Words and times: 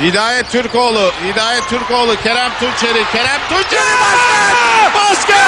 Hidayet 0.00 0.50
Türkoğlu, 0.50 1.12
Hidayet 1.28 1.68
Türkoğlu, 1.68 2.16
Kerem 2.22 2.52
Tunçeri, 2.60 3.04
Kerem 3.12 3.40
Tunçeri 3.48 3.80
basket! 4.02 4.94
Basket! 4.94 5.38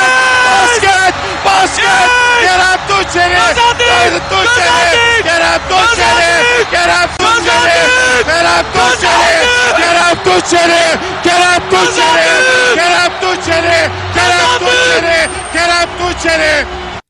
Basket! 0.53 1.15
Basket! 1.45 2.09
Kerem 2.43 2.81
Tunçeri! 2.89 3.35
Kerem 3.55 4.21
Tunçeri! 4.31 5.23
Kerem 5.23 5.61
Tunçeri! 5.69 6.65
Kerem 6.71 7.09
Tunçeri! 7.19 7.89
Kerem 8.31 8.65
Tunçeri! 8.73 9.39
Kerem 9.77 10.17
Tunçeri! 10.25 10.99
Kerem 11.23 11.71
Tunçeri! 11.71 12.39
Kerem 12.75 13.13
Tunçeri! 13.21 13.91
Kerem 14.15 14.59
Tunçeri! 14.59 15.29
Kerem 15.53 15.89
Tunçeri! 15.99 16.67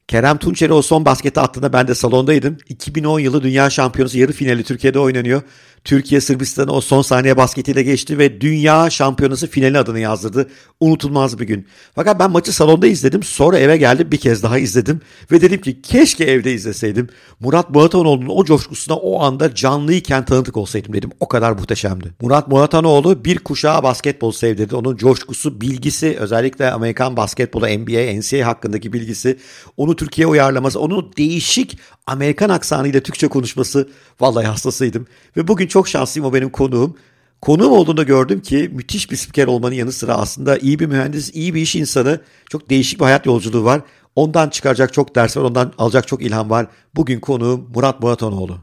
Kerem 0.09 0.39
Tunçeri 0.39 0.73
o 0.73 0.82
son 0.82 1.05
basketi 1.05 1.41
attığında 1.41 1.73
ben 1.73 1.89
de 1.89 1.95
salondaydım. 1.95 2.57
2010 2.68 3.18
yılı 3.18 3.43
Dünya 3.43 3.70
Şampiyonası 3.70 4.18
yarı 4.18 4.32
finali 4.32 4.64
Türkiye'de 4.64 4.98
oynanıyor. 4.98 5.43
Türkiye 5.84 6.20
Sırbistan'ı 6.20 6.72
o 6.72 6.80
son 6.80 7.02
saniye 7.02 7.36
basketiyle 7.36 7.82
geçti 7.82 8.18
ve 8.18 8.40
Dünya 8.40 8.90
Şampiyonası 8.90 9.46
finali 9.46 9.78
adını 9.78 10.01
yazdırdı. 10.01 10.51
Unutulmaz 10.80 11.38
bir 11.38 11.46
gün. 11.46 11.66
Fakat 11.95 12.20
ben 12.20 12.30
maçı 12.30 12.52
salonda 12.52 12.87
izledim. 12.87 13.23
Sonra 13.23 13.59
eve 13.59 13.77
geldim 13.77 14.12
bir 14.12 14.16
kez 14.16 14.42
daha 14.42 14.59
izledim. 14.59 15.01
Ve 15.32 15.41
dedim 15.41 15.60
ki 15.60 15.82
keşke 15.82 16.24
evde 16.24 16.52
izleseydim. 16.52 17.09
Murat 17.41 17.70
Muratanoğlu'nun 17.70 18.28
o 18.28 18.45
coşkusuna 18.45 18.96
o 18.96 19.23
anda 19.23 19.54
canlıyken 19.54 20.24
tanıtık 20.24 20.56
olsaydım 20.56 20.92
dedim. 20.92 21.10
O 21.20 21.28
kadar 21.28 21.52
muhteşemdi. 21.52 22.15
Murat 22.20 22.48
Muratanoğlu 22.48 23.24
bir 23.24 23.38
kuşağı 23.38 23.82
basketbol 23.82 24.32
sevdirdi. 24.32 24.76
Onun 24.76 24.96
coşkusu, 24.96 25.60
bilgisi 25.60 26.16
özellikle 26.18 26.70
Amerikan 26.70 27.16
basketbolu, 27.16 27.66
NBA, 27.66 28.18
NCAA 28.18 28.46
hakkındaki 28.46 28.92
bilgisi, 28.92 29.38
onu 29.76 29.96
Türkiye 29.96 30.26
uyarlaması, 30.26 30.80
onun 30.80 31.12
değişik 31.16 31.79
Amerikan 32.08 32.48
aksanıyla 32.48 33.00
Türkçe 33.00 33.28
konuşması 33.28 33.88
vallahi 34.20 34.46
hastasıydım. 34.46 35.06
Ve 35.36 35.48
bugün 35.48 35.66
çok 35.66 35.88
şanslıyım 35.88 36.28
o 36.28 36.34
benim 36.34 36.50
konuğum. 36.50 36.96
Konuğum 37.42 37.72
olduğunda 37.72 38.02
gördüm 38.02 38.40
ki 38.40 38.70
müthiş 38.72 39.10
bir 39.10 39.16
spiker 39.16 39.46
olmanın 39.46 39.74
yanı 39.74 39.92
sıra 39.92 40.14
aslında 40.14 40.58
iyi 40.58 40.78
bir 40.78 40.86
mühendis, 40.86 41.30
iyi 41.34 41.54
bir 41.54 41.60
iş 41.60 41.76
insanı, 41.76 42.20
çok 42.50 42.70
değişik 42.70 43.00
bir 43.00 43.04
hayat 43.04 43.26
yolculuğu 43.26 43.65
var. 43.65 43.80
Ondan 44.16 44.48
çıkaracak 44.48 44.92
çok 44.92 45.16
ders 45.16 45.37
var, 45.37 45.42
ondan 45.42 45.73
alacak 45.78 46.09
çok 46.09 46.23
ilham 46.23 46.50
var. 46.50 46.66
Bugün 46.95 47.20
konuğum 47.20 47.70
Murat 47.74 48.02
Muratanoğlu. 48.02 48.59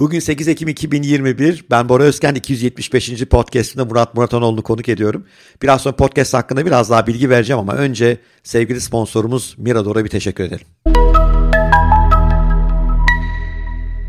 Bugün 0.00 0.20
8 0.20 0.48
Ekim 0.48 0.68
2021. 0.68 1.64
Ben 1.70 1.88
Bora 1.88 2.02
Özken 2.02 2.34
275. 2.34 3.24
podcast'ında 3.24 3.84
Murat 3.84 4.14
Muratanoğlu'nu 4.14 4.62
konuk 4.62 4.88
ediyorum. 4.88 5.26
Biraz 5.62 5.80
sonra 5.80 5.96
podcast 5.96 6.34
hakkında 6.34 6.66
biraz 6.66 6.90
daha 6.90 7.06
bilgi 7.06 7.30
vereceğim 7.30 7.60
ama 7.60 7.74
önce 7.74 8.18
sevgili 8.42 8.80
sponsorumuz 8.80 9.54
Mirador'a 9.58 10.04
bir 10.04 10.08
teşekkür 10.08 10.44
edelim. 10.44 10.66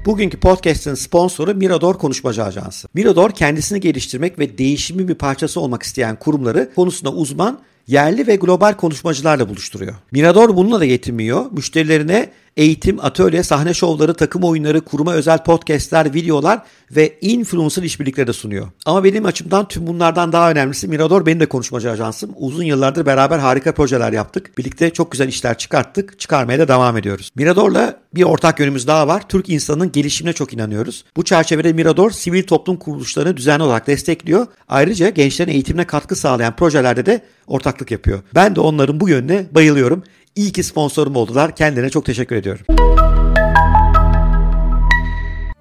Bugünkü 0.06 0.40
podcast'ın 0.40 0.96
sponsoru 0.96 1.56
Mirador 1.56 1.98
Konuşmacı 1.98 2.44
Ajansı. 2.44 2.88
Mirador 2.94 3.32
kendisini 3.32 3.80
geliştirmek 3.80 4.40
ve 4.40 4.58
değişimin 4.58 5.08
bir 5.08 5.16
parçası 5.16 5.60
olmak 5.60 5.84
isteyen 5.84 6.16
kurumları 6.16 6.74
konusunda 6.76 7.14
uzman 7.14 7.60
yerli 7.88 8.28
ve 8.28 8.36
global 8.36 8.74
konuşmacılarla 8.74 9.50
buluşturuyor. 9.50 9.96
Mirador 10.12 10.56
bununla 10.56 10.80
da 10.80 10.86
yetinmiyor. 10.86 11.52
Müşterilerine 11.52 12.32
eğitim, 12.58 13.00
atölye, 13.00 13.44
sahne 13.44 13.74
şovları, 13.74 14.14
takım 14.14 14.44
oyunları, 14.44 14.82
kuruma 14.82 15.14
özel 15.14 15.44
podcastler, 15.44 16.14
videolar 16.14 16.62
ve 16.92 17.18
influencer 17.22 17.84
işbirlikleri 17.84 18.28
de 18.28 18.34
sunuyor. 18.34 18.68
Ama 18.86 19.04
benim 19.04 19.26
açımdan 19.26 19.68
tüm 19.68 19.88
bunlardan 19.88 20.32
daha 20.32 20.52
önemlisi 20.52 20.88
Mirador 20.88 21.26
benim 21.26 21.40
de 21.40 21.46
konuşmacı 21.46 21.92
ajansım. 21.92 22.32
Uzun 22.36 22.64
yıllardır 22.64 23.06
beraber 23.06 23.40
harika 23.40 23.74
projeler 23.74 24.14
yaptık. 24.14 24.58
Birlikte 24.58 24.90
çok 24.90 25.12
güzel 25.12 25.28
işler 25.28 25.58
çıkarttık. 25.58 26.20
Çıkarmaya 26.20 26.60
da 26.60 26.68
devam 26.68 26.98
ediyoruz. 26.98 27.32
Mirador'la 27.36 28.00
bir 28.16 28.24
ortak 28.24 28.60
yönümüz 28.60 28.88
daha 28.88 29.08
var. 29.08 29.24
Türk 29.30 29.50
insanının 29.50 29.92
gelişimine 29.92 30.34
çok 30.34 30.54
inanıyoruz. 30.54 31.06
Bu 31.16 31.24
çerçevede 31.24 31.74
Mirador 31.74 32.12
sivil 32.12 32.44
toplum 32.44 32.78
kuruluşlarını 32.78 33.38
düzenli 33.38 33.64
olarak 33.64 33.88
destekliyor. 33.88 34.48
Ayrıca 34.68 35.10
gençlerin 35.10 35.52
eğitimine 35.52 35.86
katkı 35.88 36.16
sağlayan 36.16 36.56
projelerde 36.56 37.06
de 37.06 37.22
ortaklık 37.48 37.92
yapıyor. 37.92 38.22
Ben 38.36 38.56
de 38.56 38.60
onların 38.60 39.00
bu 39.00 39.10
yönüne 39.10 39.46
bayılıyorum. 39.52 40.04
İyi 40.36 40.52
ki 40.52 40.64
sponsorum 40.64 41.16
oldular. 41.16 41.56
Kendilerine 41.56 41.90
çok 41.90 42.06
teşekkür 42.06 42.36
ediyorum. 42.36 42.66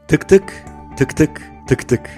Tık 0.09 0.29
tık, 0.29 0.65
tık 0.97 1.17
tık, 1.17 1.43
tık 1.69 1.89
tık. 1.89 2.11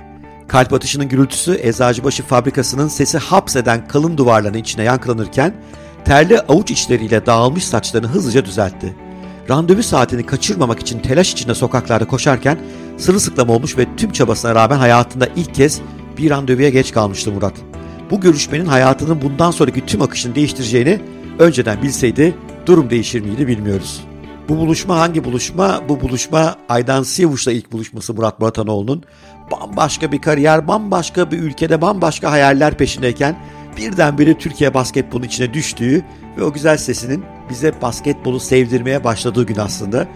Kalp 0.49 0.73
atışının 0.73 1.09
gürültüsü 1.09 1.59
Eczacıbaşı 1.63 2.23
fabrikasının 2.23 2.89
sesi 2.89 3.19
hapseden 3.19 3.89
kalın 3.89 4.17
duvarların 4.17 4.59
içine 4.59 4.85
yankılanırken 4.85 5.55
terli 6.05 6.41
avuç 6.41 6.71
içleriyle 6.71 7.27
dağılmış 7.27 7.65
saçlarını 7.65 8.09
hızlıca 8.09 8.45
düzeltti. 8.45 8.95
Randevu 9.51 9.83
saatini 9.83 10.27
kaçırmamak 10.27 10.81
için 10.81 10.99
telaş 10.99 11.33
içinde 11.33 11.55
sokaklarda 11.55 12.07
koşarken 12.07 12.59
sırılsıklam 12.99 13.49
olmuş 13.49 13.79
ve 13.79 13.87
tüm 13.97 14.13
çabasına 14.13 14.55
rağmen 14.55 14.79
hayatında 14.79 15.29
ilk 15.37 15.55
kez 15.55 15.81
bir 16.19 16.31
randevuya 16.31 16.69
geç 16.69 16.93
kalmıştı 16.93 17.33
Murat. 17.33 17.55
Bu 18.11 18.21
görüşmenin 18.21 18.67
hayatının 18.67 19.23
bundan 19.23 19.51
sonraki 19.51 19.87
tüm 19.87 20.03
akışını 20.03 20.35
değiştireceğini 20.35 21.01
önceden 21.39 21.83
bilseydi 21.83 22.35
durum 22.67 22.91
değişir 22.91 23.21
miydi 23.21 23.47
bilmiyoruz. 23.47 24.05
Bu 24.49 24.57
buluşma 24.57 25.01
hangi 25.01 25.25
buluşma? 25.25 25.81
Bu 25.89 26.01
buluşma 26.01 26.57
Aydan 26.69 27.03
Sivuş'la 27.03 27.53
ilk 27.53 27.73
buluşması 27.73 28.15
Murat 28.15 28.41
Muratanoğlu'nun 28.41 29.05
bambaşka 29.51 30.13
bir 30.13 30.23
kariyer, 30.23 30.69
bambaşka 30.69 31.31
bir 31.31 31.39
ülkede 31.39 31.81
bambaşka 31.81 32.31
hayaller 32.31 32.75
peşindeyken 32.75 33.37
birdenbire 33.77 34.39
Türkiye 34.39 34.75
basketbolunun 34.75 35.27
içine 35.27 35.55
düştüğü 35.55 36.05
ve 36.39 36.45
o 36.45 36.53
güzel 36.53 36.77
sesinin 36.77 37.25
bize 37.51 37.73
basketbolu 37.83 38.41
sevdirmeye 38.41 39.05
başladığı 39.05 39.47
gün 39.47 39.57
aslında. 39.57 40.09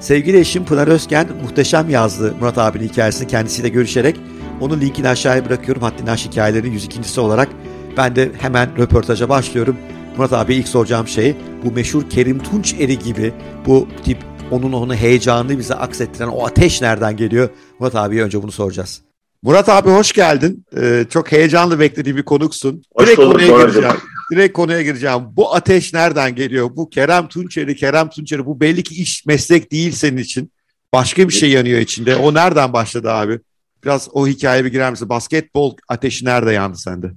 Sevgili 0.00 0.38
eşim 0.38 0.64
Pınar 0.64 0.88
Özken 0.88 1.28
muhteşem 1.42 1.90
yazdı 1.90 2.34
Murat 2.40 2.58
abinin 2.58 2.88
hikayesini 2.88 3.28
kendisiyle 3.28 3.68
görüşerek. 3.68 4.16
Onun 4.60 4.80
linkini 4.80 5.08
aşağıya 5.08 5.44
bırakıyorum. 5.44 5.82
Haddini 5.82 6.10
Aş 6.10 6.26
hikayelerinin 6.26 6.78
102.si 6.78 7.20
olarak. 7.20 7.48
Ben 7.96 8.16
de 8.16 8.30
hemen 8.40 8.78
röportaja 8.78 9.28
başlıyorum. 9.28 9.76
Murat 10.16 10.32
abi 10.32 10.54
ilk 10.54 10.68
soracağım 10.68 11.08
şey 11.08 11.36
bu 11.64 11.72
meşhur 11.72 12.10
Kerim 12.10 12.38
Tunç 12.42 12.74
eri 12.80 12.98
gibi 12.98 13.32
bu 13.66 13.88
tip 14.04 14.18
onun 14.50 14.72
onu 14.72 14.94
heyecanlı 14.94 15.58
bize 15.58 15.74
aksettiren 15.74 16.28
o 16.28 16.46
ateş 16.46 16.82
nereden 16.82 17.16
geliyor? 17.16 17.48
Murat 17.78 17.94
abiye 17.94 18.22
önce 18.22 18.42
bunu 18.42 18.52
soracağız. 18.52 19.02
Murat 19.42 19.68
abi 19.68 19.90
hoş 19.90 20.12
geldin. 20.12 20.64
Ee, 20.76 21.04
çok 21.10 21.32
heyecanlı 21.32 21.80
beklediğim 21.80 22.16
bir 22.16 22.22
konuksun. 22.22 22.82
Hoş 22.96 23.06
Direkt 23.06 23.18
bulduk, 23.20 23.32
konuya 23.32 23.48
Doracığım. 23.48 23.70
gireceğim. 23.72 23.96
Direkt 24.32 24.52
konuya 24.56 24.82
gireceğim. 24.82 25.22
Bu 25.32 25.54
ateş 25.54 25.92
nereden 25.94 26.34
geliyor? 26.34 26.70
Bu 26.76 26.90
Kerem 26.90 27.28
Tunçeri, 27.28 27.76
Kerem 27.76 28.08
Tunçeri 28.10 28.46
bu 28.46 28.60
belli 28.60 28.82
ki 28.82 29.02
iş 29.02 29.26
meslek 29.26 29.72
değil 29.72 29.92
senin 29.92 30.16
için. 30.16 30.52
Başka 30.92 31.28
bir 31.28 31.34
şey 31.34 31.50
yanıyor 31.50 31.80
içinde. 31.80 32.16
O 32.16 32.34
nereden 32.34 32.72
başladı 32.72 33.10
abi? 33.10 33.40
Biraz 33.84 34.08
o 34.12 34.26
hikayeye 34.26 34.64
bir 34.64 34.70
girer 34.72 34.90
misin? 34.90 35.08
Basketbol 35.08 35.76
ateşi 35.88 36.24
nerede 36.24 36.52
yandı 36.52 36.76
sende? 36.78 37.12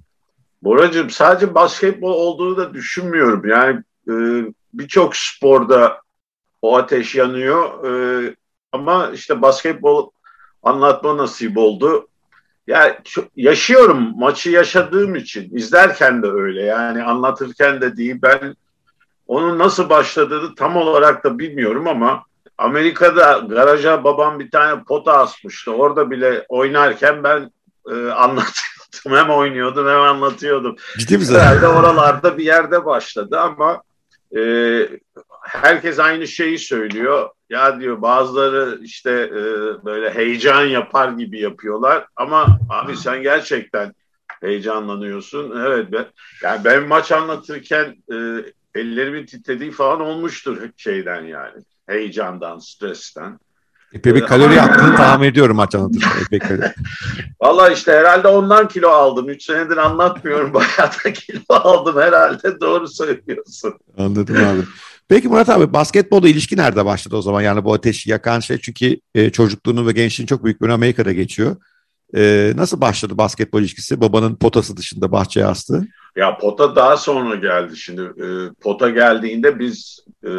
Boracığım 0.63 1.09
sadece 1.09 1.55
basketbol 1.55 2.13
olduğunu 2.13 2.57
da 2.57 2.73
düşünmüyorum. 2.73 3.47
Yani 3.47 3.83
e, 4.09 4.13
birçok 4.73 5.15
sporda 5.15 6.01
o 6.61 6.77
ateş 6.77 7.15
yanıyor. 7.15 7.85
E, 7.85 8.35
ama 8.71 9.11
işte 9.13 9.41
basketbol 9.41 10.09
anlatma 10.63 11.17
nasip 11.17 11.57
oldu. 11.57 12.07
Ço- 12.67 13.29
yaşıyorum 13.35 14.13
maçı 14.19 14.49
yaşadığım 14.49 15.15
için. 15.15 15.55
izlerken 15.55 16.23
de 16.23 16.27
öyle. 16.27 16.61
Yani 16.63 17.03
anlatırken 17.03 17.81
de 17.81 17.97
değil. 17.97 18.19
Ben 18.21 18.55
onun 19.27 19.59
nasıl 19.59 19.89
başladığını 19.89 20.55
tam 20.55 20.75
olarak 20.75 21.23
da 21.23 21.39
bilmiyorum 21.39 21.87
ama 21.87 22.23
Amerika'da 22.57 23.39
garaja 23.49 24.03
babam 24.03 24.39
bir 24.39 24.51
tane 24.51 24.83
pota 24.83 25.17
asmıştı. 25.17 25.71
Orada 25.71 26.11
bile 26.11 26.45
oynarken 26.49 27.23
ben 27.23 27.51
e, 27.91 28.11
anlatıyordum. 28.93 29.23
Hem 29.23 29.37
oynuyordum 29.37 29.87
hem 29.87 30.01
anlatıyordum. 30.01 30.75
Ciddi 30.97 31.17
misin? 31.17 31.35
Herhalde 31.35 31.67
oralarda 31.67 32.37
bir 32.37 32.43
yerde 32.45 32.85
başladı 32.85 33.39
ama 33.39 33.81
e, 34.37 34.41
herkes 35.41 35.99
aynı 35.99 36.27
şeyi 36.27 36.59
söylüyor. 36.59 37.29
Ya 37.49 37.79
diyor 37.79 38.01
bazıları 38.01 38.79
işte 38.83 39.11
e, 39.11 39.41
böyle 39.85 40.13
heyecan 40.13 40.63
yapar 40.63 41.09
gibi 41.09 41.39
yapıyorlar 41.39 42.05
ama 42.15 42.59
abi 42.69 42.97
sen 42.97 43.21
gerçekten 43.21 43.93
heyecanlanıyorsun. 44.41 45.65
Evet 45.65 45.87
ben, 45.91 46.05
yani 46.43 46.63
ben 46.63 46.87
maç 46.87 47.11
anlatırken 47.11 47.95
e, 48.11 48.15
ellerimin 48.75 49.25
titrediği 49.25 49.71
falan 49.71 50.01
olmuştur 50.01 50.69
şeyden 50.77 51.23
yani. 51.23 51.63
Heyecandan, 51.87 52.59
stresten. 52.59 53.39
Epey 53.93 54.15
bir 54.15 54.21
kalori 54.21 54.55
yaktığını 54.55 54.95
tahmin 54.95 55.27
ediyorum 55.27 55.55
maç 55.55 55.75
anlatırken. 55.75 56.09
Epey 56.25 56.39
kalori. 56.39 56.73
Valla 57.41 57.69
işte 57.69 57.91
herhalde 57.91 58.27
ondan 58.27 58.67
kilo 58.67 58.89
aldım. 58.89 59.29
Üç 59.29 59.43
senedir 59.43 59.77
anlatmıyorum. 59.77 60.53
Bayağı 60.53 60.91
da 61.05 61.13
kilo 61.13 61.41
aldım 61.49 62.01
herhalde. 62.01 62.61
Doğru 62.61 62.87
söylüyorsun. 62.87 63.73
Anladım 63.97 64.35
abi. 64.35 64.61
Peki 65.09 65.27
Murat 65.27 65.49
abi 65.49 65.73
basketbolda 65.73 66.29
ilişki 66.29 66.57
nerede 66.57 66.85
başladı 66.85 67.15
o 67.15 67.21
zaman? 67.21 67.41
Yani 67.41 67.63
bu 67.63 67.73
ateşi 67.73 68.09
yakan 68.09 68.39
şey 68.39 68.57
çünkü 68.57 68.99
e, 69.15 69.29
çocukluğunu 69.29 69.87
ve 69.87 69.91
gençliğini 69.91 70.27
çok 70.27 70.43
büyük 70.43 70.61
bir 70.61 70.69
Amerika'da 70.69 71.11
geçiyor. 71.13 71.55
E, 72.15 72.53
nasıl 72.55 72.81
başladı 72.81 73.17
basketbol 73.17 73.61
ilişkisi? 73.61 74.01
Babanın 74.01 74.35
potası 74.35 74.77
dışında 74.77 75.11
bahçeye 75.11 75.45
astı. 75.45 75.87
Ya 76.15 76.37
pota 76.37 76.75
daha 76.75 76.97
sonra 76.97 77.35
geldi. 77.35 77.77
Şimdi 77.77 78.01
e, 78.01 78.27
pota 78.61 78.89
geldiğinde 78.89 79.59
biz 79.59 79.99
e, 80.25 80.31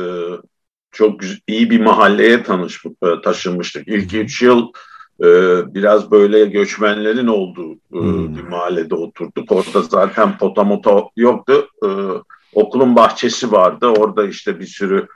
çok 0.92 1.20
iyi 1.46 1.70
bir 1.70 1.80
mahalleye 1.80 2.42
tanış, 2.42 2.84
e, 2.86 3.20
taşınmıştık. 3.24 3.88
İlk 3.88 4.14
üç 4.14 4.42
yıl 4.42 4.72
e, 5.20 5.26
biraz 5.74 6.10
böyle 6.10 6.44
göçmenlerin 6.44 7.26
olduğu 7.26 7.72
e, 7.72 7.78
hmm. 7.90 8.36
bir 8.36 8.42
mahallede 8.42 8.94
oturduk. 8.94 9.52
Orada 9.52 9.82
zaten 9.82 10.38
pota 10.38 10.64
mota 10.64 11.02
yoktu. 11.16 11.68
E, 11.84 11.88
okulun 12.52 12.96
bahçesi 12.96 13.52
vardı. 13.52 13.86
Orada 13.86 14.26
işte 14.26 14.60
bir 14.60 14.66
sürü 14.66 15.06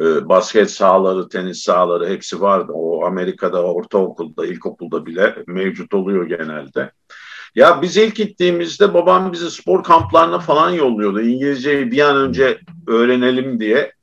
e, 0.00 0.28
basket 0.28 0.70
sahaları, 0.70 1.28
tenis 1.28 1.62
sahaları 1.62 2.08
hepsi 2.08 2.40
vardı. 2.40 2.72
O 2.74 3.04
Amerika'da 3.04 3.62
ortaokulda, 3.62 4.46
ilkokulda 4.46 5.06
bile 5.06 5.36
mevcut 5.46 5.94
oluyor 5.94 6.26
genelde. 6.26 6.92
Ya 7.54 7.82
biz 7.82 7.96
ilk 7.96 8.16
gittiğimizde 8.16 8.94
babam 8.94 9.32
bizi 9.32 9.50
spor 9.50 9.84
kamplarına 9.84 10.38
falan 10.38 10.70
yolluyordu. 10.70 11.20
İngilizceyi 11.20 11.90
bir 11.90 12.00
an 12.00 12.16
önce 12.16 12.58
öğrenelim 12.86 13.60
diye. 13.60 13.95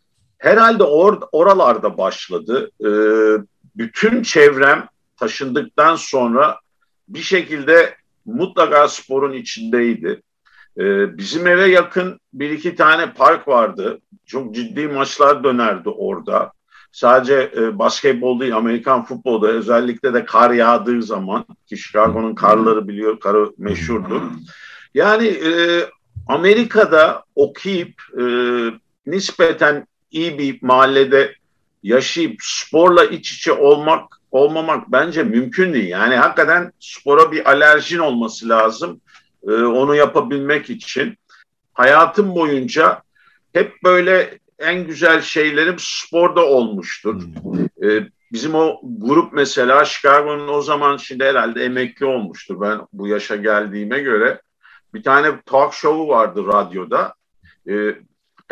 Herhalde 0.43 0.83
or, 0.83 1.21
oralarda 1.31 1.97
başladı. 1.97 2.71
Ee, 2.85 2.89
bütün 3.75 4.23
çevrem 4.23 4.87
taşındıktan 5.17 5.95
sonra 5.95 6.59
bir 7.07 7.19
şekilde 7.19 7.95
mutlaka 8.25 8.87
sporun 8.87 9.33
içindeydi. 9.33 10.21
Ee, 10.77 11.17
bizim 11.17 11.47
eve 11.47 11.65
yakın 11.65 12.19
bir 12.33 12.49
iki 12.49 12.75
tane 12.75 13.13
park 13.13 13.47
vardı. 13.47 13.99
Çok 14.25 14.55
ciddi 14.55 14.87
maçlar 14.87 15.43
dönerdi 15.43 15.89
orada. 15.89 16.51
Sadece 16.91 17.51
e, 17.57 17.79
basketbol 17.79 18.39
değil, 18.39 18.55
Amerikan 18.55 19.05
futbolda 19.05 19.47
özellikle 19.47 20.13
de 20.13 20.25
kar 20.25 20.51
yağdığı 20.51 21.03
zaman 21.03 21.45
ki 21.67 21.77
Chicago'nun 21.77 22.35
karları 22.35 22.87
biliyor, 22.87 23.19
karı 23.19 23.51
meşhurdur. 23.57 24.21
Yani 24.93 25.27
e, 25.27 25.51
Amerika'da 26.27 27.23
okuyup 27.35 28.01
e, 28.19 28.23
nispeten 29.05 29.85
iyi 30.13 30.37
bir 30.37 30.59
mahallede 30.61 31.35
yaşayıp 31.83 32.35
sporla 32.41 33.05
iç 33.05 33.31
içe 33.31 33.51
olmak 33.51 34.19
olmamak 34.31 34.91
bence 34.91 35.23
mümkün 35.23 35.73
değil. 35.73 35.89
Yani 35.89 36.15
hakikaten 36.15 36.71
spora 36.79 37.31
bir 37.31 37.49
alerjin 37.49 37.99
olması 37.99 38.49
lazım 38.49 39.01
e, 39.47 39.51
onu 39.51 39.95
yapabilmek 39.95 40.69
için. 40.69 41.17
Hayatım 41.73 42.35
boyunca 42.35 43.01
hep 43.53 43.83
böyle 43.83 44.39
en 44.59 44.87
güzel 44.87 45.21
şeylerim 45.21 45.75
sporda 45.79 46.45
olmuştur. 46.45 47.21
Hmm. 47.21 47.89
Ee, 47.89 48.07
bizim 48.31 48.55
o 48.55 48.79
grup 48.83 49.33
mesela 49.33 49.85
Chicago'nun 49.85 50.47
o 50.47 50.61
zaman 50.61 50.97
şimdi 50.97 51.23
herhalde 51.23 51.65
emekli 51.65 52.05
olmuştur. 52.05 52.61
Ben 52.61 52.79
bu 52.93 53.07
yaşa 53.07 53.35
geldiğime 53.35 53.99
göre 53.99 54.41
bir 54.93 55.03
tane 55.03 55.41
talk 55.45 55.73
show'u 55.73 56.07
vardı 56.07 56.47
radyoda. 56.47 57.13
Ee, 57.69 57.95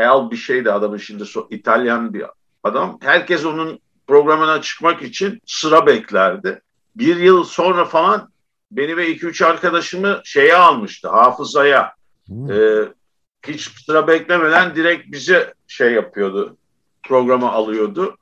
El 0.01 0.31
bir 0.31 0.37
şeydi 0.37 0.71
adamın 0.71 0.97
şimdi 0.97 1.25
so 1.25 1.47
İtalyan 1.49 2.13
bir 2.13 2.25
adam. 2.63 2.97
Herkes 3.01 3.45
onun 3.45 3.79
programına 4.07 4.61
çıkmak 4.61 5.01
için 5.01 5.41
sıra 5.45 5.85
beklerdi. 5.85 6.61
Bir 6.95 7.15
yıl 7.15 7.43
sonra 7.43 7.85
falan 7.85 8.29
beni 8.71 8.97
ve 8.97 9.09
iki 9.09 9.25
üç 9.25 9.41
arkadaşımı 9.41 10.21
şeye 10.23 10.55
almıştı 10.55 11.09
hafızaya. 11.09 11.93
Hmm. 12.27 12.51
Ee, 12.51 12.93
hiç 13.47 13.69
sıra 13.85 14.07
beklemeden 14.07 14.75
direkt 14.75 15.11
bize 15.11 15.53
şey 15.67 15.93
yapıyordu, 15.93 16.57
programa 17.03 17.51
alıyordu. 17.51 18.17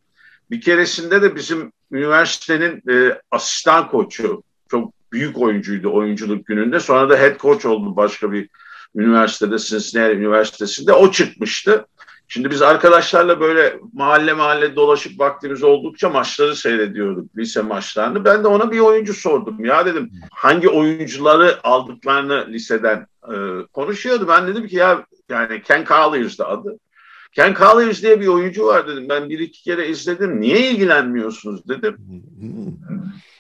Bir 0.52 0.62
keresinde 0.62 1.22
de 1.22 1.36
bizim 1.36 1.72
üniversitenin 1.92 2.84
e, 2.90 3.22
asistan 3.32 3.88
koçu, 3.88 4.44
çok 4.72 4.94
büyük 5.12 5.38
oyuncuydu 5.38 5.94
oyunculuk 5.94 6.46
gününde. 6.46 6.80
Sonra 6.80 7.10
da 7.10 7.18
head 7.18 7.40
coach 7.40 7.66
oldu 7.66 7.96
başka 7.96 8.32
bir 8.32 8.50
üniversitede, 8.96 9.58
Cincinnati 9.58 10.16
Üniversitesi'nde. 10.16 10.94
O 10.94 11.12
çıkmıştı. 11.12 11.86
Şimdi 12.32 12.50
biz 12.52 12.62
arkadaşlarla 12.62 13.40
böyle 13.40 13.80
mahalle 13.94 14.34
mahalle 14.34 14.76
dolaşıp 14.76 15.20
vaktimiz 15.20 15.64
oldukça 15.64 16.10
maçları 16.10 16.56
seyrediyorduk, 16.56 17.38
lise 17.38 17.62
maçlarını. 17.62 18.26
Ben 18.26 18.44
de 18.44 18.48
ona 18.48 18.72
bir 18.72 18.80
oyuncu 18.80 19.14
sordum. 19.14 19.66
Ya 19.66 19.86
dedim 19.86 20.12
hangi 20.32 20.70
oyuncuları 20.70 21.60
aldıklarını 21.64 22.48
liseden 22.50 23.08
e, 23.24 23.36
konuşuyordu. 23.74 24.28
Ben 24.28 24.48
dedim 24.48 24.68
ki 24.68 24.76
ya 24.76 25.06
yani 25.30 25.62
Ken 25.62 25.86
Colliers 25.86 26.40
adı. 26.40 26.80
Ken 27.32 27.54
Colliers 27.54 28.02
diye 28.02 28.22
bir 28.22 28.28
oyuncu 28.28 28.66
var 28.66 28.88
dedim. 28.88 29.10
Ben 29.10 29.30
bir 29.30 29.40
iki 29.40 29.64
kere 29.64 29.88
izledim. 29.88 30.42
Niye 30.42 30.72
ilgilenmiyorsunuz 30.72 31.68
dedim. 31.70 31.98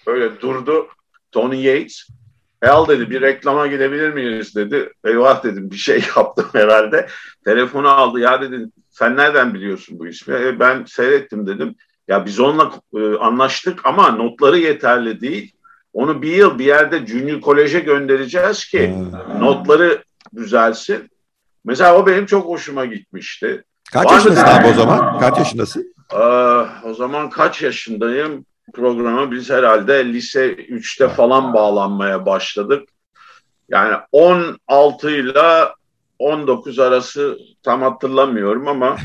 Böyle 0.07 0.41
durdu. 0.41 0.87
Tony 1.31 1.61
Yates. 1.61 2.07
Al 2.67 2.87
dedi 2.87 3.09
bir 3.09 3.21
reklama 3.21 3.67
gidebilir 3.67 4.09
miyiz 4.09 4.55
dedi. 4.55 4.93
Eyvah 5.05 5.43
dedim 5.43 5.71
bir 5.71 5.77
şey 5.77 6.03
yaptım 6.17 6.49
herhalde. 6.53 7.07
Telefonu 7.45 7.89
aldı 7.89 8.19
ya 8.19 8.41
dedi 8.41 8.65
sen 8.89 9.17
nereden 9.17 9.53
biliyorsun 9.53 9.99
bu 9.99 10.07
ismi? 10.07 10.35
E, 10.35 10.59
ben 10.59 10.83
seyrettim 10.87 11.47
dedim. 11.47 11.75
Ya 12.07 12.25
biz 12.25 12.39
onunla 12.39 12.71
e, 12.95 13.17
anlaştık 13.17 13.85
ama 13.85 14.09
notları 14.09 14.57
yeterli 14.57 15.21
değil. 15.21 15.53
Onu 15.93 16.21
bir 16.21 16.31
yıl 16.31 16.59
bir 16.59 16.65
yerde 16.65 17.05
junior 17.05 17.41
koleje 17.41 17.79
göndereceğiz 17.79 18.65
ki 18.65 18.95
hmm. 18.95 19.41
notları 19.41 20.03
düzelsin. 20.35 21.09
Mesela 21.65 21.97
o 21.97 22.05
benim 22.05 22.25
çok 22.25 22.45
hoşuma 22.45 22.85
gitmişti. 22.85 23.63
Kaç 23.93 24.05
Var 24.05 24.13
yaşındasın 24.13 24.43
abi 24.43 24.67
o 24.67 24.73
zaman? 24.73 25.19
Kaç 25.19 25.37
yaşındasın? 25.37 25.93
Ee, 26.13 26.17
o 26.83 26.93
zaman 26.93 27.29
kaç 27.29 27.61
yaşındayım? 27.61 28.45
Programa 28.71 29.31
biz 29.31 29.49
herhalde 29.49 30.05
lise 30.05 30.53
3'te 30.53 31.07
falan 31.07 31.53
bağlanmaya 31.53 32.25
başladık. 32.25 32.89
Yani 33.69 33.97
16 34.11 35.11
ile 35.11 35.69
19 36.19 36.79
arası 36.79 37.37
tam 37.63 37.81
hatırlamıyorum 37.81 38.67
ama 38.67 38.97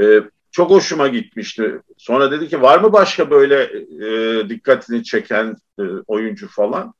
e, 0.00 0.20
çok 0.50 0.70
hoşuma 0.70 1.08
gitmişti. 1.08 1.80
Sonra 1.98 2.30
dedi 2.30 2.48
ki 2.48 2.62
var 2.62 2.78
mı 2.78 2.92
başka 2.92 3.30
böyle 3.30 3.62
e, 4.06 4.48
dikkatini 4.48 5.04
çeken 5.04 5.56
e, 5.78 5.82
oyuncu 6.06 6.48
falan? 6.48 6.94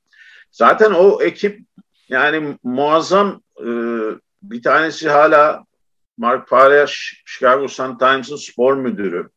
Zaten 0.51 0.91
o 0.91 1.23
ekip 1.23 1.61
yani 2.09 2.59
muazzam 2.63 3.43
e, 3.61 3.69
bir 4.43 4.63
tanesi 4.63 5.09
hala 5.09 5.65
Mark 6.19 6.49
Faria 6.49 6.87
Chicago 7.27 7.69
Sun-Times'ın 7.69 8.37
spor 8.37 8.77
müdürü. 8.77 9.29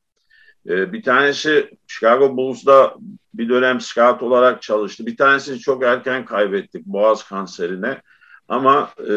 Ee, 0.70 0.94
bir 0.94 1.04
tanesi 1.04 1.70
Chicago 1.88 2.38
Bulls'da 2.38 2.96
bir 3.34 3.50
dönem 3.50 3.82
scout 3.82 4.24
olarak 4.24 4.62
çalıştı. 4.62 5.06
Bir 5.06 5.18
tanesini 5.18 5.60
çok 5.60 5.84
erken 5.84 6.26
kaybettik 6.26 6.86
boğaz 6.86 7.24
kanserine. 7.24 8.02
Ama 8.48 8.90
e, 9.10 9.16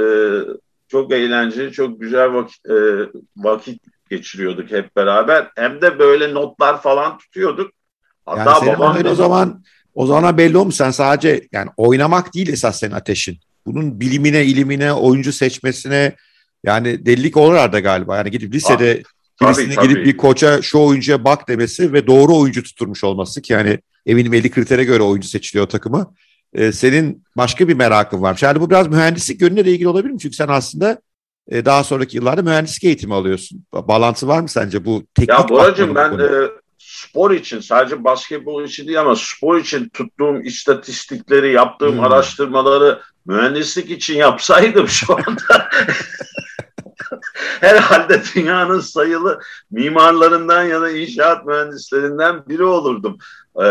çok 0.88 1.12
eğlenceli, 1.12 1.72
çok 1.72 2.00
güzel 2.00 2.32
vakit, 2.32 2.66
e, 2.70 2.74
vakit 3.36 3.82
geçiriyorduk 4.10 4.70
hep 4.70 4.96
beraber. 4.96 5.50
Hem 5.56 5.82
de 5.82 5.98
böyle 5.98 6.34
notlar 6.34 6.82
falan 6.82 7.18
tutuyorduk. 7.18 7.70
Hatta 8.26 8.50
yani 8.50 8.60
senin 8.60 8.78
babam 8.78 9.06
o 9.06 9.14
zaman 9.14 9.64
o 9.94 10.06
zaman 10.06 10.38
belli 10.38 10.58
olmuş 10.58 10.74
sen 10.74 10.90
sadece 10.90 11.48
yani 11.52 11.70
oynamak 11.76 12.34
değil 12.34 12.48
esas 12.48 12.78
senin 12.78 12.94
ateşin 12.94 13.38
bunun 13.66 14.00
bilimine, 14.00 14.44
ilimine, 14.44 14.92
oyuncu 14.92 15.32
seçmesine 15.32 16.16
yani 16.64 17.06
delilik 17.06 17.36
oralarda 17.36 17.80
galiba. 17.80 18.16
Yani 18.16 18.30
gidip 18.30 18.54
lisede 18.54 19.02
ah, 19.06 19.10
birisine 19.40 19.74
tabii, 19.74 19.88
gidip 19.88 20.04
bir 20.04 20.16
koça 20.16 20.62
şu 20.62 20.78
oyuncuya 20.78 21.24
bak 21.24 21.48
demesi 21.48 21.92
ve 21.92 22.06
doğru 22.06 22.36
oyuncu 22.36 22.62
tutturmuş 22.62 23.04
olması 23.04 23.42
ki 23.42 23.52
yani 23.52 23.78
eminim 24.06 24.34
50 24.34 24.50
kritere 24.50 24.84
göre 24.84 25.02
oyuncu 25.02 25.28
seçiliyor 25.28 25.64
o 25.64 25.68
takımı. 25.68 26.14
Ee, 26.54 26.72
senin 26.72 27.24
başka 27.36 27.68
bir 27.68 27.74
merakın 27.74 28.22
var. 28.22 28.38
Yani 28.40 28.60
bu 28.60 28.70
biraz 28.70 28.88
mühendislik 28.88 29.40
yönüne 29.40 29.64
de 29.64 29.70
ilgili 29.70 29.88
olabilir 29.88 30.12
mi? 30.12 30.18
Çünkü 30.18 30.36
sen 30.36 30.48
aslında 30.48 31.00
e, 31.48 31.64
daha 31.64 31.84
sonraki 31.84 32.16
yıllarda 32.16 32.42
mühendislik 32.42 32.84
eğitimi 32.84 33.14
alıyorsun. 33.14 33.64
Bağlantı 33.72 34.28
var 34.28 34.40
mı 34.40 34.48
sence 34.48 34.84
bu 34.84 35.02
teknik? 35.14 35.28
Ya 35.28 35.48
Boracığım 35.48 35.94
ben 35.94 36.18
e, 36.18 36.48
spor 36.78 37.30
için 37.30 37.60
sadece 37.60 38.04
basketbol 38.04 38.64
için 38.64 38.86
değil 38.86 39.00
ama 39.00 39.16
spor 39.16 39.58
için 39.58 39.88
tuttuğum 39.88 40.40
istatistikleri, 40.42 41.52
yaptığım 41.52 41.92
hmm. 41.92 42.04
araştırmaları 42.04 43.00
mühendislik 43.26 43.90
için 43.90 44.16
yapsaydım 44.16 44.88
şu 44.88 45.16
anda 45.16 45.68
herhalde 47.60 48.22
dünyanın 48.34 48.80
sayılı 48.80 49.40
mimarlarından 49.70 50.62
ya 50.62 50.80
da 50.80 50.90
inşaat 50.90 51.46
mühendislerinden 51.46 52.48
biri 52.48 52.64
olurdum. 52.64 53.18
Ee, 53.62 53.64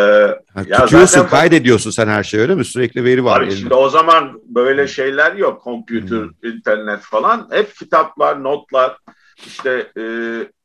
ya 0.68 0.82
tutuyorsun, 0.82 1.08
zaten, 1.08 1.30
kaydediyorsun 1.30 1.92
sen 1.92 2.08
her 2.08 2.24
şey 2.24 2.40
öyle 2.40 2.56
mi? 2.56 2.66
Sürekli 2.66 3.04
veri 3.04 3.26
var. 3.26 3.50
Şimdi 3.50 3.74
o 3.74 3.90
zaman 3.90 4.42
böyle 4.46 4.88
şeyler 4.88 5.36
yok. 5.36 5.64
Computer, 5.64 6.18
hmm. 6.18 6.52
internet 6.52 7.00
falan. 7.02 7.48
Hep 7.52 7.76
kitaplar, 7.76 8.44
notlar. 8.44 8.98
İşte 9.46 9.92
e, 9.98 10.04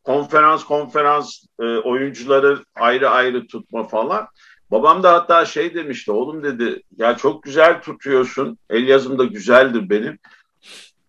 konferans 0.04 0.64
konferans 0.64 1.44
e, 1.60 1.64
oyuncuları 1.64 2.58
ayrı 2.74 3.10
ayrı 3.10 3.46
tutma 3.46 3.84
falan. 3.84 4.28
Babam 4.70 5.02
da 5.02 5.12
hatta 5.12 5.44
şey 5.44 5.74
demişti 5.74 6.12
oğlum 6.12 6.42
dedi 6.42 6.82
ya 6.96 7.16
çok 7.16 7.42
güzel 7.42 7.82
tutuyorsun 7.82 8.58
el 8.70 8.88
yazım 8.88 9.18
da 9.18 9.24
güzeldir 9.24 9.90
benim. 9.90 10.18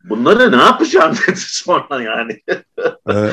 Bunları 0.03 0.51
ne 0.51 0.63
yapacağım 0.63 1.15
dedi 1.27 1.39
sonra 1.39 2.01
yani. 2.03 2.41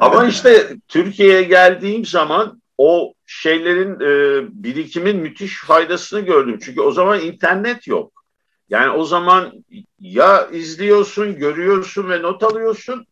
Ama 0.00 0.26
işte 0.26 0.76
Türkiye'ye 0.88 1.42
geldiğim 1.42 2.04
zaman 2.04 2.62
o 2.78 3.14
şeylerin 3.26 3.94
e, 4.00 4.46
birikimin 4.64 5.16
müthiş 5.16 5.64
faydasını 5.64 6.20
gördüm. 6.20 6.58
Çünkü 6.62 6.80
o 6.80 6.92
zaman 6.92 7.20
internet 7.20 7.86
yok. 7.86 8.24
Yani 8.68 8.90
o 8.90 9.04
zaman 9.04 9.52
ya 9.98 10.46
izliyorsun, 10.46 11.36
görüyorsun 11.36 12.10
ve 12.10 12.22
not 12.22 12.42
alıyorsun 12.42 13.06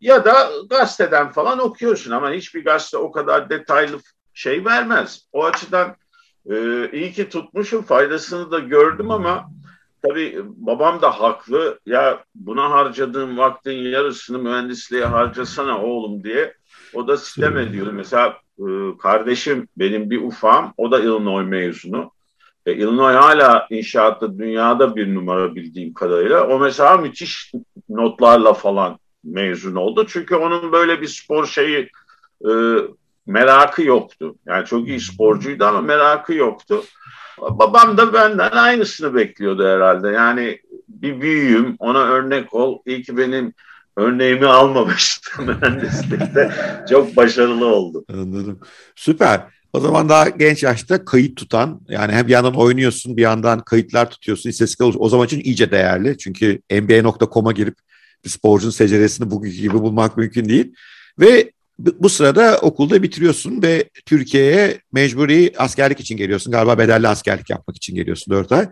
ya 0.00 0.24
da 0.24 0.50
gazeteden 0.70 1.32
falan 1.32 1.58
okuyorsun 1.58 2.10
ama 2.10 2.30
hiçbir 2.30 2.64
gazete 2.64 2.96
o 2.96 3.12
kadar 3.12 3.50
detaylı 3.50 3.98
şey 4.34 4.64
vermez. 4.64 5.28
O 5.32 5.44
açıdan 5.44 5.96
e, 6.50 6.88
iyi 6.92 7.12
ki 7.12 7.28
tutmuşum 7.28 7.82
faydasını 7.82 8.50
da 8.50 8.58
gördüm 8.58 9.10
ama 9.10 9.50
tabii 10.08 10.38
babam 10.44 11.02
da 11.02 11.20
haklı. 11.20 11.78
Ya 11.86 12.24
buna 12.34 12.70
harcadığım 12.70 13.38
vaktin 13.38 13.72
yarısını 13.72 14.38
mühendisliğe 14.38 15.04
harcasana 15.04 15.82
oğlum 15.82 16.24
diye. 16.24 16.54
O 16.94 17.08
da 17.08 17.16
sistem 17.16 17.58
ediyordu. 17.58 17.90
Mesela 17.92 18.36
e, 18.58 18.64
kardeşim 19.02 19.68
benim 19.76 20.10
bir 20.10 20.22
ufam 20.22 20.74
o 20.76 20.90
da 20.90 21.00
Illinois 21.00 21.48
mezunu. 21.48 22.12
E, 22.66 22.72
Illinois 22.72 23.16
hala 23.16 23.66
inşaatta 23.70 24.38
dünyada 24.38 24.96
bir 24.96 25.14
numara 25.14 25.54
bildiğim 25.54 25.94
kadarıyla. 25.94 26.46
O 26.46 26.58
mesela 26.58 26.96
müthiş 26.96 27.52
notlarla 27.88 28.54
falan 28.54 28.98
mezun 29.24 29.74
oldu. 29.74 30.06
Çünkü 30.08 30.34
onun 30.34 30.72
böyle 30.72 31.00
bir 31.00 31.08
spor 31.08 31.46
şeyi 31.46 31.90
e, 32.44 32.50
merakı 33.26 33.82
yoktu. 33.82 34.34
Yani 34.46 34.66
çok 34.66 34.88
iyi 34.88 35.00
sporcuydu 35.00 35.64
ama 35.64 35.80
merakı 35.80 36.34
yoktu. 36.34 36.82
Babam 37.40 37.96
da 37.96 38.12
benden 38.12 38.50
aynısını 38.50 39.14
bekliyordu 39.14 39.68
herhalde. 39.68 40.08
Yani 40.08 40.58
bir 40.88 41.20
büyüğüm, 41.20 41.76
ona 41.78 42.04
örnek 42.04 42.54
ol. 42.54 42.78
İyi 42.86 43.02
ki 43.02 43.16
benim 43.16 43.54
örneğimi 43.96 44.46
almamıştı 44.46 45.42
mühendislikte. 45.42 46.52
Çok 46.90 47.16
başarılı 47.16 47.66
oldu. 47.66 48.04
Anladım. 48.12 48.60
Süper. 48.96 49.40
O 49.72 49.80
zaman 49.80 50.08
daha 50.08 50.28
genç 50.28 50.62
yaşta 50.62 51.04
kayıt 51.04 51.36
tutan 51.36 51.80
yani 51.88 52.12
hem 52.12 52.26
bir 52.26 52.32
yandan 52.32 52.54
oynuyorsun 52.54 53.16
bir 53.16 53.22
yandan 53.22 53.60
kayıtlar 53.60 54.10
tutuyorsun 54.10 54.50
istatistik 54.50 55.00
O 55.00 55.08
zaman 55.08 55.26
için 55.26 55.40
iyice 55.40 55.70
değerli. 55.70 56.18
Çünkü 56.18 56.60
nba.com'a 56.70 57.52
girip 57.52 57.78
bir 58.24 58.30
sporcunun 58.30 58.70
seceresini 58.70 59.30
bugünkü 59.30 59.56
gibi 59.56 59.74
bulmak 59.74 60.16
mümkün 60.16 60.48
değil. 60.48 60.74
Ve 61.18 61.52
bu 61.80 62.08
sırada 62.08 62.58
okulda 62.62 63.02
bitiriyorsun 63.02 63.62
ve 63.62 63.88
Türkiye'ye 64.06 64.80
mecburi 64.92 65.52
askerlik 65.58 66.00
için 66.00 66.16
geliyorsun. 66.16 66.52
Galiba 66.52 66.78
bedelli 66.78 67.08
askerlik 67.08 67.50
yapmak 67.50 67.76
için 67.76 67.94
geliyorsun 67.94 68.34
dört 68.34 68.52
ay. 68.52 68.68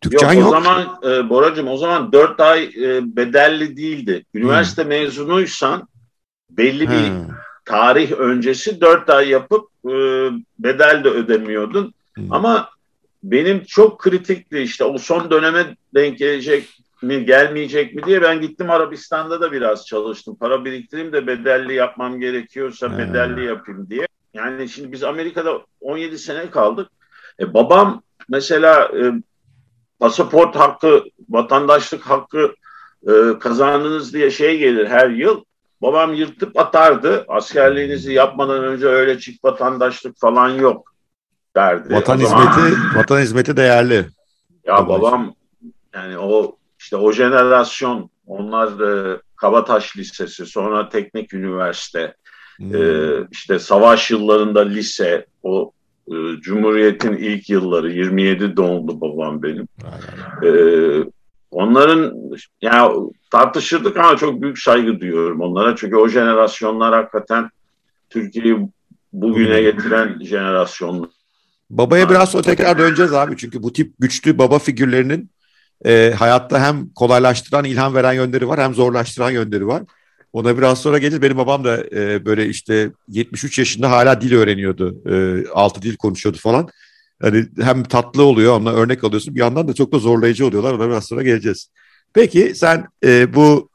Türkçen 0.00 0.32
yok. 0.32 0.52
O 0.52 0.54
yok. 0.54 0.64
zaman 0.64 0.98
e, 1.04 1.28
Boracığım 1.28 1.68
o 1.68 1.76
zaman 1.76 2.12
dört 2.12 2.40
ay 2.40 2.64
e, 2.64 3.16
bedelli 3.16 3.76
değildi. 3.76 4.24
Üniversite 4.34 4.82
hmm. 4.82 4.88
mezunuysan 4.88 5.88
belli 6.50 6.90
bir 6.90 7.08
hmm. 7.08 7.26
tarih 7.64 8.12
öncesi 8.12 8.80
dört 8.80 9.10
ay 9.10 9.28
yapıp 9.28 9.68
e, 9.84 9.90
bedel 10.58 11.04
de 11.04 11.08
ödemiyordun. 11.08 11.94
Hmm. 12.14 12.32
Ama 12.32 12.70
benim 13.22 13.64
çok 13.64 13.98
kritikti 13.98 14.58
işte 14.58 14.84
o 14.84 14.98
son 14.98 15.30
döneme 15.30 15.76
denk 15.94 16.18
gelecek 16.18 16.64
mi 17.02 17.24
gelmeyecek 17.24 17.94
mi 17.94 18.02
diye 18.02 18.22
ben 18.22 18.40
gittim 18.40 18.70
Arabistan'da 18.70 19.40
da 19.40 19.52
biraz 19.52 19.86
çalıştım. 19.86 20.36
Para 20.40 20.64
biriktireyim 20.64 21.12
de 21.12 21.26
bedelli 21.26 21.74
yapmam 21.74 22.20
gerekiyorsa 22.20 22.88
hmm. 22.88 22.98
bedelli 22.98 23.44
yapayım 23.44 23.90
diye. 23.90 24.06
Yani 24.34 24.68
şimdi 24.68 24.92
biz 24.92 25.04
Amerika'da 25.04 25.60
17 25.80 26.18
sene 26.18 26.50
kaldık. 26.50 26.88
E, 27.40 27.54
babam 27.54 28.02
mesela 28.28 28.84
e, 28.84 29.12
pasaport 29.98 30.56
hakkı, 30.56 31.04
vatandaşlık 31.28 32.02
hakkı 32.02 32.54
e, 33.08 33.38
kazandınız 33.40 34.14
diye 34.14 34.30
şey 34.30 34.58
gelir 34.58 34.86
her 34.86 35.10
yıl. 35.10 35.44
Babam 35.82 36.14
yırtıp 36.14 36.58
atardı. 36.58 37.24
Askerliğinizi 37.28 38.12
yapmadan 38.12 38.64
önce 38.64 38.86
öyle 38.86 39.18
çift 39.18 39.44
vatandaşlık 39.44 40.18
falan 40.20 40.48
yok 40.48 40.94
derdi. 41.56 41.94
Vatan 41.94 42.18
hizmeti, 42.18 42.78
vatan 42.96 43.18
hizmeti 43.18 43.56
değerli. 43.56 44.06
Ya 44.64 44.88
babam 44.88 45.34
yani 45.94 46.18
o 46.18 46.56
işte 46.78 46.96
o 46.96 47.12
jenerasyon 47.12 48.10
onlar 48.26 48.80
e, 48.80 49.20
Kabataş 49.36 49.96
Lisesi, 49.96 50.46
sonra 50.46 50.88
Teknik 50.88 51.34
Üniversite, 51.34 52.14
hmm. 52.56 52.76
e, 52.76 53.10
işte 53.30 53.58
savaş 53.58 54.10
yıllarında 54.10 54.60
lise, 54.60 55.26
o 55.42 55.72
e, 56.08 56.14
Cumhuriyet'in 56.40 57.12
ilk 57.12 57.50
yılları, 57.50 57.92
27 57.92 58.56
doğumlu 58.56 59.00
babam 59.00 59.42
benim. 59.42 59.68
E, 60.44 60.50
onların 61.50 62.14
yani 62.62 63.10
tartışırdık 63.30 63.96
ama 63.96 64.16
çok 64.16 64.42
büyük 64.42 64.58
saygı 64.58 65.00
duyuyorum 65.00 65.40
onlara. 65.40 65.76
Çünkü 65.76 65.96
o 65.96 66.08
jenerasyonlar 66.08 66.94
hakikaten 66.94 67.50
Türkiye'yi 68.10 68.68
bugüne 69.12 69.62
getiren 69.62 70.18
jenerasyonlar. 70.24 71.10
Babaya 71.70 72.10
biraz 72.10 72.30
sonra 72.30 72.42
tekrar 72.42 72.78
döneceğiz 72.78 73.12
abi. 73.12 73.36
Çünkü 73.36 73.62
bu 73.62 73.72
tip 73.72 73.94
güçlü 73.98 74.38
baba 74.38 74.58
figürlerinin 74.58 75.30
e, 75.86 76.14
hayatta 76.18 76.60
hem 76.60 76.88
kolaylaştıran, 76.88 77.64
ilham 77.64 77.94
veren 77.94 78.12
yönleri 78.12 78.48
var 78.48 78.60
hem 78.60 78.74
zorlaştıran 78.74 79.30
yönleri 79.30 79.66
var. 79.66 79.82
Ona 80.32 80.58
biraz 80.58 80.80
sonra 80.80 80.98
geleceğiz. 80.98 81.22
Benim 81.22 81.36
babam 81.36 81.64
da 81.64 81.84
e, 81.92 82.24
böyle 82.24 82.46
işte 82.46 82.90
73 83.08 83.58
yaşında 83.58 83.90
hala 83.90 84.20
dil 84.20 84.34
öğreniyordu. 84.34 85.10
E, 85.10 85.46
altı 85.48 85.82
dil 85.82 85.96
konuşuyordu 85.96 86.38
falan. 86.38 86.68
Yani 87.22 87.46
hem 87.60 87.82
tatlı 87.82 88.22
oluyor 88.22 88.56
onunla 88.56 88.72
örnek 88.72 89.04
alıyorsun. 89.04 89.34
Bir 89.34 89.40
yandan 89.40 89.68
da 89.68 89.74
çok 89.74 89.92
da 89.92 89.98
zorlayıcı 89.98 90.46
oluyorlar. 90.46 90.72
Ona 90.72 90.88
biraz 90.88 91.04
sonra 91.04 91.22
geleceğiz. 91.22 91.68
Peki 92.12 92.52
sen 92.54 92.86
e, 93.04 93.34
bu 93.34 93.68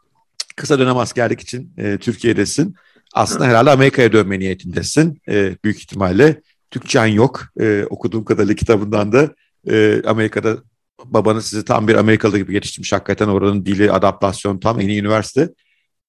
kısa 0.56 0.80
dönem 0.80 0.98
askerlik 0.98 1.42
için 1.42 1.74
e, 1.78 1.98
Türkiye'desin. 1.98 2.76
Aslında 3.14 3.46
herhalde 3.46 3.70
Amerika'ya 3.70 4.14
dönme 4.14 4.40
niyetindesin. 4.40 5.22
E, 5.30 5.56
büyük 5.64 5.80
ihtimalle. 5.80 6.42
Türkçen 6.72 7.06
yok. 7.06 7.46
E, 7.60 7.86
okuduğum 7.90 8.26
kadarıyla 8.26 8.56
kitabından 8.56 9.12
da 9.12 9.30
e, 9.70 10.02
Amerika'da 10.06 10.58
babanız 11.06 11.46
sizi 11.46 11.66
tam 11.66 11.88
bir 11.88 11.96
Amerikalı 11.96 12.38
gibi 12.38 12.54
yetiştirmiş. 12.54 12.94
Hakikaten 12.94 13.28
oranın 13.28 13.66
dili, 13.66 13.92
adaptasyon 13.92 14.58
tam 14.58 14.82
en 14.82 14.88
iyi 14.88 15.02
üniversite. 15.02 15.50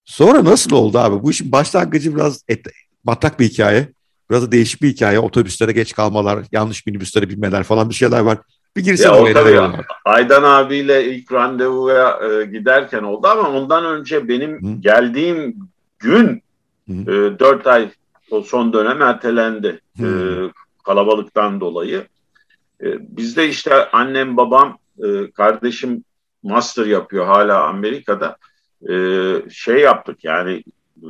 Sonra 0.04 0.44
nasıl 0.44 0.70
oldu 0.70 0.98
abi? 0.98 1.22
Bu 1.22 1.30
işin 1.30 1.52
başlangıcı 1.52 2.14
biraz 2.14 2.44
et, 2.48 2.66
batak 3.04 3.40
bir 3.40 3.48
hikaye. 3.48 3.88
Biraz 4.30 4.42
da 4.42 4.52
değişik 4.52 4.82
bir 4.82 4.88
hikaye. 4.88 5.18
Otobüslere 5.18 5.72
geç 5.72 5.92
kalmalar, 5.94 6.44
yanlış 6.52 6.86
minibüslere 6.86 7.28
binmeler 7.28 7.62
falan 7.62 7.88
bir 7.90 7.94
şeyler 7.94 8.20
var. 8.20 8.38
Bir 8.76 8.84
girsin 8.84 9.04
ya, 9.04 9.18
oraya. 9.18 9.50
Ya. 9.50 9.84
Aydan 10.04 10.42
abiyle 10.42 11.04
ilk 11.04 11.32
randevuya 11.32 12.18
e, 12.22 12.44
giderken 12.44 13.02
oldu 13.02 13.26
ama 13.26 13.48
ondan 13.50 13.84
önce 13.84 14.28
benim 14.28 14.62
Hı. 14.62 14.80
geldiğim 14.80 15.56
gün 15.98 16.42
e, 16.88 17.06
4 17.06 17.66
ay 17.66 17.90
o 18.30 18.42
son 18.42 18.72
dönem 18.72 19.02
ertelendi. 19.02 19.80
E, 20.00 20.06
kalabalıktan 20.84 21.60
dolayı. 21.60 22.06
E, 22.82 23.16
bizde 23.16 23.48
işte 23.48 23.90
annem 23.90 24.36
babam 24.36 24.78
e, 25.02 25.30
kardeşim 25.30 26.04
master 26.42 26.86
yapıyor 26.86 27.26
hala 27.26 27.64
Amerika'da. 27.64 28.36
E, 28.88 28.94
şey 29.50 29.78
yaptık 29.78 30.24
yani 30.24 30.64
e, 31.02 31.08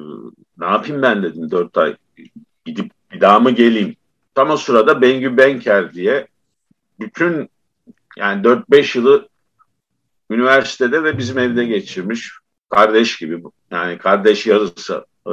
ne 0.59 0.67
yapayım 0.67 1.03
ben 1.03 1.23
dedim 1.23 1.51
dört 1.51 1.79
ay 1.79 1.97
gidip 2.65 2.93
bir 3.13 3.21
daha 3.21 3.41
mı 3.41 3.51
geleyim? 3.51 3.97
Tam 4.35 4.51
o 4.51 4.57
sırada 4.57 5.03
Bengü 5.03 5.37
Benker 5.37 5.93
diye 5.95 6.27
bütün 7.01 7.49
yani 8.17 8.43
4-5 8.43 8.99
yılı 8.99 9.29
üniversitede 10.31 11.05
ve 11.05 11.19
bizim 11.19 11.39
evde 11.39 11.65
geçirmiş 11.65 12.33
kardeş 12.71 13.17
gibi 13.19 13.43
yani 13.71 13.99
kardeş 13.99 14.47
yarısı 14.47 15.07
e, 15.27 15.33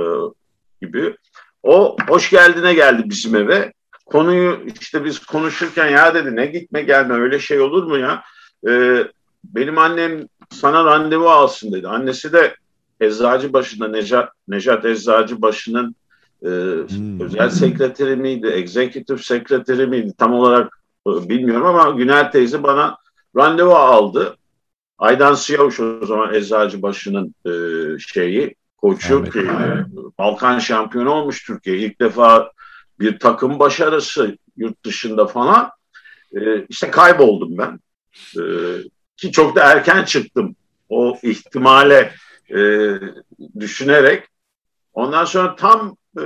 gibi. 0.82 1.18
O 1.64 1.98
hoş 2.08 2.30
geldine 2.30 2.74
geldi 2.74 3.04
bizim 3.06 3.36
eve. 3.36 3.74
Konuyu 4.06 4.60
işte 4.82 5.06
biz 5.06 5.20
konuşurken 5.20 5.88
ya 5.88 6.14
dedi 6.14 6.36
ne 6.36 6.46
gitme 6.46 6.82
gelme 6.82 7.14
öyle 7.14 7.40
şey 7.40 7.60
olur 7.60 7.84
mu 7.84 7.98
ya? 7.98 8.24
E, 8.68 9.04
benim 9.44 9.78
annem 9.78 10.28
sana 10.50 10.86
randevu 10.86 11.30
alsın 11.30 11.72
dedi. 11.72 11.88
Annesi 11.88 12.34
de 12.34 12.56
eczacı 13.00 13.54
başında 13.54 13.88
Necat, 13.88 14.30
Necat 14.48 14.86
eczacı 14.86 15.42
başının 15.42 15.96
e, 16.44 16.48
hmm. 16.48 17.20
özel 17.22 17.50
sekreteri 17.50 18.16
miydi, 18.16 18.48
executive 18.48 19.18
sekreteri 19.18 19.88
miydi 19.88 20.14
tam 20.18 20.34
olarak 20.34 20.80
e, 21.08 21.30
bilmiyorum 21.30 21.66
ama 21.66 21.90
Güner 21.90 22.32
teyze 22.32 22.64
bana 22.64 22.98
randevu 23.38 23.76
aldı. 23.76 24.38
Aydan 24.98 25.34
Siyavuş 25.34 25.80
o 25.80 26.06
zaman 26.06 26.34
eczacı 26.34 26.82
başının 26.82 27.36
e, 27.46 27.52
şeyi, 28.00 28.56
koçu 28.78 29.24
evet. 29.26 29.36
e, 29.36 29.86
Balkan 30.20 30.60
şampiyonu 30.60 31.10
olmuş 31.10 31.46
Türkiye. 31.46 31.78
İlk 31.78 32.02
defa 32.02 32.52
bir 33.00 33.20
takım 33.20 33.60
başarısı 33.60 34.38
yurt 34.58 34.86
dışında 34.86 35.28
falan. 35.28 35.72
E, 36.36 36.66
işte 36.70 36.92
kayboldum 36.92 37.58
ben. 37.58 37.80
E, 38.38 38.44
ki 39.18 39.32
çok 39.32 39.56
da 39.56 39.64
erken 39.64 40.04
çıktım 40.04 40.56
o 40.90 41.18
ihtimale 41.24 42.14
e, 42.50 42.60
düşünerek. 43.60 44.28
Ondan 44.94 45.26
sonra 45.26 45.56
tam 45.56 45.98
e, 46.18 46.24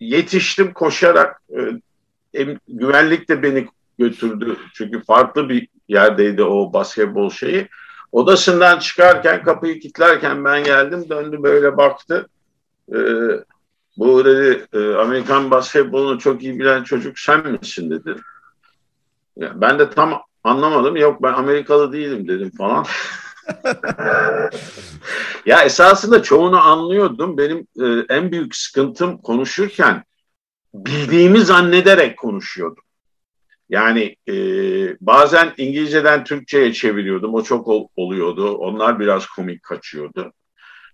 yetiştim 0.00 0.72
koşarak. 0.72 1.42
E, 2.34 2.56
güvenlik 2.68 3.28
de 3.28 3.42
beni 3.42 3.68
götürdü. 3.98 4.56
Çünkü 4.74 5.04
farklı 5.04 5.48
bir 5.48 5.68
yerdeydi 5.88 6.42
o 6.42 6.72
basketbol 6.72 7.30
şeyi. 7.30 7.68
Odasından 8.12 8.78
çıkarken 8.78 9.42
kapıyı 9.42 9.80
kilitlerken 9.80 10.44
ben 10.44 10.64
geldim 10.64 11.04
döndü 11.10 11.42
böyle 11.42 11.76
baktı. 11.76 12.28
Ee, 12.94 12.98
bu 13.96 14.24
dedi 14.24 14.66
e, 14.72 14.94
Amerikan 14.94 15.50
basketbolunu 15.50 16.18
çok 16.18 16.42
iyi 16.42 16.58
bilen 16.58 16.84
çocuk 16.84 17.18
sen 17.18 17.50
misin 17.50 17.90
dedi. 17.90 18.14
Ya 19.36 19.60
ben 19.60 19.78
de 19.78 19.90
tam 19.90 20.22
anlamadım. 20.44 20.96
Yok 20.96 21.22
ben 21.22 21.32
Amerikalı 21.32 21.92
değilim 21.92 22.28
dedim 22.28 22.50
falan. 22.58 22.86
ya 25.46 25.62
esasında 25.62 26.22
çoğunu 26.22 26.60
anlıyordum. 26.60 27.38
Benim 27.38 27.66
e, 27.80 28.14
en 28.14 28.32
büyük 28.32 28.56
sıkıntım 28.56 29.18
konuşurken 29.18 30.04
bildiğimi 30.74 31.40
zannederek 31.40 32.18
konuşuyordum. 32.18 32.84
Yani 33.68 34.16
e, 34.28 34.34
bazen 35.00 35.52
İngilizceden 35.56 36.24
Türkçe'ye 36.24 36.72
çeviriyordum. 36.72 37.34
O 37.34 37.42
çok 37.42 37.68
ol, 37.68 37.88
oluyordu. 37.96 38.54
Onlar 38.54 39.00
biraz 39.00 39.26
komik 39.26 39.62
kaçıyordu. 39.62 40.32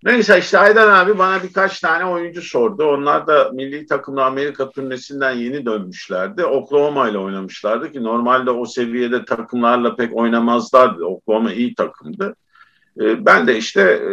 Neyse 0.05 0.39
işte 0.39 0.59
Aydan 0.59 0.89
abi 0.91 1.19
bana 1.19 1.43
birkaç 1.43 1.81
tane 1.81 2.05
oyuncu 2.05 2.43
sordu. 2.43 2.85
Onlar 2.85 3.27
da 3.27 3.51
milli 3.53 3.87
takımla 3.87 4.25
Amerika 4.25 4.71
turnesinden 4.71 5.33
yeni 5.33 5.67
dönmüşlerdi. 5.67 6.45
Oklahoma 6.45 7.09
ile 7.09 7.19
oynamışlardı 7.19 7.93
ki 7.93 8.03
normalde 8.03 8.51
o 8.51 8.67
seviyede 8.67 9.25
takımlarla 9.25 9.97
pek 9.97 10.17
oynamazlardı. 10.17 11.05
Oklahoma 11.05 11.53
iyi 11.53 11.75
takımdı. 11.75 12.37
E, 13.01 13.27
ben 13.27 13.47
de 13.47 13.57
işte 13.57 13.81
e, 13.83 14.11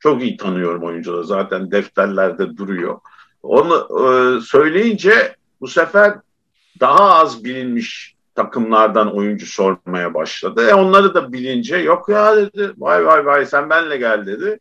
çok 0.00 0.22
iyi 0.22 0.36
tanıyorum 0.36 0.84
oyuncuları. 0.84 1.24
Zaten 1.24 1.70
defterlerde 1.70 2.56
duruyor. 2.56 3.00
Onu 3.42 3.88
e, 4.00 4.40
söyleyince 4.40 5.36
bu 5.60 5.68
sefer 5.68 6.14
daha 6.80 7.14
az 7.14 7.44
bilinmiş 7.44 8.14
takımlardan 8.34 9.16
oyuncu 9.16 9.46
sormaya 9.46 10.14
başladı. 10.14 10.68
E 10.68 10.74
onları 10.74 11.14
da 11.14 11.32
bilince 11.32 11.76
yok 11.76 12.08
ya 12.08 12.36
dedi. 12.36 12.72
Vay 12.78 13.06
vay 13.06 13.26
vay 13.26 13.46
sen 13.46 13.70
benle 13.70 13.96
gel 13.96 14.26
dedi. 14.26 14.58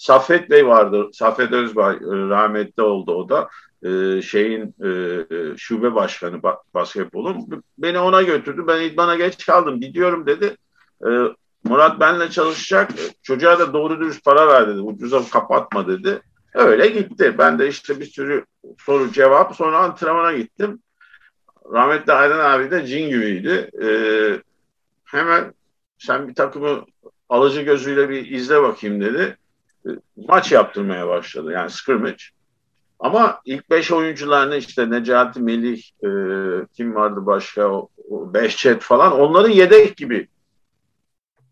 Saffet 0.00 0.50
Bey 0.50 0.66
vardı. 0.66 1.10
Saffet 1.12 1.52
Özbay 1.52 1.94
e, 1.94 1.98
rahmetli 2.02 2.82
oldu 2.82 3.14
o 3.14 3.28
da. 3.28 3.48
Ee, 3.82 4.22
şeyin 4.22 4.74
e, 4.82 4.88
e 5.36 5.56
şube 5.56 5.94
başkanı 5.94 6.42
basketbolun. 6.74 7.64
Beni 7.78 7.98
ona 7.98 8.22
götürdü. 8.22 8.64
Ben 8.66 8.80
idmana 8.80 9.14
geç 9.14 9.46
kaldım. 9.46 9.80
Gidiyorum 9.80 10.26
dedi. 10.26 10.56
Ee, 11.06 11.08
Murat 11.64 12.00
benle 12.00 12.30
çalışacak. 12.30 12.90
Çocuğa 13.22 13.58
da 13.58 13.72
doğru 13.72 14.00
dürüst 14.00 14.24
para 14.24 14.48
ver 14.48 14.68
dedi. 14.68 14.80
Ucuza 14.80 15.22
kapatma 15.30 15.88
dedi. 15.88 16.20
Öyle 16.54 16.86
gitti. 16.86 17.34
Ben 17.38 17.58
de 17.58 17.68
işte 17.68 18.00
bir 18.00 18.06
sürü 18.06 18.44
soru 18.78 19.12
cevap. 19.12 19.56
Sonra 19.56 19.78
antrenmana 19.78 20.32
gittim. 20.32 20.82
Rahmetli 21.72 22.12
Aydan 22.12 22.38
abi 22.38 22.70
de 22.70 22.86
cin 22.86 23.08
gibiydi. 23.08 23.70
Ee, 23.82 24.42
hemen 25.04 25.54
sen 25.98 26.28
bir 26.28 26.34
takımı 26.34 26.84
alıcı 27.28 27.60
gözüyle 27.60 28.08
bir 28.08 28.30
izle 28.30 28.62
bakayım 28.62 29.00
dedi 29.00 29.36
maç 30.16 30.52
yaptırmaya 30.52 31.08
başladı. 31.08 31.52
Yani 31.52 31.70
scrimmage. 31.70 32.22
Ama 33.00 33.40
ilk 33.44 33.70
beş 33.70 33.92
oyuncularını 33.92 34.56
işte 34.56 34.90
Necati 34.90 35.40
Melih, 35.40 35.82
e, 36.04 36.08
kim 36.76 36.94
vardı 36.94 37.26
başka, 37.26 37.68
o, 37.68 37.88
o 38.10 38.34
Behçet 38.34 38.82
falan 38.82 39.12
onların 39.12 39.50
yedek 39.50 39.96
gibi. 39.96 40.28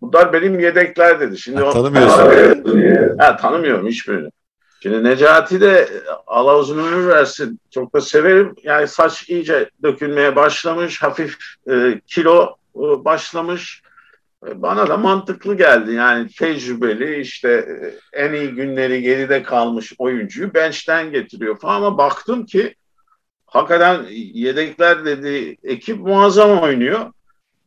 Bunlar 0.01 0.33
benim 0.33 0.61
yedekler 0.61 1.21
dedi. 1.21 1.39
Şimdi 1.39 1.61
ha, 1.61 1.71
tanımıyorsun. 1.71 3.19
Ha, 3.19 3.37
tanımıyorum 3.37 3.87
hiçbirini. 3.87 4.31
Şimdi 4.83 5.05
Necati 5.05 5.61
de 5.61 5.89
Allah 6.27 6.59
uzun 6.59 6.79
ömür 6.79 7.09
versin. 7.09 7.61
Çok 7.71 7.95
da 7.95 8.01
severim. 8.01 8.55
Yani 8.63 8.89
saç 8.89 9.29
iyice 9.29 9.71
dökülmeye 9.83 10.37
başlamış. 10.37 11.03
Hafif 11.03 11.37
e, 11.71 12.01
kilo 12.07 12.57
e, 12.77 13.05
başlamış. 13.05 13.83
E, 14.47 14.63
bana 14.63 14.89
da 14.89 14.97
mantıklı 14.97 15.57
geldi. 15.57 15.93
Yani 15.93 16.29
tecrübeli 16.29 17.21
işte 17.21 17.49
e, 17.49 18.21
en 18.23 18.33
iyi 18.33 18.49
günleri 18.49 19.03
geride 19.03 19.43
kalmış 19.43 19.93
oyuncuyu 19.99 20.55
bench'ten 20.55 21.13
getiriyor 21.13 21.59
falan 21.59 21.75
ama 21.75 21.99
baktım 21.99 22.47
ki 22.47 22.75
hakikaten 23.47 24.07
yedekler 24.35 25.05
dedi 25.05 25.57
ekip 25.63 26.01
muazzam 26.01 26.59
oynuyor. 26.59 27.13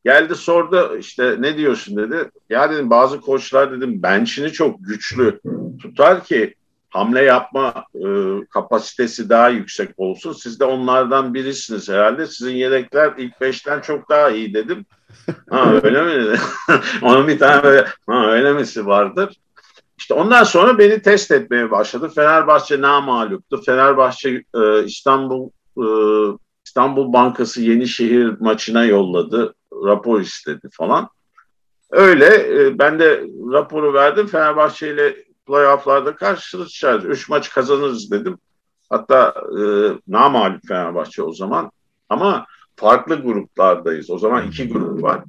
Geldi 0.05 0.35
sordu 0.35 0.97
işte 0.99 1.35
ne 1.39 1.57
diyorsun 1.57 1.97
dedi. 1.97 2.31
Ya 2.49 2.71
dedim 2.71 2.89
bazı 2.89 3.21
koçlar 3.21 3.71
dedim 3.71 4.03
bench'ini 4.03 4.51
çok 4.51 4.77
güçlü 4.79 5.39
tutar 5.81 6.23
ki 6.23 6.55
hamle 6.89 7.23
yapma 7.23 7.85
e, 7.95 8.05
kapasitesi 8.49 9.29
daha 9.29 9.49
yüksek 9.49 9.89
olsun. 9.97 10.33
Siz 10.33 10.59
de 10.59 10.65
onlardan 10.65 11.33
birisiniz 11.33 11.89
herhalde. 11.89 12.27
Sizin 12.27 12.55
yedekler 12.55 13.13
ilk 13.17 13.41
beşten 13.41 13.81
çok 13.81 14.09
daha 14.09 14.29
iyi 14.29 14.53
dedim. 14.53 14.85
Ha 15.49 15.73
öyle 15.83 16.01
mi? 16.01 16.37
Onun 17.01 17.27
bir 17.27 17.39
tane 17.39 17.63
böyle 17.63 17.87
ha 18.07 18.31
öyle 18.31 18.53
misi 18.53 18.85
vardır. 18.85 19.37
İşte 19.97 20.13
ondan 20.13 20.43
sonra 20.43 20.77
beni 20.77 21.01
test 21.01 21.31
etmeye 21.31 21.71
başladı. 21.71 22.11
Fenerbahçe 22.15 22.81
namaluptu. 22.81 23.61
Fenerbahçe 23.61 24.43
e, 24.55 24.83
İstanbul 24.83 25.49
e, 25.77 25.85
İstanbul 26.65 27.13
Bankası 27.13 27.61
Yenişehir 27.61 28.35
maçına 28.39 28.85
yolladı. 28.85 29.53
Rapor 29.73 30.21
istedi 30.21 30.69
falan. 30.71 31.09
Öyle 31.91 32.25
e, 32.25 32.79
ben 32.79 32.99
de 32.99 33.23
raporu 33.51 33.93
verdim. 33.93 34.27
Fenerbahçe 34.27 34.93
ile 34.93 35.15
playofflarda 35.47 36.15
karşılaşacağız. 36.15 37.05
Üç 37.05 37.29
maç 37.29 37.49
kazanırız 37.49 38.11
dedim. 38.11 38.37
Hatta 38.89 39.33
e, 39.59 39.63
namalip 40.07 40.67
Fenerbahçe 40.67 41.23
o 41.23 41.33
zaman. 41.33 41.71
Ama 42.09 42.45
farklı 42.81 43.15
gruplardayız. 43.15 44.09
O 44.09 44.17
zaman 44.17 44.47
iki 44.47 44.69
grup 44.69 45.03
var. 45.03 45.23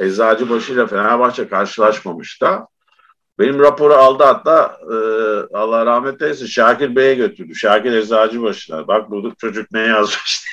Eczacıbaşı 0.00 0.72
ile 0.72 0.86
Fenerbahçe 0.86 1.48
karşılaşmamış 1.48 2.42
da. 2.42 2.66
Benim 3.38 3.58
raporu 3.58 3.94
aldı 3.94 4.24
hatta 4.24 4.76
e, 4.82 4.96
Allah 5.56 5.86
rahmet 5.86 6.22
eylesin 6.22 6.46
Şakir 6.46 6.96
Bey'e 6.96 7.14
götürdü. 7.14 7.54
Şakir 7.54 7.92
Eczacıbaşı'na. 7.92 8.88
Bak 8.88 9.10
bu 9.10 9.34
çocuk 9.38 9.72
ne 9.72 9.80
yazmış 9.80 10.44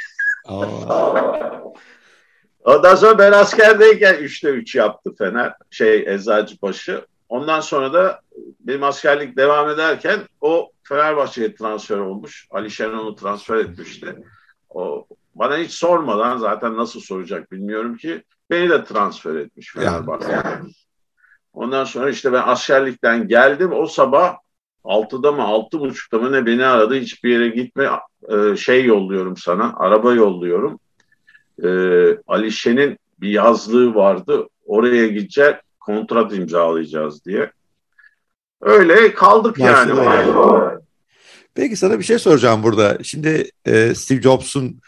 Ondan 2.63 2.95
sonra 2.95 3.17
ben 3.17 3.31
askerdeyken 3.31 4.15
üçte 4.15 4.49
üç 4.49 4.75
yaptı 4.75 5.15
Fener. 5.17 5.53
Şey 5.71 6.13
Eczacıbaşı. 6.13 7.05
Ondan 7.29 7.59
sonra 7.59 7.93
da 7.93 8.21
benim 8.59 8.83
askerlik 8.83 9.37
devam 9.37 9.69
ederken 9.69 10.19
o 10.41 10.71
Fenerbahçe'ye 10.83 11.55
transfer 11.55 11.97
olmuş. 11.97 12.47
Ali 12.51 12.71
Şenol'u 12.71 13.15
transfer 13.15 13.55
etmişti. 13.55 14.15
O 14.69 15.07
bana 15.35 15.57
hiç 15.57 15.71
sormadan 15.71 16.37
zaten 16.37 16.77
nasıl 16.77 16.99
soracak 16.99 17.51
bilmiyorum 17.51 17.97
ki 17.97 18.23
beni 18.49 18.69
de 18.69 18.83
transfer 18.83 19.35
etmiş 19.35 19.73
Fenerbahçe. 19.73 20.31
Yani. 20.31 20.71
Ondan 21.53 21.83
sonra 21.83 22.09
işte 22.09 22.33
ben 22.33 22.43
askerlikten 22.45 23.27
geldim 23.27 23.71
o 23.73 23.85
sabah 23.85 24.37
6'da 24.83 25.31
mı 25.31 25.41
6.30'da 25.41 26.19
mı 26.19 26.31
ne 26.31 26.45
beni 26.45 26.65
aradı 26.65 26.95
hiçbir 26.95 27.29
yere 27.29 27.47
gitme 27.47 27.89
e, 28.29 28.57
şey 28.57 28.85
yolluyorum 28.85 29.37
sana 29.37 29.73
araba 29.77 30.13
yolluyorum. 30.13 30.79
E, 31.63 31.69
Ali 32.27 32.51
Şen'in 32.51 32.99
bir 33.21 33.29
yazlığı 33.29 33.95
vardı 33.95 34.47
oraya 34.65 35.07
gidecek 35.07 35.55
kontrat 35.79 36.33
imzalayacağız 36.33 37.25
diye. 37.25 37.51
Öyle 38.61 39.13
kaldık 39.13 39.59
yani. 39.59 39.91
Peki 41.55 41.75
sana 41.75 41.99
bir 41.99 42.03
şey 42.03 42.19
soracağım 42.19 42.63
burada. 42.63 42.97
Şimdi 43.03 43.51
e, 43.65 43.95
Steve 43.95 44.21
Jobs'un 44.21 44.79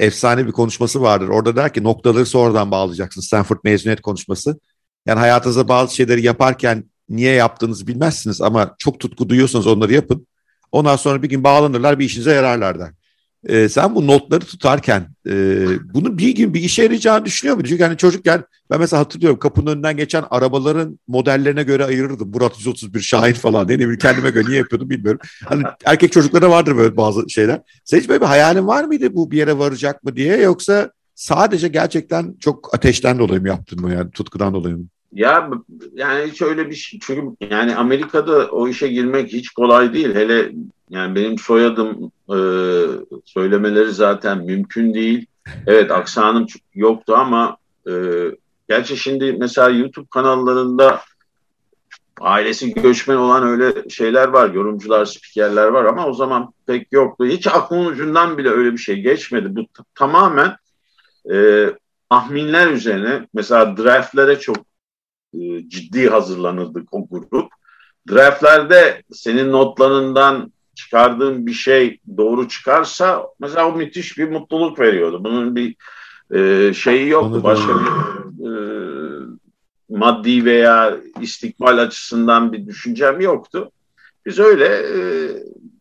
efsane 0.00 0.46
bir 0.46 0.52
konuşması 0.52 1.02
vardır. 1.02 1.28
Orada 1.28 1.56
der 1.56 1.74
ki 1.74 1.82
noktaları 1.82 2.26
sonradan 2.26 2.70
bağlayacaksın. 2.70 3.20
Stanford 3.20 3.58
mezuniyet 3.64 4.00
konuşması. 4.00 4.60
Yani 5.06 5.18
hayatınızda 5.18 5.68
bazı 5.68 5.94
şeyleri 5.94 6.26
yaparken 6.26 6.84
niye 7.08 7.32
yaptığınızı 7.32 7.86
bilmezsiniz 7.86 8.40
ama 8.40 8.74
çok 8.78 9.00
tutku 9.00 9.28
duyuyorsanız 9.28 9.66
onları 9.66 9.92
yapın. 9.92 10.26
Ondan 10.72 10.96
sonra 10.96 11.22
bir 11.22 11.28
gün 11.28 11.44
bağlanırlar 11.44 11.98
bir 11.98 12.04
işinize 12.04 12.32
yararlar 12.32 12.78
der. 12.78 12.92
Ee, 13.48 13.68
sen 13.68 13.94
bu 13.94 14.06
notları 14.06 14.44
tutarken 14.44 15.06
e, 15.26 15.32
bunu 15.94 16.18
bir 16.18 16.34
gün 16.34 16.54
bir 16.54 16.60
işe 16.60 16.82
yarayacağını 16.82 17.24
düşünüyor 17.24 17.56
muydun? 17.56 17.68
Çünkü 17.68 17.84
hani 17.84 17.96
çocukken 17.96 18.44
ben 18.70 18.80
mesela 18.80 19.00
hatırlıyorum 19.00 19.38
kapının 19.38 19.72
önünden 19.72 19.96
geçen 19.96 20.24
arabaların 20.30 20.98
modellerine 21.08 21.62
göre 21.62 21.84
ayırırdım. 21.84 22.30
Murat 22.30 22.58
131 22.58 23.00
Şahin 23.00 23.32
falan. 23.32 23.68
Ne 23.68 23.78
bileyim 23.78 23.98
kendime 23.98 24.30
göre 24.30 24.48
niye 24.48 24.58
yapıyordum 24.58 24.90
bilmiyorum. 24.90 25.20
Hani 25.44 25.62
erkek 25.84 26.12
çocuklara 26.12 26.50
vardır 26.50 26.76
böyle 26.76 26.96
bazı 26.96 27.30
şeyler. 27.30 27.60
Sen 27.84 27.98
hiç 27.98 28.08
böyle 28.08 28.20
bir 28.20 28.26
hayalin 28.26 28.66
var 28.66 28.84
mıydı 28.84 29.14
bu 29.14 29.30
bir 29.30 29.38
yere 29.38 29.58
varacak 29.58 30.04
mı 30.04 30.16
diye 30.16 30.36
yoksa 30.36 30.90
sadece 31.14 31.68
gerçekten 31.68 32.34
çok 32.40 32.74
ateşten 32.74 33.18
dolayı 33.18 33.40
mı 33.40 33.48
yaptın 33.48 33.80
mı 33.80 33.92
yani 33.92 34.10
tutkudan 34.10 34.54
dolayı 34.54 34.76
mı? 34.76 34.84
Ya 35.12 35.50
yani 35.94 36.30
hiç 36.30 36.42
öyle 36.42 36.70
bir 36.70 36.74
şey 36.74 37.00
çünkü 37.02 37.46
yani 37.50 37.76
Amerika'da 37.76 38.46
o 38.46 38.68
işe 38.68 38.88
girmek 38.88 39.32
hiç 39.32 39.50
kolay 39.50 39.94
değil. 39.94 40.14
Hele 40.14 40.52
yani 40.90 41.14
benim 41.14 41.38
soyadım 41.38 42.12
e, 42.28 42.38
söylemeleri 43.24 43.92
zaten 43.92 44.38
mümkün 44.38 44.94
değil. 44.94 45.26
Evet 45.66 45.90
aksanım 45.90 46.46
yoktu 46.74 47.14
ama 47.16 47.56
e, 47.88 47.92
gerçi 48.68 48.96
şimdi 48.96 49.32
mesela 49.32 49.68
YouTube 49.68 50.06
kanallarında 50.10 51.00
ailesi 52.20 52.74
göçmen 52.74 53.16
olan 53.16 53.42
öyle 53.42 53.88
şeyler 53.88 54.28
var. 54.28 54.50
Yorumcular, 54.50 55.04
spikerler 55.04 55.66
var 55.66 55.84
ama 55.84 56.06
o 56.06 56.12
zaman 56.12 56.52
pek 56.66 56.92
yoktu. 56.92 57.26
Hiç 57.26 57.46
aklımın 57.46 57.86
ucundan 57.86 58.38
bile 58.38 58.48
öyle 58.48 58.72
bir 58.72 58.78
şey 58.78 59.00
geçmedi. 59.00 59.56
Bu 59.56 59.66
tamamen 59.94 60.56
e, 61.32 61.66
tahminler 62.10 62.70
üzerine 62.70 63.28
mesela 63.34 63.76
draftlere 63.76 64.38
çok 64.38 64.56
e, 65.34 65.68
ciddi 65.68 66.08
hazırlanırdık 66.08 66.88
o 66.94 67.08
grup. 67.08 67.52
Draftlerde 68.10 69.02
senin 69.12 69.52
notlarından 69.52 70.52
çıkardığın 70.74 71.46
bir 71.46 71.52
şey 71.52 72.00
doğru 72.16 72.48
çıkarsa 72.48 73.26
mesela 73.40 73.68
o 73.68 73.76
müthiş 73.76 74.18
bir 74.18 74.28
mutluluk 74.28 74.78
veriyordu. 74.78 75.24
Bunun 75.24 75.56
bir 75.56 75.76
e, 76.34 76.74
şeyi 76.74 77.08
yoktu. 77.08 77.42
Başka 77.44 77.80
bir 77.80 77.86
e, 78.46 78.50
maddi 79.88 80.44
veya 80.44 80.96
istikbal 81.20 81.78
açısından 81.78 82.52
bir 82.52 82.66
düşüncem 82.66 83.20
yoktu. 83.20 83.70
Biz 84.26 84.38
öyle 84.38 84.66
e, 84.66 85.00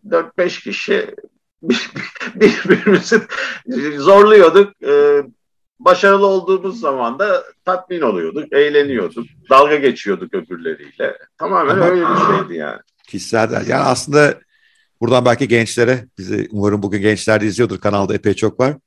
4-5 0.10 0.64
kişi 0.64 1.16
birbirimizi 2.36 3.22
zorluyorduk. 3.98 4.84
E, 4.84 5.24
başarılı 5.80 6.28
olduğumuz 6.28 6.80
zaman 6.80 7.20
da 7.20 7.44
tatmin 7.66 8.02
oluyorduk, 8.02 8.54
eğleniyorduk, 8.54 9.28
dalga 9.50 9.76
geçiyorduk 9.76 10.34
öbürleriyle. 10.34 11.18
Tamamen 11.38 11.76
Ama, 11.76 11.86
öyle 11.86 12.02
bir 12.02 12.38
şeydi 12.38 12.58
yani. 12.58 12.80
Kişisel 13.08 13.68
yani 13.68 13.84
aslında 13.84 14.40
buradan 15.02 15.26
belki 15.26 15.48
gençlere, 15.48 16.08
bizi 16.18 16.48
umarım 16.52 16.84
bugün 16.84 17.02
gençler 17.02 17.42
de 17.42 17.46
izliyordur 17.46 17.80
kanalda 17.80 18.14
epey 18.14 18.34
çok 18.34 18.60
var. 18.60 18.78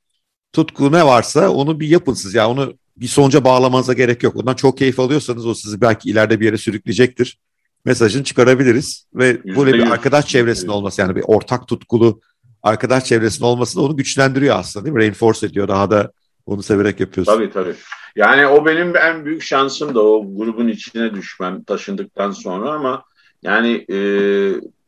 Tutku 0.53 0.93
ne 0.93 1.07
varsa 1.07 1.51
onu 1.51 1.81
bir 1.81 1.89
yapın 1.89 2.15
siz 2.15 2.35
ya 2.35 2.49
onu 2.51 2.75
bir 2.97 3.07
sonuca 3.07 3.45
bağlamanıza 3.45 3.93
gerek 3.93 4.23
yok. 4.23 4.37
Ondan 4.37 4.55
çok 4.55 4.79
keyif 4.79 5.01
alıyorsanız 5.01 5.47
o 5.47 5.55
sizi 5.55 5.81
belki 5.81 6.11
ileride 6.11 6.41
bir 6.41 6.45
yere 6.45 6.59
sürükleyecektir. 6.59 7.39
Mesajını 7.85 8.25
çıkarabiliriz 8.25 9.07
ve 9.15 9.45
böyle 9.45 9.73
bir 9.73 9.91
arkadaş 9.91 10.27
çevresinde 10.27 10.71
olması 10.71 11.01
yani 11.01 11.17
bir 11.17 11.25
ortak 11.27 11.69
tutkulu 11.69 12.21
arkadaş 12.63 13.05
çevresinde 13.05 13.45
olması 13.47 13.77
da 13.77 13.83
onu 13.83 13.97
güçlendiriyor 13.97 14.57
aslında 14.57 14.85
değil 14.85 14.95
mi? 14.95 15.03
Reinforce 15.03 15.47
ediyor 15.47 15.69
daha 15.69 15.91
da 15.91 16.13
onu 16.47 16.63
severek 16.63 17.01
yapıyorsun. 17.01 17.33
Tabii 17.33 17.51
tabii. 17.51 17.75
Yani 18.17 18.47
o 18.47 18.67
benim 18.67 18.97
en 18.97 19.25
büyük 19.25 19.43
şansım 19.43 19.95
da 19.95 20.03
o 20.03 20.37
grubun 20.37 20.69
içine 20.69 21.15
düşmem 21.15 21.65
taşındıktan 21.65 22.31
sonra 22.31 22.71
ama 22.71 23.05
yani 23.43 23.87
e, 23.91 23.99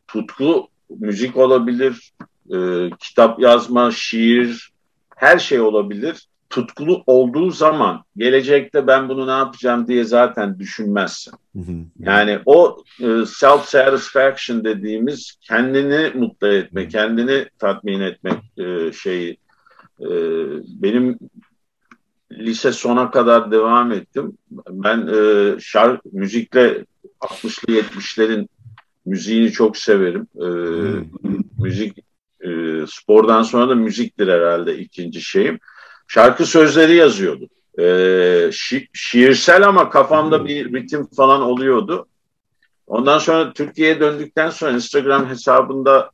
tutku 0.07 0.67
müzik 0.89 1.37
olabilir, 1.37 2.13
e, 2.53 2.89
kitap 2.99 3.39
yazma, 3.39 3.91
şiir, 3.91 4.71
her 5.15 5.39
şey 5.39 5.61
olabilir. 5.61 6.27
Tutkulu 6.49 7.03
olduğu 7.07 7.51
zaman 7.51 8.03
gelecekte 8.17 8.87
ben 8.87 9.09
bunu 9.09 9.27
ne 9.27 9.31
yapacağım 9.31 9.87
diye 9.87 10.03
zaten 10.03 10.59
düşünmezsin. 10.59 11.33
Yani 11.99 12.39
o 12.45 12.77
e, 12.99 13.25
self 13.25 13.65
satisfaction 13.65 14.63
dediğimiz 14.63 15.37
kendini 15.41 16.19
mutlu 16.19 16.47
etme, 16.47 16.87
kendini 16.87 17.49
tatmin 17.59 18.01
etmek 18.01 18.39
e, 18.57 18.91
şeyi 18.93 19.37
e, 20.01 20.07
benim 20.67 21.19
lise 22.31 22.71
sona 22.71 23.11
kadar 23.11 23.51
devam 23.51 23.91
ettim. 23.91 24.37
Ben 24.69 25.07
e, 25.07 25.55
şark 25.59 26.05
müzikle 26.13 26.85
60'lı 27.21 27.73
70'lerin 27.73 28.47
müziğini 29.05 29.51
çok 29.51 29.77
severim. 29.77 30.27
E. 30.35 30.47
Müzik 31.59 31.97
e, 32.41 32.49
spordan 32.87 33.43
sonra 33.43 33.69
da 33.69 33.75
müziktir 33.75 34.27
herhalde 34.27 34.77
ikinci 34.77 35.21
şeyim. 35.21 35.59
Şarkı 36.07 36.45
sözleri 36.45 36.95
yazıyordum. 36.95 37.49
E, 37.77 37.83
şi- 38.51 38.87
şiirsel 38.93 39.67
ama 39.67 39.89
kafamda 39.89 40.45
bir 40.45 40.73
ritim 40.73 41.05
falan 41.05 41.41
oluyordu. 41.41 42.07
Ondan 42.87 43.19
sonra 43.19 43.53
Türkiye'ye 43.53 43.99
döndükten 43.99 44.49
sonra 44.49 44.71
Instagram 44.71 45.29
hesabında 45.29 46.11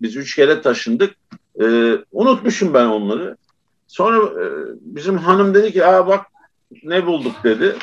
biz 0.00 0.16
üç 0.16 0.36
kere 0.36 0.62
taşındık. 0.62 1.14
E, 1.62 1.96
unutmuşum 2.12 2.74
ben 2.74 2.86
onları. 2.86 3.36
Sonra 3.86 4.16
e, 4.16 4.44
bizim 4.80 5.18
hanım 5.18 5.54
dedi 5.54 5.72
ki 5.72 5.86
Aa, 5.86 6.06
bak 6.06 6.26
ne 6.82 7.06
bulduk 7.06 7.32
dedi. 7.44 7.76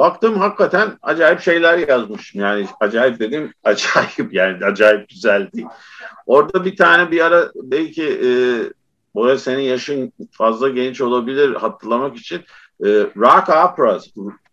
Baktım 0.00 0.38
hakikaten 0.38 0.98
acayip 1.02 1.40
şeyler 1.40 1.88
yazmışım. 1.88 2.40
Yani 2.40 2.66
acayip 2.80 3.18
dedim 3.18 3.52
acayip 3.64 4.34
yani 4.34 4.64
acayip 4.64 5.08
güzel 5.08 5.52
değil. 5.52 5.66
Orada 6.26 6.64
bir 6.64 6.76
tane 6.76 7.10
bir 7.10 7.20
ara 7.20 7.50
belki 7.54 8.04
e, 8.04 8.30
Bora 9.14 9.38
senin 9.38 9.62
yaşın 9.62 10.12
fazla 10.30 10.68
genç 10.68 11.00
olabilir 11.00 11.54
hatırlamak 11.54 12.16
için 12.16 12.38
e, 12.84 12.88
rock 13.16 13.48
operas, 13.48 14.06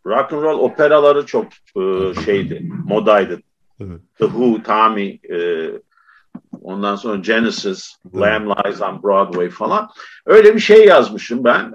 rock 0.05 0.33
and 0.33 0.41
roll 0.41 0.59
operaları 0.59 1.25
çok 1.25 1.45
e, 1.75 2.13
şeydi, 2.25 2.71
modaydı. 2.85 3.41
Evet. 3.79 4.01
The 4.19 4.25
Who, 4.25 4.63
Tommy, 4.63 5.19
e, 5.29 5.69
Ondan 6.61 6.95
sonra 6.95 7.15
Genesis, 7.15 7.95
Lamb 8.15 8.47
Lies 8.47 8.81
on 8.81 9.03
Broadway 9.03 9.49
falan. 9.49 9.89
Öyle 10.25 10.55
bir 10.55 10.59
şey 10.59 10.85
yazmışım 10.85 11.43
ben. 11.43 11.73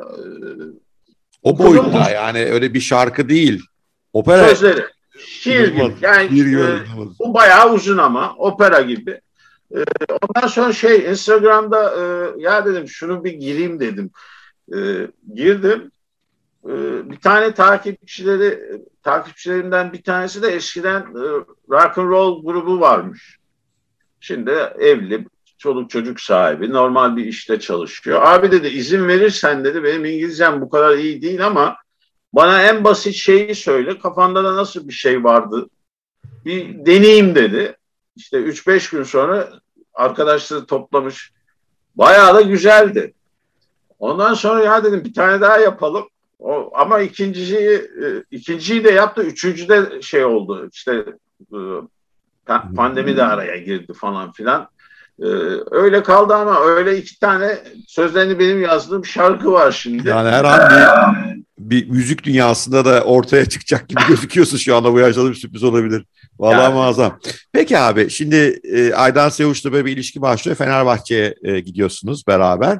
O 1.42 1.58
boyutta 1.58 2.10
yani 2.10 2.44
öyle 2.44 2.74
bir 2.74 2.80
şarkı 2.80 3.28
değil. 3.28 3.62
Opera. 4.12 4.48
Sözleri. 4.48 4.84
Şiir 5.26 5.68
gibi. 5.68 5.94
Yani 6.00 6.28
Şiir. 6.28 6.58
E, 6.58 6.80
bu 7.18 7.34
bayağı 7.34 7.72
uzun 7.72 7.98
ama 7.98 8.34
opera 8.36 8.80
gibi. 8.80 9.20
E, 9.74 9.84
ondan 10.22 10.48
sonra 10.48 10.72
şey 10.72 11.10
Instagram'da 11.10 11.94
e, 11.96 12.02
ya 12.42 12.64
dedim 12.64 12.88
şunu 12.88 13.24
bir 13.24 13.32
gireyim 13.32 13.80
dedim. 13.80 14.10
E, 14.74 14.78
girdim. 15.34 15.90
E, 16.64 16.72
bir 17.10 17.16
tane 17.16 17.54
takipçileri 17.54 18.80
takipçilerimden 19.02 19.92
bir 19.92 20.02
tanesi 20.02 20.42
de 20.42 20.48
eskiden 20.48 21.00
e, 21.00 21.24
rock 21.70 21.98
and 21.98 22.10
roll 22.10 22.44
grubu 22.44 22.80
varmış. 22.80 23.38
Şimdi 24.20 24.50
evli, 24.78 25.26
çoluk 25.62 25.90
çocuk 25.90 26.20
sahibi, 26.20 26.72
normal 26.72 27.16
bir 27.16 27.24
işte 27.24 27.60
çalışıyor. 27.60 28.22
Abi 28.22 28.50
dedi 28.50 28.68
izin 28.68 29.08
verirsen 29.08 29.64
dedi 29.64 29.84
benim 29.84 30.04
İngilizcem 30.04 30.60
bu 30.60 30.70
kadar 30.70 30.96
iyi 30.96 31.22
değil 31.22 31.46
ama 31.46 31.76
bana 32.32 32.62
en 32.62 32.84
basit 32.84 33.14
şeyi 33.14 33.54
söyle. 33.54 33.98
Kafanda 33.98 34.44
da 34.44 34.56
nasıl 34.56 34.88
bir 34.88 34.92
şey 34.92 35.24
vardı? 35.24 35.68
Bir 36.44 36.86
deneyeyim 36.86 37.34
dedi. 37.34 37.76
İşte 38.16 38.36
3-5 38.36 38.96
gün 38.96 39.02
sonra 39.02 39.52
arkadaşları 39.94 40.66
toplamış. 40.66 41.32
Bayağı 41.94 42.34
da 42.34 42.40
güzeldi. 42.40 43.14
Ondan 43.98 44.34
sonra 44.34 44.64
ya 44.64 44.84
dedim 44.84 45.04
bir 45.04 45.14
tane 45.14 45.40
daha 45.40 45.58
yapalım. 45.58 46.08
O, 46.38 46.70
ama 46.74 47.00
ikinciyi, 47.00 47.70
e, 48.04 48.24
ikinciyi 48.30 48.84
de 48.84 48.90
yaptı. 48.90 49.22
Üçüncü 49.22 49.68
de 49.68 50.02
şey 50.02 50.24
oldu. 50.24 50.68
İşte 50.72 51.04
e, 51.52 51.58
Pandemi 52.76 53.16
de 53.16 53.24
araya 53.24 53.56
girdi 53.56 53.92
falan 53.92 54.32
filan. 54.32 54.68
Ee, 55.20 55.26
öyle 55.70 56.02
kaldı 56.02 56.34
ama 56.34 56.60
öyle 56.60 56.98
iki 56.98 57.20
tane 57.20 57.58
sözlerini 57.86 58.38
benim 58.38 58.62
yazdığım 58.62 59.04
şarkı 59.04 59.52
var 59.52 59.72
şimdi. 59.72 60.08
Yani 60.08 60.28
her 60.28 60.44
an 60.44 61.14
bir, 61.58 61.82
bir 61.84 61.90
müzik 61.90 62.24
dünyasında 62.24 62.84
da 62.84 63.04
ortaya 63.04 63.46
çıkacak 63.46 63.88
gibi 63.88 64.00
gözüküyorsun 64.08 64.56
şu 64.56 64.76
anda 64.76 64.92
bu 64.92 64.98
yaşta 64.98 65.30
bir 65.30 65.34
sürpriz 65.34 65.62
olabilir. 65.64 66.04
Vallahi 66.38 66.62
yani. 66.62 66.74
muazzam. 66.74 67.18
Peki 67.52 67.78
abi 67.78 68.10
şimdi 68.10 68.60
e, 68.64 68.94
Aydan 68.94 69.28
Sevuş'la 69.28 69.72
böyle 69.72 69.84
bir 69.84 69.92
ilişki 69.92 70.22
başlıyor. 70.22 70.56
Fenerbahçe'ye 70.56 71.34
e, 71.42 71.60
gidiyorsunuz 71.60 72.26
beraber. 72.26 72.78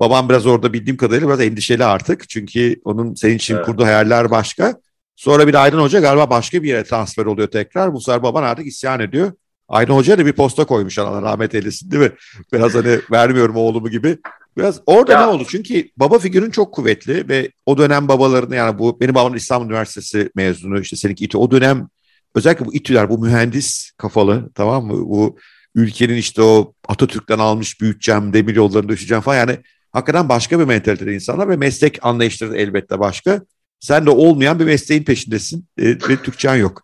Babam 0.00 0.28
biraz 0.28 0.46
orada 0.46 0.72
bildiğim 0.72 0.96
kadarıyla 0.96 1.28
biraz 1.28 1.40
endişeli 1.40 1.84
artık. 1.84 2.28
Çünkü 2.28 2.80
onun 2.84 3.14
senin 3.14 3.36
için 3.36 3.56
evet. 3.56 3.66
kurduğu 3.66 3.84
hayaller 3.84 4.30
başka. 4.30 4.74
Sonra 5.16 5.48
bir 5.48 5.54
Aydın 5.54 5.78
Hoca 5.78 6.00
galiba 6.00 6.30
başka 6.30 6.62
bir 6.62 6.68
yere 6.68 6.84
transfer 6.84 7.24
oluyor 7.24 7.48
tekrar. 7.48 7.92
Bu 7.92 8.00
sefer 8.00 8.22
baban 8.22 8.42
artık 8.42 8.66
isyan 8.66 9.00
ediyor. 9.00 9.32
Aydın 9.68 9.94
Hoca 9.94 10.18
da 10.18 10.26
bir 10.26 10.32
posta 10.32 10.64
koymuş 10.64 10.98
Allah 10.98 11.22
rahmet 11.22 11.54
eylesin 11.54 11.90
değil 11.90 12.02
mi? 12.02 12.12
Biraz 12.52 12.74
hani 12.74 12.98
vermiyorum 13.10 13.56
oğlumu 13.56 13.90
gibi. 13.90 14.18
Biraz 14.56 14.80
orada 14.86 15.12
ya. 15.12 15.20
ne 15.20 15.26
oldu? 15.26 15.44
Çünkü 15.48 15.88
baba 15.96 16.18
figürün 16.18 16.50
çok 16.50 16.74
kuvvetli 16.74 17.28
ve 17.28 17.50
o 17.66 17.78
dönem 17.78 18.08
babalarını 18.08 18.56
yani 18.56 18.78
bu 18.78 19.00
benim 19.00 19.14
babam 19.14 19.34
İstanbul 19.34 19.66
Üniversitesi 19.66 20.30
mezunu 20.34 20.80
işte 20.80 20.96
seninki 20.96 21.24
İTÜ 21.24 21.38
o 21.38 21.50
dönem 21.50 21.88
özellikle 22.34 22.66
bu 22.66 22.74
İTÜ'ler 22.74 23.10
bu 23.10 23.18
mühendis 23.18 23.90
kafalı 23.96 24.50
tamam 24.54 24.86
mı? 24.86 24.92
Bu 24.92 25.38
ülkenin 25.74 26.16
işte 26.16 26.42
o 26.42 26.72
Atatürk'ten 26.88 27.38
almış 27.38 27.80
büyüteceğim, 27.80 28.32
demir 28.32 28.56
yollarını 28.56 28.88
düşeceğim 28.88 29.22
falan 29.22 29.36
yani 29.36 29.58
hakikaten 29.92 30.28
başka 30.28 30.58
bir 30.58 30.64
mentalitede 30.64 31.14
insanlar 31.14 31.48
ve 31.48 31.56
meslek 31.56 31.98
anlayışları 32.02 32.56
elbette 32.56 32.98
başka. 32.98 33.42
Sen 33.80 34.06
de 34.06 34.10
olmayan 34.10 34.58
bir 34.58 34.64
mesleğin 34.64 35.04
peşindesin 35.04 35.66
e, 35.78 35.84
ve 35.84 36.22
Türkçen 36.22 36.56
yok. 36.56 36.82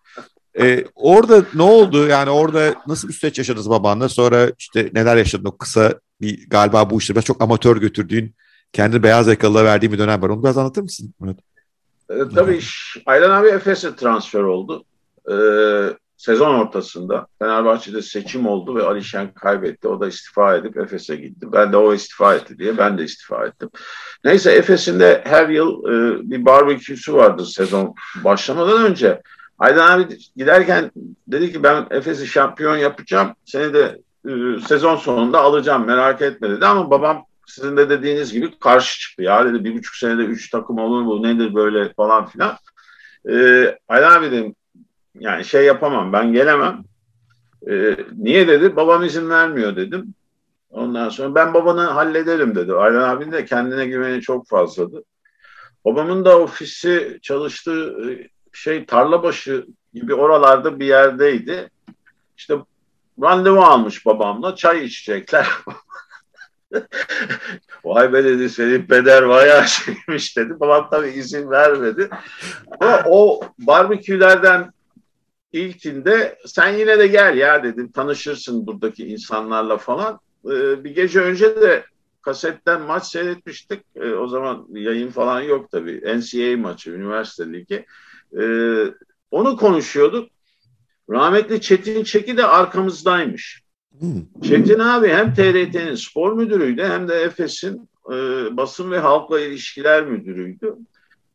E, 0.59 0.85
orada 0.95 1.45
ne 1.53 1.61
oldu? 1.61 2.07
Yani 2.07 2.29
orada 2.29 2.75
nasıl 2.87 3.07
bir 3.07 3.13
süreç 3.13 3.37
yaşadınız 3.37 3.69
babanla? 3.69 4.09
Sonra 4.09 4.51
işte 4.59 4.89
neler 4.93 5.17
yaşadın 5.17 5.45
o 5.45 5.57
kısa 5.57 5.99
bir 6.21 6.49
galiba 6.49 6.89
bu 6.89 6.97
işleri 6.99 7.23
çok 7.23 7.41
amatör 7.41 7.77
götürdüğün 7.77 8.35
kendi 8.73 9.03
beyaz 9.03 9.27
yakalıya 9.27 9.65
verdiğin 9.65 9.93
bir 9.93 9.99
dönem 9.99 10.21
var. 10.21 10.29
Onu 10.29 10.43
biraz 10.43 10.57
anlatır 10.57 10.81
mısın? 10.81 11.13
Evet. 11.25 11.37
E, 12.09 12.35
tabii 12.35 12.59
Aylan 13.05 13.41
abi 13.41 13.47
Efes'e 13.47 13.95
transfer 13.95 14.39
oldu. 14.39 14.83
E, 15.31 15.35
sezon 16.17 16.53
ortasında 16.53 17.27
Fenerbahçe'de 17.39 18.01
seçim 18.01 18.47
oldu 18.47 18.75
ve 18.75 18.83
Alişen 18.83 19.33
kaybetti. 19.33 19.87
O 19.87 19.99
da 19.99 20.07
istifa 20.07 20.55
edip 20.55 20.77
Efes'e 20.77 21.15
gitti. 21.15 21.47
Ben 21.53 21.71
de 21.71 21.77
o 21.77 21.93
istifa 21.93 22.35
etti 22.35 22.57
diye 22.57 22.77
ben 22.77 22.97
de 22.97 23.03
istifa 23.03 23.45
ettim. 23.45 23.69
Neyse 24.23 24.51
Efes'in 24.51 24.99
de 24.99 25.21
her 25.25 25.49
yıl 25.49 25.83
e, 25.85 26.21
bir 26.31 26.45
barbeküsü 26.45 27.13
vardı 27.13 27.45
sezon 27.45 27.95
başlamadan 28.23 28.85
önce. 28.85 29.21
Aydan 29.61 29.99
abi 29.99 30.17
giderken 30.35 30.91
dedi 31.27 31.51
ki 31.51 31.63
ben 31.63 31.87
Efes'i 31.91 32.27
şampiyon 32.27 32.77
yapacağım. 32.77 33.33
Seni 33.45 33.73
de 33.73 34.01
e, 34.27 34.59
sezon 34.67 34.95
sonunda 34.95 35.41
alacağım 35.41 35.85
merak 35.85 36.21
etme 36.21 36.49
dedi 36.49 36.65
ama 36.65 36.91
babam 36.91 37.25
sizin 37.47 37.77
de 37.77 37.89
dediğiniz 37.89 38.33
gibi 38.33 38.59
karşı 38.59 38.99
çıktı. 38.99 39.23
Ya 39.23 39.45
dedi 39.45 39.63
bir 39.63 39.77
buçuk 39.77 39.95
senede 39.95 40.23
üç 40.23 40.49
takım 40.49 40.77
olur 40.77 41.01
mu 41.01 41.23
nedir 41.23 41.55
böyle 41.55 41.93
falan 41.93 42.25
filan. 42.25 42.57
Ee, 43.29 43.77
Ali 43.89 44.05
abi 44.05 44.31
dedim 44.31 44.55
yani 45.19 45.45
şey 45.45 45.65
yapamam 45.65 46.13
ben 46.13 46.33
gelemem. 46.33 46.83
Ee, 47.69 47.97
niye 48.17 48.47
dedi? 48.47 48.75
Babam 48.75 49.03
izin 49.03 49.29
vermiyor 49.29 49.75
dedim. 49.75 50.13
Ondan 50.69 51.09
sonra 51.09 51.35
ben 51.35 51.53
babanı 51.53 51.81
hallederim 51.81 52.55
dedi. 52.55 52.73
Aylan 52.73 53.09
abinin 53.09 53.31
de 53.31 53.45
kendine 53.45 53.85
güveni 53.85 54.21
çok 54.21 54.47
fazladı. 54.47 55.03
Babamın 55.85 56.25
da 56.25 56.39
ofisi 56.39 57.19
çalıştığı 57.21 58.09
e, 58.09 58.29
şey 58.53 58.85
tarlabaşı 58.85 59.67
gibi 59.93 60.13
oralarda 60.13 60.79
bir 60.79 60.85
yerdeydi. 60.85 61.69
İşte 62.37 62.55
randevu 63.21 63.61
almış 63.61 64.05
babamla 64.05 64.55
çay 64.55 64.85
içecekler. 64.85 65.47
Vay 67.83 68.13
be 68.13 68.23
dedi 68.23 68.49
senin 68.49 68.85
peder 68.85 69.29
bayağı 69.29 69.67
şeymiş 69.67 70.37
dedi. 70.37 70.59
Babam 70.59 70.87
tabii 70.91 71.09
izin 71.09 71.49
vermedi. 71.49 72.09
Ama 72.79 73.03
o 73.05 73.41
barbekülerden 73.59 74.71
ilkinde 75.53 76.37
sen 76.45 76.73
yine 76.73 76.99
de 76.99 77.07
gel 77.07 77.37
ya 77.37 77.63
dedim 77.63 77.91
tanışırsın 77.91 78.67
buradaki 78.67 79.07
insanlarla 79.07 79.77
falan. 79.77 80.19
Ee, 80.45 80.83
bir 80.83 80.95
gece 80.95 81.19
önce 81.19 81.61
de 81.61 81.85
kasetten 82.21 82.81
maç 82.81 83.05
seyretmiştik. 83.05 83.83
Ee, 83.95 84.11
o 84.11 84.27
zaman 84.27 84.65
yayın 84.69 85.11
falan 85.11 85.41
yok 85.41 85.71
tabii. 85.71 86.19
NCAA 86.19 86.57
maçı, 86.57 86.91
üniversite 86.91 87.53
ligi. 87.53 87.85
Ee, 88.39 88.85
onu 89.31 89.57
konuşuyorduk. 89.57 90.29
Rahmetli 91.09 91.61
Çetin 91.61 92.03
Çeki 92.03 92.37
de 92.37 92.45
arkamızdaymış. 92.45 93.61
Hmm. 93.99 94.41
Çetin 94.43 94.79
abi 94.79 95.07
hem 95.07 95.33
TRT'nin 95.33 95.95
spor 95.95 96.33
müdürüydü 96.33 96.83
hem 96.83 97.07
de 97.07 97.15
Efes'in 97.15 97.89
e, 98.11 98.17
basın 98.57 98.91
ve 98.91 98.99
halkla 98.99 99.39
ilişkiler 99.39 100.05
müdürüydü. 100.05 100.75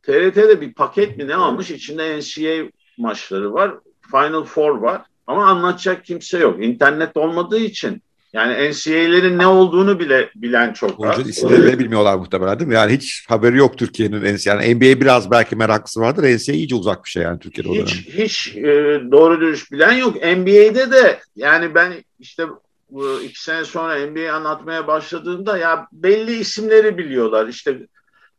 TRT'de 0.03 0.61
bir 0.61 0.75
paket 0.75 1.17
mi 1.17 1.29
ne 1.29 1.35
almış? 1.35 1.71
İçinde 1.71 2.19
NCAA 2.19 2.71
maçları 2.99 3.53
var. 3.53 3.75
Final 4.11 4.45
Four 4.45 4.79
var. 4.79 5.03
Ama 5.27 5.47
anlatacak 5.47 6.05
kimse 6.05 6.39
yok. 6.39 6.65
İnternet 6.65 7.17
olmadığı 7.17 7.59
için 7.59 8.03
yani 8.33 8.71
NCAA'lerin 8.71 9.39
ne 9.39 9.47
olduğunu 9.47 10.01
bile 10.01 10.31
bilen 10.35 10.73
çok 10.73 10.91
az. 10.91 11.17
Oyuncu 11.17 11.31
isimlerini 11.31 11.79
bilmiyorlar 11.79 12.17
muhtemelen 12.17 12.59
değil 12.59 12.69
mi? 12.69 12.75
Yani 12.75 12.93
hiç 12.93 13.25
haberi 13.29 13.57
yok 13.57 13.79
Türkiye'nin 13.79 14.37
NCAA. 14.37 14.55
Yani 14.55 14.75
NBA 14.75 15.01
biraz 15.01 15.31
belki 15.31 15.57
meraklısı 15.57 16.01
vardır. 16.01 16.23
NCAA 16.23 16.57
iyice 16.57 16.75
uzak 16.75 17.05
bir 17.05 17.11
şey 17.11 17.23
yani 17.23 17.39
Türkiye'de. 17.39 17.83
Hiç, 17.83 18.09
hiç 18.09 18.57
e, 18.57 19.01
doğru 19.11 19.41
dürüst 19.41 19.73
bilen 19.73 19.93
yok. 19.93 20.15
NBA'de 20.17 20.91
de 20.91 21.21
yani 21.37 21.75
ben 21.75 21.93
işte 22.19 22.47
bu 22.91 23.23
iki 23.23 23.43
sene 23.43 23.65
sonra 23.65 24.07
NBA 24.07 24.33
anlatmaya 24.33 24.87
başladığımda 24.87 25.59
ya 25.59 25.89
belli 25.93 26.33
isimleri 26.33 26.99
biliyorlar. 26.99 27.49
İşte 27.49 27.79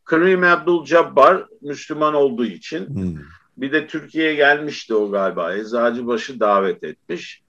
Kareem 0.04 0.44
Abdul-Jabbar 0.44 1.44
Müslüman 1.62 2.14
olduğu 2.14 2.44
için. 2.44 2.86
Hmm. 2.86 3.16
Bir 3.56 3.72
de 3.72 3.86
Türkiye'ye 3.86 4.34
gelmişti 4.34 4.94
o 4.94 5.10
galiba. 5.10 5.54
Eczacıbaşı 5.54 6.40
davet 6.40 6.84
etmiş. 6.84 7.42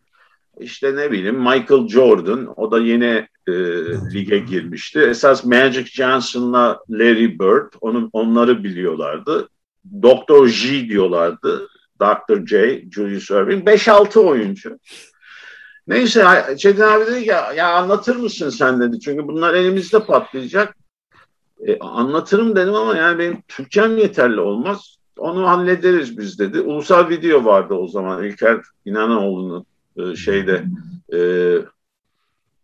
İşte 0.59 0.95
ne 0.95 1.11
bileyim 1.11 1.39
Michael 1.39 1.87
Jordan 1.87 2.53
o 2.55 2.71
da 2.71 2.79
yeni 2.79 3.27
e, 3.47 3.53
lige 4.13 4.39
girmişti. 4.39 4.99
Esas 4.99 5.45
Magic 5.45 5.85
Johnson'la 5.85 6.79
Larry 6.89 7.39
Bird 7.39 7.73
onun, 7.81 8.09
onları 8.13 8.63
biliyorlardı. 8.63 9.49
Doktor 10.01 10.47
J 10.47 10.89
diyorlardı. 10.89 11.67
Dr. 12.01 12.45
J, 12.45 12.83
Julius 12.91 13.29
Irving. 13.31 13.67
5-6 13.67 14.19
oyuncu. 14.19 14.79
Neyse 15.87 16.25
Çetin 16.57 16.81
abi 16.81 17.05
dedi 17.05 17.23
ki 17.23 17.29
ya, 17.29 17.53
ya 17.53 17.73
anlatır 17.73 18.15
mısın 18.15 18.49
sen 18.49 18.79
dedi. 18.79 18.99
Çünkü 18.99 19.27
bunlar 19.27 19.53
elimizde 19.53 19.99
patlayacak. 19.99 20.75
E, 21.67 21.79
anlatırım 21.79 22.55
dedim 22.55 22.73
ama 22.73 22.97
yani 22.97 23.19
benim 23.19 23.41
Türkçem 23.47 23.97
yeterli 23.97 24.39
olmaz. 24.39 24.97
Onu 25.17 25.47
hallederiz 25.49 26.17
biz 26.17 26.39
dedi. 26.39 26.61
Ulusal 26.61 27.09
video 27.09 27.45
vardı 27.45 27.73
o 27.73 27.87
zaman 27.87 28.23
İlker 28.23 28.61
İnanoğlu'nun 28.85 29.65
e, 29.97 30.15
şeyde 30.15 30.65
e, 31.13 31.19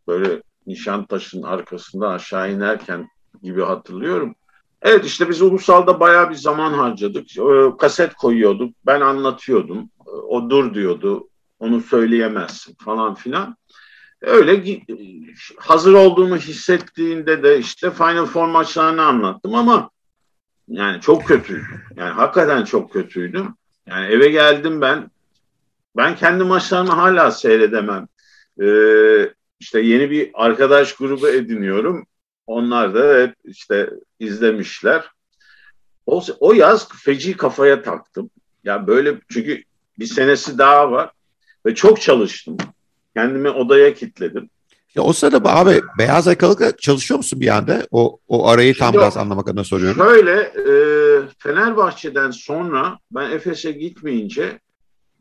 böyle 0.07 0.41
Nişantaşı'nın 0.67 1.43
arkasından 1.43 2.11
aşağı 2.11 2.51
inerken 2.51 3.09
gibi 3.43 3.61
hatırlıyorum. 3.61 4.35
Evet 4.81 5.05
işte 5.05 5.29
biz 5.29 5.41
ulusalda 5.41 5.99
bayağı 5.99 6.29
bir 6.29 6.35
zaman 6.35 6.73
harcadık. 6.73 7.37
E, 7.37 7.77
kaset 7.79 8.13
koyuyorduk. 8.13 8.75
Ben 8.85 9.01
anlatıyordum. 9.01 9.89
E, 10.07 10.09
o 10.09 10.49
dur 10.49 10.73
diyordu. 10.73 11.29
Onu 11.59 11.81
söyleyemezsin 11.81 12.75
falan 12.75 13.15
filan. 13.15 13.57
Öyle 14.21 14.81
hazır 15.57 15.93
olduğumu 15.93 16.37
hissettiğinde 16.37 17.43
de 17.43 17.59
işte 17.59 17.91
Final 17.91 18.25
Four 18.25 18.47
maçlarını 18.47 19.01
anlattım 19.05 19.55
ama 19.55 19.89
yani 20.67 21.01
çok 21.01 21.25
kötüydüm. 21.25 21.81
Yani 21.95 22.11
hakikaten 22.11 22.63
çok 22.63 22.93
kötüydüm. 22.93 23.55
Yani 23.85 24.05
eve 24.05 24.27
geldim 24.27 24.81
ben 24.81 25.11
ben 25.97 26.15
kendi 26.15 26.43
maçlarımı 26.43 26.91
hala 26.91 27.31
seyredemem. 27.31 28.07
Ee, 28.61 29.29
işte 29.59 29.81
yeni 29.81 30.11
bir 30.11 30.31
arkadaş 30.33 30.95
grubu 30.95 31.29
ediniyorum. 31.29 32.07
Onlar 32.47 32.95
da 32.95 33.21
hep 33.21 33.35
işte 33.43 33.89
izlemişler. 34.19 35.05
O, 36.05 36.23
o 36.39 36.53
yaz 36.53 36.89
feci 36.89 37.37
kafaya 37.37 37.81
taktım. 37.81 38.29
Ya 38.63 38.87
böyle 38.87 39.19
çünkü 39.31 39.63
bir 39.99 40.05
senesi 40.05 40.57
daha 40.57 40.91
var 40.91 41.11
ve 41.65 41.75
çok 41.75 42.01
çalıştım. 42.01 42.57
Kendimi 43.15 43.49
odaya 43.49 43.93
kilitledim. 43.93 44.49
Ya 44.95 45.03
o 45.03 45.13
sırada 45.13 45.55
abi 45.55 45.81
beyaz 45.97 46.27
yakalıkla 46.27 46.77
çalışıyor 46.77 47.17
musun 47.17 47.41
bir 47.41 47.57
anda? 47.57 47.87
O, 47.91 48.19
o 48.27 48.47
arayı 48.47 48.77
tam 48.77 48.87
Şimdi 48.87 48.97
biraz 48.97 49.17
anlamak 49.17 49.49
adına 49.49 49.63
soruyorum. 49.63 50.05
Şöyle 50.05 50.41
e, 50.41 50.73
Fenerbahçe'den 51.37 52.31
sonra 52.31 52.99
ben 53.11 53.31
Efes'e 53.31 53.71
gitmeyince 53.71 54.59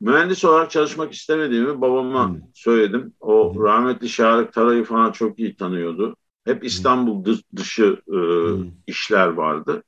mühendis 0.05 0.45
olarak 0.45 0.71
çalışmak 0.71 1.13
istemediğimi 1.13 1.81
babama 1.81 2.29
hmm. 2.29 2.37
söyledim. 2.55 3.13
O 3.21 3.55
hmm. 3.55 3.65
rahmetli 3.65 4.09
Şarık 4.09 4.53
Taray'ı 4.53 4.85
falan 4.85 5.13
çok 5.13 5.39
iyi 5.39 5.57
tanıyordu. 5.57 6.17
Hep 6.45 6.61
hmm. 6.61 6.67
İstanbul 6.67 7.25
dışı 7.57 7.97
e, 8.09 8.13
hmm. 8.13 8.71
işler 8.87 9.27
vardı. 9.27 9.83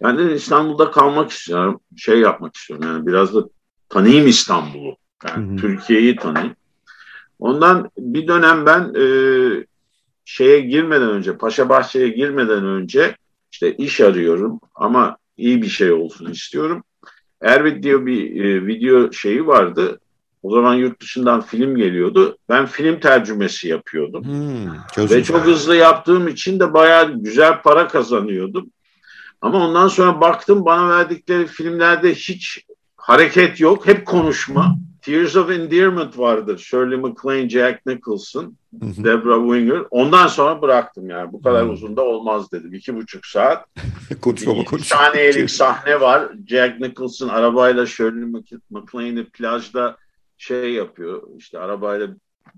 Yani 0.00 0.32
İstanbul'da 0.32 0.90
kalmak 0.90 1.30
istiyorum. 1.30 1.80
Şey 1.96 2.20
yapmak 2.20 2.56
istiyorum 2.56 2.86
yani 2.88 3.06
biraz 3.06 3.34
da 3.34 3.44
tanıyayım 3.88 4.26
İstanbul'u. 4.26 4.96
Yani. 5.28 5.60
Türkiye'yi 5.60 6.16
tanıyayım. 6.16 6.54
Ondan 7.38 7.90
bir 7.98 8.28
dönem 8.28 8.66
ben 8.66 8.94
e, 8.94 9.06
şeye 10.24 10.60
girmeden 10.60 11.10
önce, 11.10 11.38
Paşa 11.38 11.68
Bahçe'ye 11.68 12.08
girmeden 12.08 12.64
önce 12.64 13.16
işte 13.52 13.76
iş 13.76 14.00
arıyorum 14.00 14.60
ama 14.74 15.16
iyi 15.36 15.62
bir 15.62 15.68
şey 15.68 15.92
olsun 15.92 16.30
istiyorum. 16.30 16.82
Erbit 17.42 17.82
diyor 17.82 18.06
bir 18.06 18.44
e, 18.44 18.66
video 18.66 19.12
şeyi 19.12 19.46
vardı. 19.46 20.00
O 20.42 20.54
zaman 20.54 20.74
yurt 20.74 21.02
dışından 21.02 21.40
film 21.40 21.76
geliyordu. 21.76 22.38
Ben 22.48 22.66
film 22.66 23.00
tercümesi 23.00 23.68
yapıyordum. 23.68 24.24
Hmm, 24.24 24.72
çok 24.94 25.10
Ve 25.10 25.24
çok 25.24 25.40
hızlı 25.40 25.76
yaptığım 25.76 26.28
için 26.28 26.60
de 26.60 26.74
bayağı 26.74 27.12
güzel 27.22 27.62
para 27.62 27.88
kazanıyordum. 27.88 28.70
Ama 29.40 29.68
ondan 29.68 29.88
sonra 29.88 30.20
baktım 30.20 30.64
bana 30.64 30.88
verdikleri 30.88 31.46
filmlerde 31.46 32.14
hiç 32.14 32.64
hareket 32.96 33.60
yok. 33.60 33.86
Hep 33.86 34.06
konuşma. 34.06 34.76
Tears 35.06 35.36
of 35.36 35.50
Endearment 35.50 36.18
vardır. 36.18 36.58
Shirley 36.58 36.98
MacLaine, 36.98 37.48
Jack 37.48 37.86
Nicholson, 37.86 38.56
Deborah 38.72 39.40
Winger. 39.40 39.82
Ondan 39.90 40.26
sonra 40.26 40.62
bıraktım 40.62 41.10
yani. 41.10 41.32
Bu 41.32 41.42
kadar 41.42 41.66
uzun 41.66 41.96
da 41.96 42.02
olmaz 42.02 42.52
dedim. 42.52 42.74
İki 42.74 42.96
buçuk 42.96 43.26
saat. 43.26 43.66
konuşma 44.20 44.52
konuşma. 44.64 44.78
Bir 44.78 44.84
saniyelik 44.84 45.50
sahne 45.50 46.00
var. 46.00 46.28
Jack 46.46 46.80
Nicholson 46.80 47.28
arabayla 47.28 47.86
Shirley 47.86 48.42
MacLaine'i 48.70 49.24
plajda 49.24 49.96
şey 50.36 50.72
yapıyor. 50.72 51.22
İşte 51.38 51.58
arabayla 51.58 52.08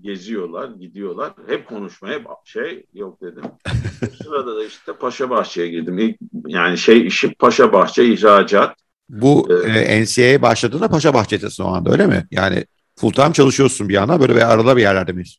geziyorlar, 0.01 0.69
gidiyorlar. 0.69 1.33
Hep 1.47 1.67
konuşma, 1.67 2.09
hep 2.09 2.25
şey 2.45 2.85
yok 2.93 3.21
dedim. 3.21 3.43
o 4.03 4.23
sırada 4.23 4.55
da 4.55 4.65
işte 4.65 4.93
Paşa 4.93 5.29
Bahçe'ye 5.29 5.67
girdim. 5.67 5.99
İlk, 5.99 6.17
yani 6.47 6.77
şey 6.77 7.07
işi 7.07 7.33
Paşa 7.33 7.73
Bahçe 7.73 8.05
ihracat. 8.05 8.75
Bu 9.09 9.47
e, 9.65 10.03
NCAA 10.03 10.41
başladığında 10.41 10.87
Paşa 10.87 11.13
Bahçe'desin 11.13 11.63
o 11.63 11.67
anda 11.67 11.91
öyle 11.91 12.07
mi? 12.07 12.27
Yani 12.31 12.65
full 12.95 13.11
time 13.11 13.33
çalışıyorsun 13.33 13.89
bir 13.89 13.93
yana 13.93 14.21
böyle 14.21 14.35
bir 14.35 14.53
arada 14.53 14.77
bir 14.77 14.81
yerlerde 14.81 15.11
miyiz? 15.11 15.37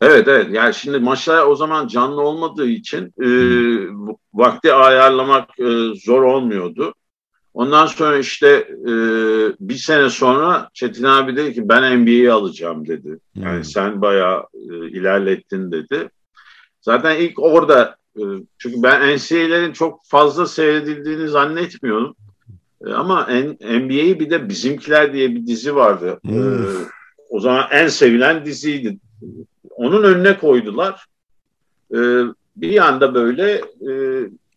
Evet 0.00 0.28
evet 0.28 0.46
yani 0.50 0.74
şimdi 0.74 0.98
maçlar 0.98 1.46
o 1.46 1.56
zaman 1.56 1.86
canlı 1.86 2.20
olmadığı 2.20 2.68
için 2.68 3.12
e, 3.22 3.28
vakti 4.34 4.72
ayarlamak 4.72 5.60
e, 5.60 5.64
zor 6.04 6.22
olmuyordu. 6.22 6.94
Ondan 7.54 7.86
sonra 7.86 8.18
işte 8.18 8.48
e, 8.82 8.92
bir 9.60 9.74
sene 9.74 10.10
sonra 10.10 10.70
Çetin 10.74 11.04
abi 11.04 11.36
dedi 11.36 11.54
ki 11.54 11.68
ben 11.68 12.00
NBA'yi 12.00 12.32
alacağım 12.32 12.88
dedi. 12.88 13.18
Yani 13.34 13.56
hmm. 13.56 13.64
sen 13.64 14.02
bayağı 14.02 14.46
e, 14.54 14.88
ilerlettin 14.88 15.72
dedi. 15.72 16.08
Zaten 16.80 17.16
ilk 17.16 17.38
orada 17.38 17.96
e, 18.16 18.22
çünkü 18.58 18.82
ben 18.82 19.16
NCAA'lerin 19.16 19.72
çok 19.72 20.00
fazla 20.04 20.46
seyredildiğini 20.46 21.28
zannetmiyorum. 21.28 22.16
E, 22.86 22.92
ama 22.92 23.22
NBA'yi 23.60 24.20
bir 24.20 24.30
de 24.30 24.48
Bizimkiler 24.48 25.12
diye 25.12 25.30
bir 25.34 25.46
dizi 25.46 25.76
vardı. 25.76 26.20
Ee, 26.28 26.38
o 27.30 27.40
zaman 27.40 27.66
en 27.70 27.88
sevilen 27.88 28.44
diziydi. 28.44 28.98
Onun 29.70 30.02
önüne 30.02 30.38
koydular. 30.38 31.04
Ee, 31.94 32.22
bir 32.56 32.86
anda 32.86 33.14
böyle 33.14 33.52
e, 33.90 33.92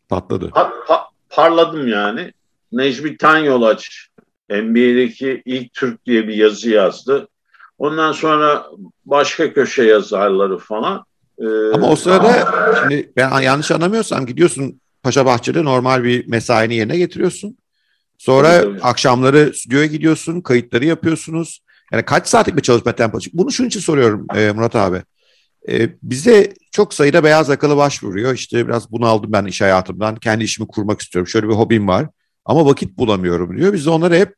patladı. 0.09 0.49
Pa, 0.49 0.73
pa, 0.87 1.05
parladım 1.29 1.87
yani. 1.87 2.33
Necmi 2.71 3.17
Tanyolaç 3.17 4.07
NBA'deki 4.49 5.41
ilk 5.45 5.73
Türk 5.73 6.05
diye 6.05 6.27
bir 6.27 6.33
yazı 6.33 6.69
yazdı. 6.69 7.27
Ondan 7.77 8.11
sonra 8.11 8.65
başka 9.05 9.53
köşe 9.53 9.83
yazarları 9.83 10.57
falan. 10.57 11.05
Ee, 11.39 11.45
Ama 11.73 11.89
o 11.89 11.95
sırada 11.95 12.53
şimdi 12.81 13.11
ben 13.17 13.41
yanlış 13.41 13.71
anlamıyorsam 13.71 14.25
gidiyorsun 14.25 14.81
Paşa 15.03 15.25
Bahçe'de 15.25 15.63
normal 15.63 16.03
bir 16.03 16.27
mesaini 16.27 16.75
yerine 16.75 16.97
getiriyorsun. 16.97 17.57
Sonra 18.21 18.61
tabii, 18.61 18.71
tabii. 18.71 18.81
akşamları 18.81 19.53
stüdyoya 19.55 19.85
gidiyorsun, 19.85 20.41
kayıtları 20.41 20.85
yapıyorsunuz. 20.85 21.61
Yani 21.91 22.03
kaç 22.05 22.27
saatlik 22.27 22.57
bir 22.57 22.61
çalışma 22.61 22.91
temposu? 22.91 23.29
Bunu 23.33 23.51
şunun 23.51 23.67
için 23.67 23.79
soruyorum 23.79 24.27
e, 24.35 24.51
Murat 24.51 24.75
abi. 24.75 25.01
E, 25.69 25.89
bize 26.03 26.53
çok 26.71 26.93
sayıda 26.93 27.23
beyaz 27.23 27.49
yakalı 27.49 27.77
başvuruyor. 27.77 28.33
İşte 28.33 28.67
biraz 28.67 28.91
bunu 28.91 29.05
aldım 29.05 29.31
ben 29.31 29.45
iş 29.45 29.61
hayatımdan. 29.61 30.15
Kendi 30.15 30.43
işimi 30.43 30.67
kurmak 30.67 31.01
istiyorum. 31.01 31.27
Şöyle 31.27 31.49
bir 31.49 31.53
hobim 31.53 31.87
var. 31.87 32.07
Ama 32.45 32.65
vakit 32.65 32.97
bulamıyorum 32.97 33.57
diyor. 33.57 33.73
Biz 33.73 33.85
de 33.85 33.89
onları 33.89 34.15
hep 34.15 34.35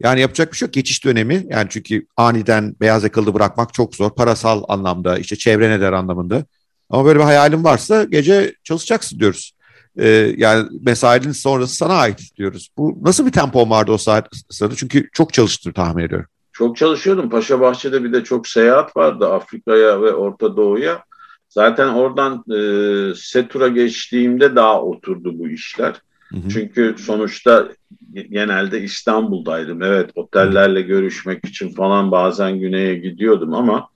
yani 0.00 0.20
yapacak 0.20 0.52
bir 0.52 0.56
şey 0.56 0.66
yok. 0.66 0.74
Geçiş 0.74 1.04
dönemi. 1.04 1.46
Yani 1.48 1.66
çünkü 1.70 2.06
aniden 2.16 2.76
beyaz 2.80 3.04
yakalı 3.04 3.34
bırakmak 3.34 3.74
çok 3.74 3.96
zor. 3.96 4.10
Parasal 4.10 4.62
anlamda, 4.68 5.18
işte 5.18 5.36
çevre 5.36 5.70
ne 5.70 5.80
der 5.80 5.92
anlamında. 5.92 6.44
Ama 6.90 7.04
böyle 7.04 7.18
bir 7.18 7.24
hayalin 7.24 7.64
varsa 7.64 8.04
gece 8.04 8.54
çalışacaksın 8.64 9.20
diyoruz. 9.20 9.57
Ee, 9.98 10.34
yani 10.36 10.68
mesainin 10.80 11.32
sonrası 11.32 11.76
sana 11.76 11.94
ait 11.94 12.20
diyoruz. 12.36 12.68
Bu 12.76 12.98
nasıl 13.02 13.26
bir 13.26 13.32
tempo 13.32 13.70
vardı 13.70 13.92
o 13.92 13.98
saat 13.98 14.28
sırada? 14.50 14.74
Çünkü 14.74 15.08
çok 15.12 15.32
çalıştığını 15.32 15.72
tahmin 15.72 16.04
ediyorum. 16.04 16.26
Çok 16.52 16.76
çalışıyordum. 16.76 17.30
Paşa 17.30 17.60
Bahçe'de 17.60 18.04
bir 18.04 18.12
de 18.12 18.24
çok 18.24 18.48
seyahat 18.48 18.96
vardı 18.96 19.28
Afrika'ya 19.28 20.02
ve 20.02 20.12
Orta 20.12 20.56
Doğu'ya. 20.56 21.04
Zaten 21.48 21.88
oradan 21.88 22.44
e, 22.50 23.14
Setur'a 23.14 23.68
geçtiğimde 23.68 24.56
daha 24.56 24.82
oturdu 24.82 25.38
bu 25.38 25.48
işler. 25.48 25.94
Hı 26.28 26.36
hı. 26.36 26.48
Çünkü 26.48 26.94
sonuçta 26.98 27.68
genelde 28.12 28.80
İstanbul'daydım. 28.80 29.82
Evet 29.82 30.10
otellerle 30.14 30.82
görüşmek 30.82 31.44
için 31.44 31.74
falan 31.74 32.10
bazen 32.10 32.58
güneye 32.60 32.94
gidiyordum 32.94 33.54
ama 33.54 33.88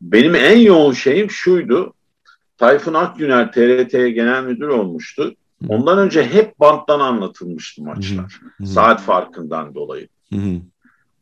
benim 0.00 0.34
en 0.34 0.58
yoğun 0.58 0.92
şeyim 0.92 1.30
şuydu. 1.30 1.94
Tayfun 2.58 2.94
Akgüner 2.94 3.52
TRT'ye 3.52 4.10
genel 4.10 4.44
müdür 4.44 4.68
olmuştu. 4.68 5.34
Ondan 5.68 5.98
önce 5.98 6.24
hep 6.26 6.60
banttan 6.60 7.00
anlatılmıştı 7.00 7.82
maçlar. 7.82 8.40
Hı 8.58 8.64
hı. 8.64 8.66
Saat 8.66 9.02
farkından 9.02 9.74
dolayı. 9.74 10.08
Hı 10.32 10.36
hı. 10.36 10.60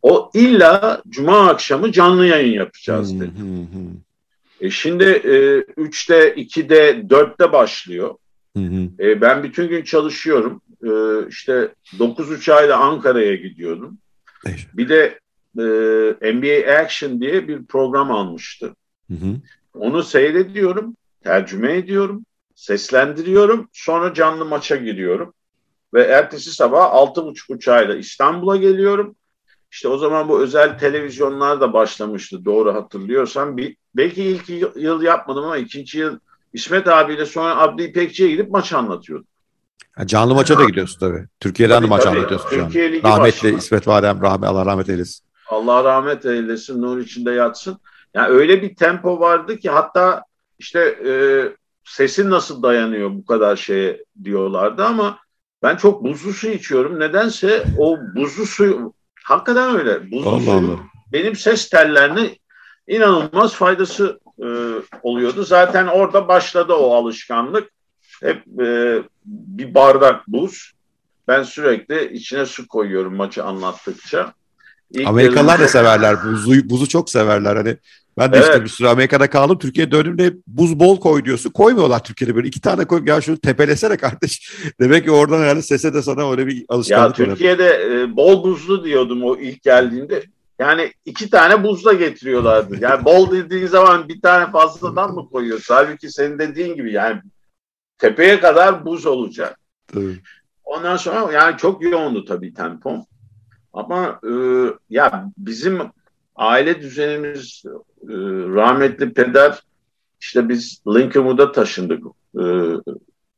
O 0.03 0.31
illa 0.35 1.03
cuma 1.09 1.49
akşamı 1.49 1.93
canlı 1.93 2.27
yayın 2.27 2.53
yapacağız 2.53 3.21
dedi. 3.21 3.41
Hı 3.41 3.61
hı. 3.61 3.93
E 4.61 4.71
şimdi 4.71 5.05
e, 5.05 5.59
3'te, 5.61 6.35
2'de, 6.35 6.91
4'te 7.01 7.53
başlıyor. 7.53 8.15
Hı 8.57 8.63
hı. 8.63 8.89
E, 9.01 9.21
ben 9.21 9.43
bütün 9.43 9.69
gün 9.69 9.85
çalışıyorum. 9.85 10.61
E, 10.85 10.91
işte 11.29 11.75
9 11.99 12.31
uçağıyla 12.31 12.79
Ankara'ya 12.79 13.35
gidiyordum. 13.35 13.99
Evet. 14.47 14.67
Bir 14.75 14.89
de 14.89 15.19
e, 15.59 16.33
NBA 16.35 16.73
Action 16.83 17.21
diye 17.21 17.49
bir 17.49 17.65
program 17.65 18.11
almıştı. 18.11 18.75
Hı 19.11 19.15
hı. 19.15 19.37
Onu 19.75 20.03
seyrediyorum, 20.03 20.97
tercüme 21.25 21.77
ediyorum, 21.77 22.25
seslendiriyorum. 22.63 23.69
Sonra 23.73 24.15
canlı 24.15 24.45
maça 24.45 24.77
giriyorum. 24.77 25.35
Ve 25.95 26.03
ertesi 26.03 26.53
sabah 26.53 26.95
6.30 26.95 27.55
uçağıyla 27.55 27.95
İstanbul'a 27.95 28.57
geliyorum. 28.57 29.17
İşte 29.71 29.89
o 29.89 29.99
zaman 29.99 30.29
bu 30.29 30.41
özel 30.41 30.79
televizyonlar 30.79 31.61
da 31.61 31.73
başlamıştı 31.73 32.45
doğru 32.45 32.75
hatırlıyorsam. 32.75 33.57
Bir, 33.57 33.77
belki 33.97 34.23
ilk 34.23 34.49
yıl 34.77 35.03
yapmadım 35.03 35.45
ama 35.45 35.57
ikinci 35.57 35.99
yıl 35.99 36.19
İsmet 36.53 36.89
abiyle 36.89 37.27
sonra 37.27 37.57
Abdi 37.59 37.83
İpekçi'ye 37.83 38.31
gidip 38.31 38.51
maç 38.51 38.73
anlatıyordum. 38.73 39.27
Ha, 39.93 40.07
canlı 40.07 40.35
maça 40.35 40.59
da 40.59 40.65
gidiyorsun 40.65 41.01
tabii. 41.01 41.27
Türkiye'den 41.41 41.77
tabii, 41.77 41.85
de 41.85 41.89
maç 41.89 42.03
tabii. 42.03 42.19
anlatıyorsun 42.19 42.49
Türkiye 42.49 43.01
şu 43.01 43.09
an. 43.09 43.13
Rahmetli 43.13 43.37
başladı. 43.37 43.59
İsmet 43.59 43.89
Vadem, 43.89 44.23
rahmet, 44.23 44.49
Allah 44.49 44.67
rahmet 44.67 44.89
eylesin. 44.89 45.25
Allah 45.49 45.85
rahmet 45.85 46.27
eylesin, 46.27 46.83
nur 46.83 46.99
içinde 46.99 47.31
yatsın. 47.31 47.79
Yani 48.15 48.29
öyle 48.29 48.63
bir 48.63 48.77
tempo 48.77 49.21
vardı 49.21 49.59
ki 49.59 49.71
hatta 49.71 50.25
işte 50.59 50.81
e, 50.81 51.13
sesin 51.85 52.31
nasıl 52.31 52.63
dayanıyor 52.63 53.11
bu 53.11 53.27
kadar 53.27 53.57
şeye 53.57 54.05
diyorlardı 54.25 54.85
ama 54.85 55.19
ben 55.63 55.77
çok 55.77 56.05
buzlu 56.05 56.33
su 56.33 56.49
içiyorum. 56.49 57.01
Nedense 57.01 57.65
o 57.79 57.99
buzlu 58.17 58.47
suyu 58.47 58.93
hakikaten 59.25 59.79
öyle. 59.79 60.11
Buzlu 60.11 60.31
Allah 60.31 60.41
suyu 60.41 60.57
Allah. 60.57 60.79
benim 61.13 61.37
ses 61.37 61.71
tellerine 61.71 62.37
inanılmaz 62.89 63.55
faydası 63.55 64.21
e, 64.39 64.47
oluyordu. 65.03 65.45
Zaten 65.45 65.87
orada 65.87 66.29
başladı 66.29 66.73
o 66.73 66.95
alışkanlık. 66.95 67.71
Hep 68.23 68.61
e, 68.61 69.03
bir 69.25 69.75
bardak 69.75 70.29
buz. 70.29 70.73
Ben 71.29 71.43
sürekli 71.43 72.13
içine 72.13 72.47
su 72.47 72.69
koyuyorum 72.69 73.17
maçı 73.17 73.45
anlattıkça. 73.45 74.35
İlk 74.95 75.09
Amerikalılar 75.09 75.61
da 75.61 75.69
severler. 75.69 76.17
Buzu, 76.25 76.71
buzu 76.71 76.89
çok 76.89 77.11
severler. 77.11 77.57
Hani 77.57 77.77
ben 78.19 78.33
de 78.33 78.37
evet. 78.37 78.49
işte 78.49 78.65
bir 78.65 78.69
süre 78.69 78.89
Amerika'da 78.89 79.31
kaldım. 79.31 79.59
Türkiye'ye 79.59 79.91
döndüğümde 79.91 80.35
buz 80.47 80.81
bol 80.81 81.01
koy 81.01 81.25
diyorsun. 81.25 81.51
Koymuyorlar 81.51 82.05
Türkiye'de 82.05 82.37
böyle. 82.37 82.49
iki 82.49 82.61
tane 82.61 82.85
koy. 82.85 83.03
Ya 83.07 83.21
şunu 83.21 83.39
tepelesene 83.39 83.97
kardeş. 83.97 84.53
Demek 84.81 85.05
ki 85.05 85.11
oradan 85.11 85.41
herhalde 85.41 85.63
sese 85.63 85.95
de 85.95 86.03
sana 86.03 86.31
öyle 86.31 86.47
bir 86.47 86.65
alışkanlık 86.69 87.19
Ya 87.19 87.27
Türkiye'de 87.27 87.69
e, 87.93 88.17
bol 88.17 88.45
buzlu 88.45 88.85
diyordum 88.85 89.25
o 89.25 89.37
ilk 89.37 89.63
geldiğinde. 89.63 90.23
Yani 90.59 90.93
iki 91.05 91.31
tane 91.31 91.65
buzla 91.65 91.93
getiriyorlardı. 91.93 92.77
Yani 92.81 93.05
bol 93.05 93.31
dediğin 93.31 93.67
zaman 93.67 94.09
bir 94.09 94.21
tane 94.21 94.53
fazladan 94.53 95.15
mı 95.15 95.29
koyuyorsun? 95.33 95.75
Halbuki 95.75 96.11
senin 96.11 96.39
dediğin 96.39 96.75
gibi 96.75 96.93
yani 96.93 97.21
tepeye 97.99 98.41
kadar 98.41 98.87
buz 98.87 99.07
olacak. 99.07 99.59
Tabii. 99.87 100.21
Ondan 100.65 100.97
sonra 100.97 101.33
yani 101.33 101.57
çok 101.57 101.83
yoğundu 101.83 102.25
tabii 102.25 102.55
tempom. 102.55 103.05
Ama 103.73 104.21
e, 104.25 104.33
ya 104.91 105.31
bizim 105.39 105.79
aile 106.37 106.81
düzenimiz 106.81 107.63
e, 108.03 108.15
rahmetli 108.55 109.13
peder 109.13 109.63
işte 110.21 110.49
biz 110.49 110.83
Lincolnwood'a 110.87 111.53
taşındık. 111.53 112.05
E, 112.35 112.45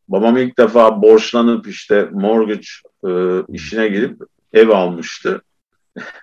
babam 0.08 0.36
ilk 0.36 0.58
defa 0.58 1.02
borçlanıp 1.02 1.68
işte 1.68 2.08
mortgage 2.12 2.68
e, 3.06 3.42
işine 3.48 3.88
girip 3.88 4.22
ev 4.52 4.68
almıştı. 4.68 5.42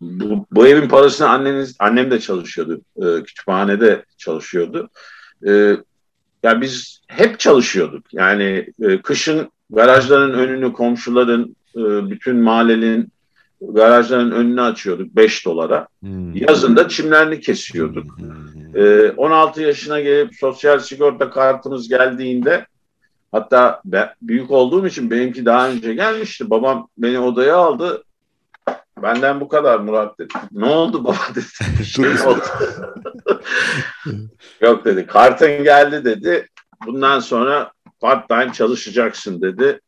bu, 0.00 0.46
bu 0.50 0.66
evin 0.66 0.88
parasını 0.88 1.28
anneniz, 1.28 1.76
annem 1.78 2.10
de 2.10 2.20
çalışıyordu. 2.20 2.80
E, 2.96 3.22
kütüphanede 3.22 4.04
çalışıyordu. 4.16 4.88
E, 5.46 5.76
yani 6.42 6.60
biz 6.60 7.00
hep 7.06 7.40
çalışıyorduk. 7.40 8.14
Yani 8.14 8.66
e, 8.82 9.02
kışın 9.02 9.50
garajların 9.70 10.32
önünü 10.32 10.72
komşuların, 10.72 11.56
e, 11.76 12.10
bütün 12.10 12.36
mahallenin 12.36 13.11
garajların 13.68 14.30
önünü 14.30 14.62
açıyorduk 14.62 15.16
5 15.16 15.46
dolara. 15.46 15.88
Hmm. 16.00 16.36
Yazın 16.36 16.76
da 16.76 16.88
çimlerini 16.88 17.40
kesiyorduk. 17.40 18.18
Hmm. 18.18 18.76
E, 18.76 19.10
16 19.10 19.62
yaşına 19.62 20.00
gelip 20.00 20.34
sosyal 20.34 20.78
sigorta 20.78 21.30
kartımız 21.30 21.88
geldiğinde 21.88 22.66
hatta 23.32 23.80
ben, 23.84 24.08
büyük 24.22 24.50
olduğum 24.50 24.86
için 24.86 25.10
benimki 25.10 25.46
daha 25.46 25.68
önce 25.68 25.94
gelmişti. 25.94 26.50
Babam 26.50 26.88
beni 26.98 27.18
odaya 27.18 27.56
aldı. 27.56 28.04
Benden 29.02 29.40
bu 29.40 29.48
kadar 29.48 29.78
Murat 29.78 30.18
dedi. 30.18 30.34
Ne 30.52 30.64
oldu 30.66 31.04
baba 31.04 31.16
dedi. 31.34 31.84
Şey 31.84 32.04
oldu. 32.04 32.42
Yok 34.60 34.84
dedi. 34.84 35.06
Kartın 35.06 35.64
geldi 35.64 36.04
dedi. 36.04 36.48
Bundan 36.86 37.20
sonra 37.20 37.72
part 38.00 38.28
time 38.28 38.52
çalışacaksın 38.52 39.42
dedi. 39.42 39.80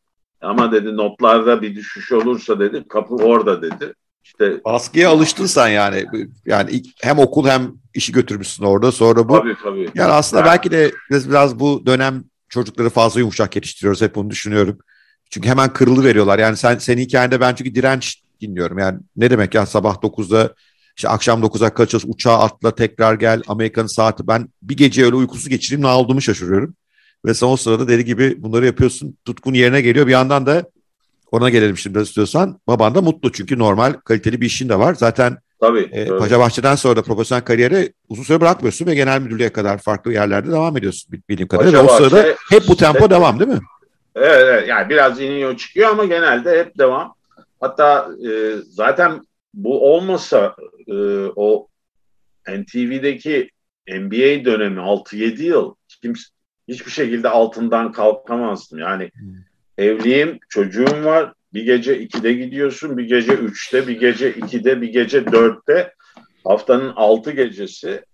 Ama 0.45 0.73
dedi 0.73 0.97
notlarda 0.97 1.63
bir 1.63 1.77
düşüş 1.77 2.13
olursa 2.13 2.61
dedi 2.61 2.85
kapı 2.89 3.15
orada 3.15 3.63
dedi. 3.63 3.95
İşte 4.25 4.65
baskıya 4.65 5.11
alıştın 5.11 5.47
sen 5.47 5.69
yani. 5.69 6.07
Yani 6.47 6.83
hem 7.03 7.19
okul 7.19 7.47
hem 7.49 7.73
işi 7.95 8.13
götürmüşsün 8.13 8.65
orada. 8.65 8.93
Sonra 8.93 9.29
bu 9.29 9.39
tabii, 9.39 9.57
tabii. 9.63 9.89
Yani 9.95 10.13
aslında 10.13 10.41
yani. 10.41 10.51
belki 10.51 10.71
de 10.71 10.93
biraz, 11.11 11.29
biraz 11.29 11.61
bu 11.61 11.87
dönem 11.87 12.25
çocukları 12.49 12.91
fazla 12.91 13.21
yumuşak 13.21 13.57
yetiştiriyoruz 13.57 14.03
hep 14.03 14.15
bunu 14.15 14.31
düşünüyorum. 14.31 14.79
Çünkü 15.31 15.49
hemen 15.49 15.73
kırılı 15.73 16.05
veriyorlar. 16.05 16.39
Yani 16.39 16.57
sen 16.57 16.79
senin 16.79 17.03
hikayende 17.03 17.41
ben 17.41 17.55
çünkü 17.55 17.75
direnç 17.75 18.23
dinliyorum. 18.41 18.79
Yani 18.79 18.99
ne 19.17 19.31
demek 19.31 19.55
ya 19.55 19.67
sabah 19.67 19.95
9'da 19.95 20.55
işte 20.97 21.09
akşam 21.09 21.43
9'a 21.43 21.75
kadar 21.75 21.89
çalış 21.89 22.05
uçağa 22.09 22.39
atla 22.39 22.75
tekrar 22.75 23.15
gel 23.15 23.43
Amerika'nın 23.49 23.87
saati. 23.87 24.27
Ben 24.27 24.49
bir 24.63 24.77
gece 24.77 25.05
öyle 25.05 25.17
uykusu 25.17 25.49
geçireyim 25.49 25.83
ne 25.83 25.89
olduğumu 25.89 26.21
şaşırıyorum. 26.21 26.75
Ve 27.25 27.35
sen 27.35 27.47
o 27.47 27.57
sırada 27.57 27.89
deli 27.89 28.05
gibi 28.05 28.43
bunları 28.43 28.67
yapıyorsun. 28.67 29.17
Tutkun 29.25 29.55
yerine 29.55 29.81
geliyor. 29.81 30.07
Bir 30.07 30.13
yandan 30.13 30.47
da 30.47 30.65
ona 31.31 31.51
gelelim 31.51 31.79
şimdi 31.79 31.99
istiyorsan. 31.99 32.61
Baban 32.67 32.95
da 32.95 33.03
mutlu 33.03 33.33
çünkü 33.33 33.59
normal 33.59 33.93
kaliteli 33.93 34.41
bir 34.41 34.47
işin 34.47 34.69
de 34.69 34.79
var. 34.79 34.95
Zaten 34.95 35.39
Tabii, 35.61 35.89
e, 35.93 36.07
Paşa 36.07 36.39
Bahçe'den 36.39 36.75
sonra 36.75 36.97
da 36.97 37.03
profesyonel 37.03 37.45
kariyeri 37.45 37.93
uzun 38.09 38.23
süre 38.23 38.41
bırakmıyorsun 38.41 38.87
ve 38.87 38.95
genel 38.95 39.21
müdürlüğe 39.21 39.53
kadar 39.53 39.79
farklı 39.79 40.13
yerlerde 40.13 40.51
devam 40.51 40.77
ediyorsun 40.77 41.13
bildiğim 41.29 41.49
kadarıyla. 41.49 41.79
Ve 41.79 41.91
o 41.91 41.97
sırada 41.97 42.35
hep 42.51 42.69
bu 42.69 42.77
tempo 42.77 43.05
hep, 43.05 43.11
devam 43.11 43.41
değil 43.41 43.51
mi? 43.51 43.61
Evet, 44.17 44.41
evet 44.41 44.69
yani 44.69 44.89
biraz 44.89 45.21
iniyor 45.21 45.57
çıkıyor 45.57 45.91
ama 45.91 46.05
genelde 46.05 46.59
hep 46.59 46.79
devam. 46.79 47.15
Hatta 47.61 48.09
e, 48.29 48.31
zaten 48.69 49.27
bu 49.55 49.95
olmasa 49.95 50.57
e, 50.87 50.95
o 51.37 51.69
NTV'deki 52.49 53.51
NBA 53.89 54.45
dönemi 54.45 54.81
6-7 54.81 55.43
yıl 55.43 55.75
kimse 56.03 56.34
hiçbir 56.69 56.91
şekilde 56.91 57.29
altından 57.29 57.93
kalkamazdım. 57.93 58.79
Yani 58.79 59.11
hmm. 59.15 59.35
evliyim, 59.79 60.39
çocuğum 60.49 61.05
var, 61.05 61.33
bir 61.55 61.65
gece 61.65 62.03
2'de 62.03 62.33
gidiyorsun, 62.33 62.99
bir 62.99 63.05
gece 63.05 63.33
3'te, 63.33 63.89
bir 63.89 64.01
gece 64.01 64.33
2'de, 64.33 64.81
bir 64.81 64.89
gece 64.89 65.19
4'te. 65.19 65.95
Haftanın 66.45 66.93
6 66.97 67.31
gecesi. 67.31 68.05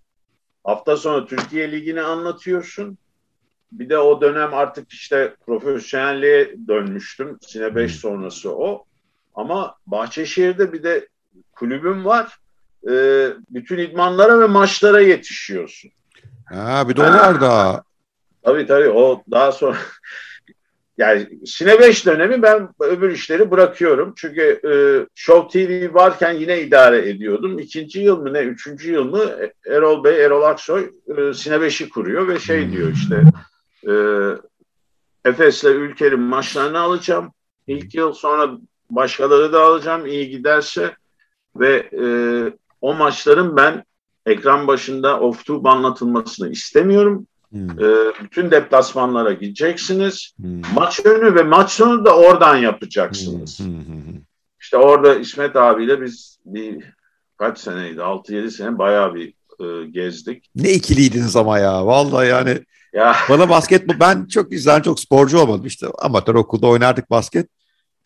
Hafta 0.63 0.97
sonu 0.97 1.27
Türkiye 1.27 1.71
Ligi'ni 1.71 2.01
anlatıyorsun. 2.01 2.97
Bir 3.71 3.89
de 3.89 3.97
o 3.97 4.21
dönem 4.21 4.53
artık 4.53 4.91
işte 4.91 5.35
profesyonelliğe 5.45 6.55
dönmüştüm. 6.67 7.37
Sine 7.41 7.75
5 7.75 7.95
sonrası 7.95 8.55
o. 8.55 8.85
Ama 9.35 9.75
Bahçeşehir'de 9.87 10.73
bir 10.73 10.83
de 10.83 11.07
kulübüm 11.51 12.05
var. 12.05 12.37
Ee, 12.89 13.27
bütün 13.49 13.77
idmanlara 13.77 14.39
ve 14.39 14.47
maçlara 14.47 15.01
yetişiyorsun. 15.01 15.91
Ha, 16.45 16.89
bir 16.89 16.95
de 16.95 17.01
o 17.01 17.05
var 17.05 17.41
da. 17.41 17.83
Tabii 18.43 18.65
tabii 18.65 18.89
o 18.89 19.23
daha 19.31 19.51
sonra 19.51 19.77
yani 20.97 21.29
Sine 21.45 21.79
5 21.79 22.05
dönemi 22.05 22.41
ben 22.41 22.69
öbür 22.79 23.11
işleri 23.11 23.51
bırakıyorum. 23.51 24.13
Çünkü 24.17 24.41
e, 24.41 24.73
Show 25.15 25.65
TV 25.65 25.93
varken 25.93 26.33
yine 26.33 26.61
idare 26.61 27.09
ediyordum. 27.09 27.59
İkinci 27.59 27.99
yıl 27.99 28.21
mı 28.21 28.33
ne, 28.33 28.39
üçüncü 28.39 28.91
yıl 28.91 29.03
mı 29.03 29.31
Erol 29.67 30.03
Bey, 30.03 30.25
Erol 30.25 30.43
Aksoy 30.43 30.91
e, 31.07 31.33
Sine 31.33 31.55
5'i 31.55 31.89
kuruyor 31.89 32.27
ve 32.27 32.39
şey 32.39 32.71
diyor 32.71 32.91
işte 32.91 33.23
e, 33.87 33.93
Efes'le 35.29 35.63
Ülker'in 35.63 36.19
maçlarını 36.19 36.79
alacağım. 36.79 37.33
İlk 37.67 37.95
yıl 37.95 38.13
sonra 38.13 38.57
başkaları 38.89 39.53
da 39.53 39.61
alacağım 39.61 40.05
iyi 40.05 40.29
giderse 40.29 40.95
ve 41.55 41.89
e, 42.01 42.05
o 42.81 42.93
maçların 42.93 43.55
ben 43.55 43.83
ekran 44.25 44.67
başında 44.67 45.19
off-tube 45.19 45.69
anlatılmasını 45.69 46.49
istemiyorum. 46.49 47.27
Hmm. 47.51 47.69
E, 47.69 48.13
bütün 48.23 48.51
deplasmanlara 48.51 49.33
gideceksiniz. 49.33 50.31
Hmm. 50.41 50.61
Maç 50.75 50.99
önü 51.05 51.35
ve 51.35 51.43
maç 51.43 51.71
sonu 51.71 52.05
da 52.05 52.17
oradan 52.17 52.55
yapacaksınız. 52.55 53.59
Hmm. 53.59 54.21
İşte 54.61 54.77
orada 54.77 55.15
İsmet 55.15 55.55
abiyle 55.55 56.01
biz 56.01 56.39
bir 56.45 56.83
kaç 57.37 57.59
seneydi? 57.59 57.99
6-7 57.99 58.51
sene 58.51 58.77
bayağı 58.77 59.15
bir 59.15 59.33
e, 59.59 59.85
gezdik. 59.85 60.49
Ne 60.55 60.71
ikiliydiniz 60.71 61.35
ama 61.35 61.59
ya. 61.59 61.85
Vallahi 61.85 62.27
yani 62.27 62.59
ya. 62.93 63.15
bana 63.29 63.49
basketbol 63.49 63.99
ben 63.99 64.25
çok 64.25 64.51
güzel 64.51 64.83
çok 64.83 64.99
sporcu 64.99 65.39
olmadım 65.39 65.65
işte 65.65 65.87
amatör 65.99 66.35
okulda 66.35 66.67
oynardık 66.67 67.09
basket. 67.09 67.47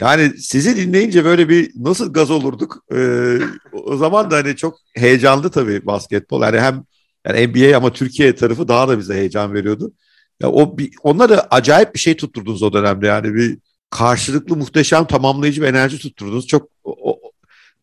Yani 0.02 0.38
sizi 0.38 0.78
dinleyince 0.78 1.26
böyle 1.26 1.50
bir 1.50 1.72
nasıl 1.76 2.14
gaz 2.14 2.32
olurduk? 2.32 2.84
Ee, 2.94 3.38
o 3.74 3.96
zaman 3.96 4.32
da 4.32 4.36
hani 4.36 4.56
çok 4.56 4.78
heyecanlı 4.96 5.52
tabii 5.52 5.86
basketbol. 5.86 6.42
Yani 6.42 6.60
hem 6.60 6.84
yani 7.26 7.48
NBA 7.48 7.78
ama 7.78 7.94
Türkiye 7.94 8.36
tarafı 8.36 8.68
daha 8.68 8.88
da 8.88 9.00
bize 9.00 9.14
heyecan 9.14 9.54
veriyordu. 9.54 9.92
Ya 10.40 10.50
o 10.50 10.78
bir, 10.78 10.92
onlara 11.04 11.48
acayip 11.52 11.94
bir 11.94 12.00
şey 12.00 12.18
tutturdunuz 12.18 12.64
o 12.64 12.74
dönemde 12.74 13.08
yani 13.08 13.34
bir 13.34 13.58
karşılıklı 13.90 14.56
muhteşem 14.56 15.06
tamamlayıcı 15.06 15.62
bir 15.62 15.68
enerji 15.68 16.00
tutturdunuz. 16.00 16.48
Çok 16.48 16.70
o, 16.84 17.20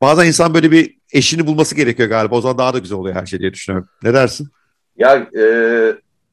bazen 0.00 0.26
insan 0.26 0.54
böyle 0.54 0.70
bir 0.70 0.96
eşini 1.12 1.46
bulması 1.46 1.74
gerekiyor 1.74 2.08
galiba. 2.08 2.34
O 2.36 2.40
zaman 2.40 2.58
daha 2.58 2.74
da 2.74 2.78
güzel 2.78 2.98
oluyor 2.98 3.16
her 3.16 3.26
şey 3.26 3.38
diye 3.38 3.52
düşünüyorum. 3.52 3.88
Ne 4.02 4.14
dersin? 4.14 4.48
Ya 4.96 5.28
e, 5.38 5.44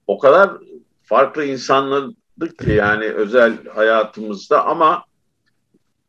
o 0.07 0.19
kadar 0.19 0.51
farklı 1.03 1.45
insanlardık 1.45 2.57
ki 2.59 2.71
yani 2.71 3.05
özel 3.05 3.67
hayatımızda 3.67 4.65
ama 4.65 5.03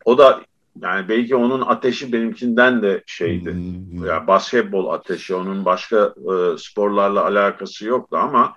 o 0.05 0.18
da 0.18 0.40
yani 0.83 1.09
belki 1.09 1.37
onun 1.37 1.61
ateşi 1.61 2.12
benimkinden 2.12 2.83
de 2.83 3.03
şeydi. 3.07 3.53
Hmm. 3.53 4.07
Ya 4.07 4.26
basketbol 4.26 4.89
ateşi 4.89 5.35
onun 5.35 5.64
başka 5.64 6.14
e, 6.16 6.59
sporlarla 6.59 7.24
alakası 7.24 7.87
yoktu 7.87 8.16
ama 8.16 8.55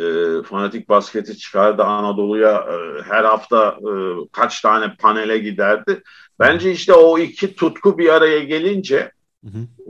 e, 0.00 0.04
fanatik 0.42 0.88
basketi 0.88 1.38
çıkardı 1.38 1.82
Anadolu'ya 1.82 2.52
e, 2.52 3.02
her 3.02 3.24
hafta 3.24 3.78
e, 3.80 3.92
kaç 4.32 4.60
tane 4.60 4.94
panele 4.98 5.38
giderdi. 5.38 6.02
Bence 6.38 6.72
işte 6.72 6.92
o 6.92 7.18
iki 7.18 7.54
tutku 7.54 7.98
bir 7.98 8.08
araya 8.08 8.38
gelince 8.38 9.12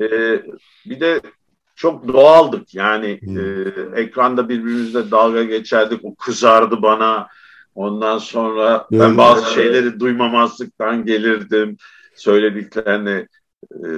e, 0.01 0.09
bir 0.87 1.01
de 1.01 1.21
çok 1.77 2.09
doğaldık. 2.09 2.75
Yani 2.75 3.21
hmm. 3.23 3.39
e, 3.39 4.01
ekranda 4.01 4.49
birbirimizle 4.49 5.11
dalga 5.11 5.45
geçerdik. 5.45 6.05
O 6.05 6.15
kızardı 6.15 6.83
bana 6.83 7.29
Ondan 7.75 8.19
sonra 8.19 8.87
ben 8.93 8.99
evet. 8.99 9.19
bazı 9.19 9.55
şeyleri 9.55 10.01
duymamazlıktan 10.01 11.05
gelirdim. 11.05 11.77
Söylediklerini 12.15 13.27
e, 13.71 13.89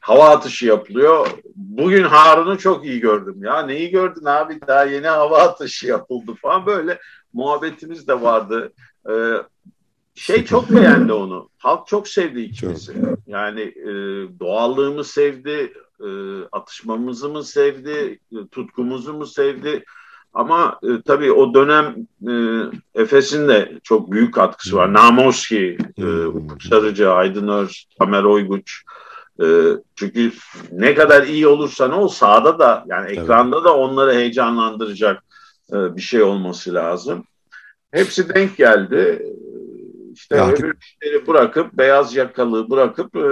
hava 0.00 0.28
atışı 0.28 0.66
yapılıyor. 0.66 1.26
Bugün 1.56 2.02
Harun'u 2.02 2.58
çok 2.58 2.84
iyi 2.84 3.00
gördüm. 3.00 3.36
Ya 3.42 3.62
neyi 3.62 3.90
gördün 3.90 4.24
abi? 4.24 4.60
Daha 4.66 4.84
yeni 4.84 5.06
hava 5.06 5.38
atışı 5.38 5.86
yapıldı 5.86 6.32
falan 6.42 6.66
böyle 6.66 6.98
muhabbetimiz 7.32 8.08
de 8.08 8.20
vardı. 8.22 8.72
E, 9.10 9.14
şey 10.14 10.44
çok 10.44 10.70
beğendi 10.70 11.12
onu. 11.12 11.48
Halk 11.58 11.86
çok 11.86 12.08
sevdi 12.08 12.40
ikimizi. 12.40 12.94
Yani 13.26 13.60
e, 13.60 13.90
doğallığımı 14.40 15.04
sevdi, 15.04 15.72
e, 16.00 16.08
atışmamızı 16.52 17.28
mı 17.28 17.44
sevdi, 17.44 18.18
e, 18.32 18.36
tutkumuzu 18.50 19.14
mu 19.14 19.26
sevdi. 19.26 19.84
Ama 20.34 20.78
e, 20.82 21.02
tabii 21.06 21.32
o 21.32 21.54
dönem 21.54 21.94
e, 22.28 22.32
Efes'in 23.02 23.48
de 23.48 23.72
çok 23.82 24.12
büyük 24.12 24.34
katkısı 24.34 24.76
var. 24.76 24.86
Hmm. 24.86 24.94
Namoski, 24.94 25.78
e, 25.98 26.04
Ufuk 26.04 26.62
Sarıcı, 26.62 27.12
Aydın 27.12 27.48
Öz, 27.48 27.86
Tamer 27.98 28.24
Oyguç. 28.24 28.82
E, 29.40 29.46
çünkü 29.96 30.32
ne 30.72 30.94
kadar 30.94 31.26
iyi 31.26 31.46
olursan 31.46 31.92
ol 31.92 32.08
sahada 32.08 32.58
da 32.58 32.84
yani 32.86 33.10
ekranda 33.10 33.56
evet. 33.56 33.66
da 33.66 33.76
onları 33.76 34.14
heyecanlandıracak 34.14 35.22
e, 35.72 35.96
bir 35.96 36.02
şey 36.02 36.22
olması 36.22 36.74
lazım. 36.74 37.24
Hepsi 37.92 38.34
denk 38.34 38.56
geldi. 38.56 39.26
İşte 40.14 40.36
ya 40.36 40.48
öbür 40.48 40.76
işleri 40.80 41.26
bırakıp, 41.26 41.72
beyaz 41.72 42.16
yakalı 42.16 42.70
bırakıp 42.70 43.16
e, 43.16 43.26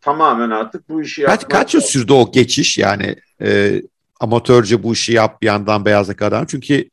tamamen 0.00 0.50
artık 0.50 0.88
bu 0.88 1.02
işi 1.02 1.22
kaç, 1.22 1.48
Kaç 1.48 1.74
yıl 1.74 1.80
sürdü 1.80 2.12
o 2.12 2.32
geçiş 2.32 2.78
yani? 2.78 3.16
E, 3.42 3.82
amatörce 4.22 4.82
bu 4.82 4.92
işi 4.92 5.12
yap 5.12 5.42
bir 5.42 5.46
yandan 5.46 5.84
beyaz 5.84 6.08
yakadan. 6.08 6.46
Çünkü 6.46 6.88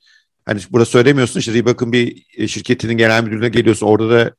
hani 0.46 0.60
burada 0.72 0.86
söylemiyorsun 0.86 1.40
işte 1.40 1.54
Reebok'un 1.54 1.92
bir 1.92 2.24
e, 2.38 2.48
şirketinin 2.48 2.98
genel 2.98 3.24
müdürüne 3.24 3.50
geliyorsun. 3.50 3.88
Orada 3.88 4.10
da 4.10 4.32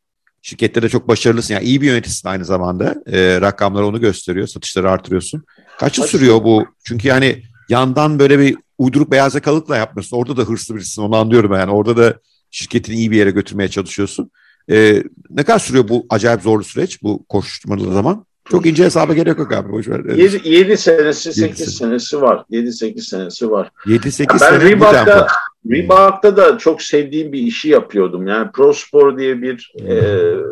şirkette 0.43 0.83
de 0.83 0.89
çok 0.89 1.09
başarılısın. 1.09 1.55
Yani 1.55 1.65
iyi 1.65 1.81
bir 1.81 1.87
yöneticisin 1.87 2.29
aynı 2.29 2.45
zamanda. 2.45 2.95
E, 3.07 3.41
rakamlar 3.41 3.83
onu 3.83 4.01
gösteriyor. 4.01 4.47
Satışları 4.47 4.91
artırıyorsun. 4.91 5.45
Kaç 5.79 5.99
yıl 5.99 6.07
sürüyor 6.07 6.45
bu? 6.45 6.67
Çünkü 6.85 7.09
yani 7.09 7.43
yandan 7.69 8.19
böyle 8.19 8.39
bir 8.39 8.57
uyduruk 8.79 9.11
beyaz 9.11 9.35
yakalıkla 9.35 9.77
yapmıyorsun. 9.77 10.17
Orada 10.17 10.37
da 10.37 10.43
hırslı 10.43 10.75
birisin 10.75 11.03
onu 11.03 11.17
anlıyorum 11.17 11.53
yani. 11.53 11.71
Orada 11.71 11.97
da 11.97 12.21
şirketini 12.51 12.97
iyi 12.97 13.11
bir 13.11 13.17
yere 13.17 13.31
götürmeye 13.31 13.69
çalışıyorsun. 13.69 14.31
E, 14.71 15.05
ne 15.31 15.43
kadar 15.43 15.59
sürüyor 15.59 15.89
bu 15.89 16.07
acayip 16.11 16.43
zorlu 16.43 16.65
süreç 16.65 17.03
bu 17.03 17.25
koşturmalı 17.29 17.93
zaman? 17.93 18.27
Çok 18.45 18.67
ince 18.67 18.85
hesaba 18.85 19.15
gerek 19.15 19.39
yok 19.39 19.53
abi. 19.53 19.73
Boş 19.73 19.89
ver. 19.89 20.05
7, 20.05 20.49
7 20.49 20.77
senesi, 20.77 21.33
8 21.33 21.77
senesi 21.77 22.21
var. 22.21 22.45
7-8 22.51 23.01
senesi 23.01 23.51
var. 23.51 23.71
7-8 23.87 24.39
sene 24.39 24.61
Reebok'ta, 24.61 25.27
Reebok'ta 25.71 26.37
da 26.37 26.59
çok 26.59 26.83
sevdiğim 26.83 27.33
bir 27.33 27.39
işi 27.39 27.69
yapıyordum. 27.69 28.27
Yani 28.27 28.51
ProSpor 28.53 29.19
diye 29.19 29.43
bir 29.43 29.73
hmm. 29.79 29.91
e, 29.91 30.01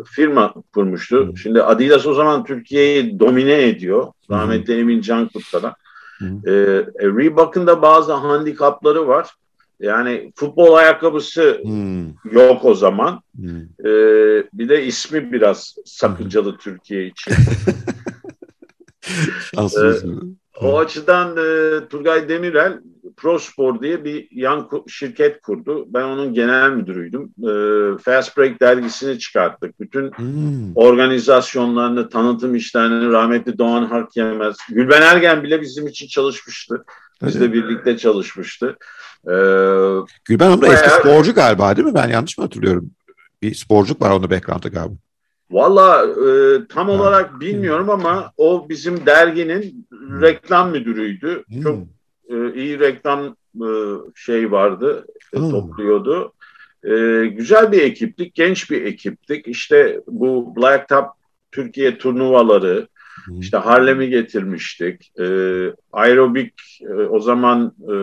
firma 0.05 0.53
kurmuştu. 0.73 1.27
Hmm. 1.27 1.37
Şimdi 1.37 1.63
Adidas 1.63 2.07
o 2.07 2.13
zaman 2.13 2.43
Türkiye'yi 2.45 3.19
domine 3.19 3.67
ediyor. 3.67 4.07
Rahmetli 4.31 4.73
hmm. 4.73 4.79
Emin 4.79 5.01
Cankut'ta 5.01 5.75
Hmm. 6.19 6.37
E, 6.47 6.51
Reebok'un 7.17 7.67
da 7.67 7.81
bazı 7.81 8.13
handikapları 8.13 9.07
var. 9.07 9.29
Yani 9.79 10.31
futbol 10.35 10.73
ayakkabısı 10.73 11.59
hmm. 11.63 12.07
yok 12.33 12.65
o 12.65 12.73
zaman. 12.73 13.21
Hmm. 13.35 13.61
Ee, 13.85 14.43
bir 14.53 14.69
de 14.69 14.85
ismi 14.85 15.31
biraz 15.31 15.75
sakıncalı 15.85 16.51
hmm. 16.51 16.57
Türkiye 16.57 17.05
için. 17.07 17.33
ee, 19.57 20.65
o 20.65 20.79
açıdan 20.79 21.37
e, 21.37 21.79
Turgay 21.87 22.29
Demirel 22.29 22.79
ProSpor 23.17 23.81
diye 23.81 24.03
bir 24.03 24.27
yan 24.31 24.69
şirket 24.87 25.41
kurdu. 25.41 25.85
Ben 25.87 26.03
onun 26.03 26.33
genel 26.33 26.71
müdürüydüm. 26.71 27.23
E, 27.23 27.51
Fast 27.97 28.37
Break 28.37 28.61
dergisini 28.61 29.19
çıkarttık. 29.19 29.79
Bütün 29.79 30.11
hmm. 30.11 30.75
organizasyonlarını, 30.75 32.09
tanıtım 32.09 32.55
işlerini 32.55 33.11
rahmetli 33.11 33.57
Doğan 33.57 33.85
Hark 33.85 34.17
Yemez. 34.17 34.57
Gülben 34.69 35.01
Ergen 35.01 35.43
bile 35.43 35.61
bizim 35.61 35.87
için 35.87 36.07
çalışmıştı. 36.07 36.83
Bizle 37.25 37.53
birlikte 37.53 37.97
çalışmıştı. 37.97 38.77
Ee, 39.25 39.31
Gülben 40.25 40.45
Hanım 40.45 40.61
da 40.61 40.73
eski 40.73 40.89
sporcu 40.89 41.33
galiba 41.33 41.75
değil 41.75 41.87
mi? 41.87 41.93
Ben 41.93 42.09
yanlış 42.09 42.37
mı 42.37 42.43
hatırlıyorum? 42.43 42.91
Bir 43.41 43.53
sporcuk 43.55 44.01
var 44.01 44.11
onun 44.11 44.29
background'da 44.29 44.67
galiba. 44.67 44.95
Valla 45.51 46.05
e, 46.05 46.59
tam 46.67 46.89
olarak 46.89 47.39
bilmiyorum 47.39 47.89
ama 47.89 48.31
o 48.37 48.69
bizim 48.69 49.05
derginin 49.05 49.87
reklam 50.21 50.71
müdürüydü. 50.71 51.43
Hmm. 51.47 51.61
Çok 51.61 51.77
e, 52.29 52.53
iyi 52.53 52.79
reklam 52.79 53.35
e, 53.55 53.69
şey 54.15 54.51
vardı, 54.51 55.05
e, 55.33 55.37
topluyordu. 55.37 56.33
E, 56.83 57.25
güzel 57.25 57.71
bir 57.71 57.81
ekiptik, 57.81 58.35
genç 58.35 58.71
bir 58.71 58.85
ekiptik. 58.85 59.47
İşte 59.47 60.01
bu 60.07 60.55
Black 60.55 60.89
Top 60.89 61.05
Türkiye 61.51 61.97
turnuvaları, 61.97 62.87
hmm. 63.25 63.39
işte 63.39 63.57
Harlem'i 63.57 64.09
getirmiştik. 64.09 65.19
E, 65.19 65.25
aerobik 65.91 66.53
e, 66.81 66.93
o 66.93 67.19
zaman 67.19 67.73
e, 67.81 67.93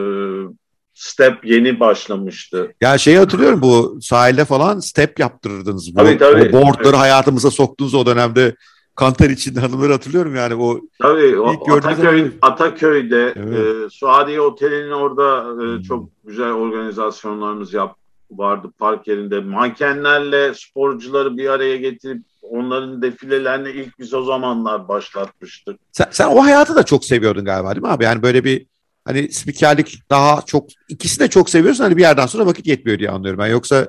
step 0.97 1.45
yeni 1.45 1.81
başlamıştı. 1.81 2.73
Ya 2.81 2.99
şeyi 2.99 3.19
hatırlıyorum 3.19 3.63
bu 3.63 3.99
sahilde 4.03 4.45
falan 4.45 4.81
step 4.81 5.19
yaptırırdınız. 5.19 5.95
Bu, 5.95 5.99
Tabii, 5.99 6.19
tabii. 6.19 6.49
O 6.49 6.53
boardları 6.53 6.87
Evet. 6.89 6.99
hayatımıza 6.99 7.51
soktuğunuz 7.51 7.95
o 7.95 8.07
dönemde 8.07 8.55
kanter 8.95 9.31
içinde 9.31 9.61
hanımları 9.61 9.93
hatırlıyorum 9.93 10.37
yani 10.37 10.55
o 10.55 10.81
Tabii 11.03 11.39
o 11.41 11.49
Ataköy, 11.77 12.19
zaman- 12.19 12.33
Ataköy'de 12.43 13.33
Evet. 13.37 13.59
e, 13.87 13.91
Suadiye 13.91 14.41
Oteli'nin 14.41 14.91
orada 14.91 15.39
e, 15.63 15.67
Hmm. 15.77 15.83
çok 15.83 16.09
güzel 16.25 16.51
organizasyonlarımız 16.53 17.75
yap 17.75 17.97
vardı 18.31 18.71
park 18.79 19.07
yerinde. 19.09 19.41
Mankenlerle 19.41 20.55
sporcuları 20.55 21.37
bir 21.37 21.49
araya 21.49 21.77
getirip 21.77 22.23
onların 22.43 23.03
defilelerini 23.03 23.71
ilk 23.71 23.99
biz 23.99 24.15
o 24.15 24.23
zamanlar 24.23 24.89
başlatmıştık. 24.89 25.77
sen, 25.93 26.07
sen 26.11 26.27
o 26.29 26.45
hayatı 26.45 26.77
da 26.77 26.83
çok 26.83 27.05
seviyordun 27.05 27.45
galiba 27.45 27.71
değil 27.75 27.83
mi 27.83 27.89
abi? 27.89 28.05
Yani 28.05 28.23
böyle 28.23 28.45
bir 28.45 28.67
hani 29.07 29.33
spikerlik 29.33 30.11
daha 30.11 30.43
çok 30.47 30.69
ikisini 30.89 31.25
de 31.25 31.31
çok 31.31 31.51
seviyorsun 31.51 31.85
hani 31.85 31.97
bir 31.97 32.03
yerden 32.03 32.27
sonra 32.27 32.47
vakit 32.47 32.67
yetmiyor 32.67 32.99
diye 32.99 33.11
anlıyorum 33.11 33.41
ben. 33.41 33.47
Yoksa 33.47 33.87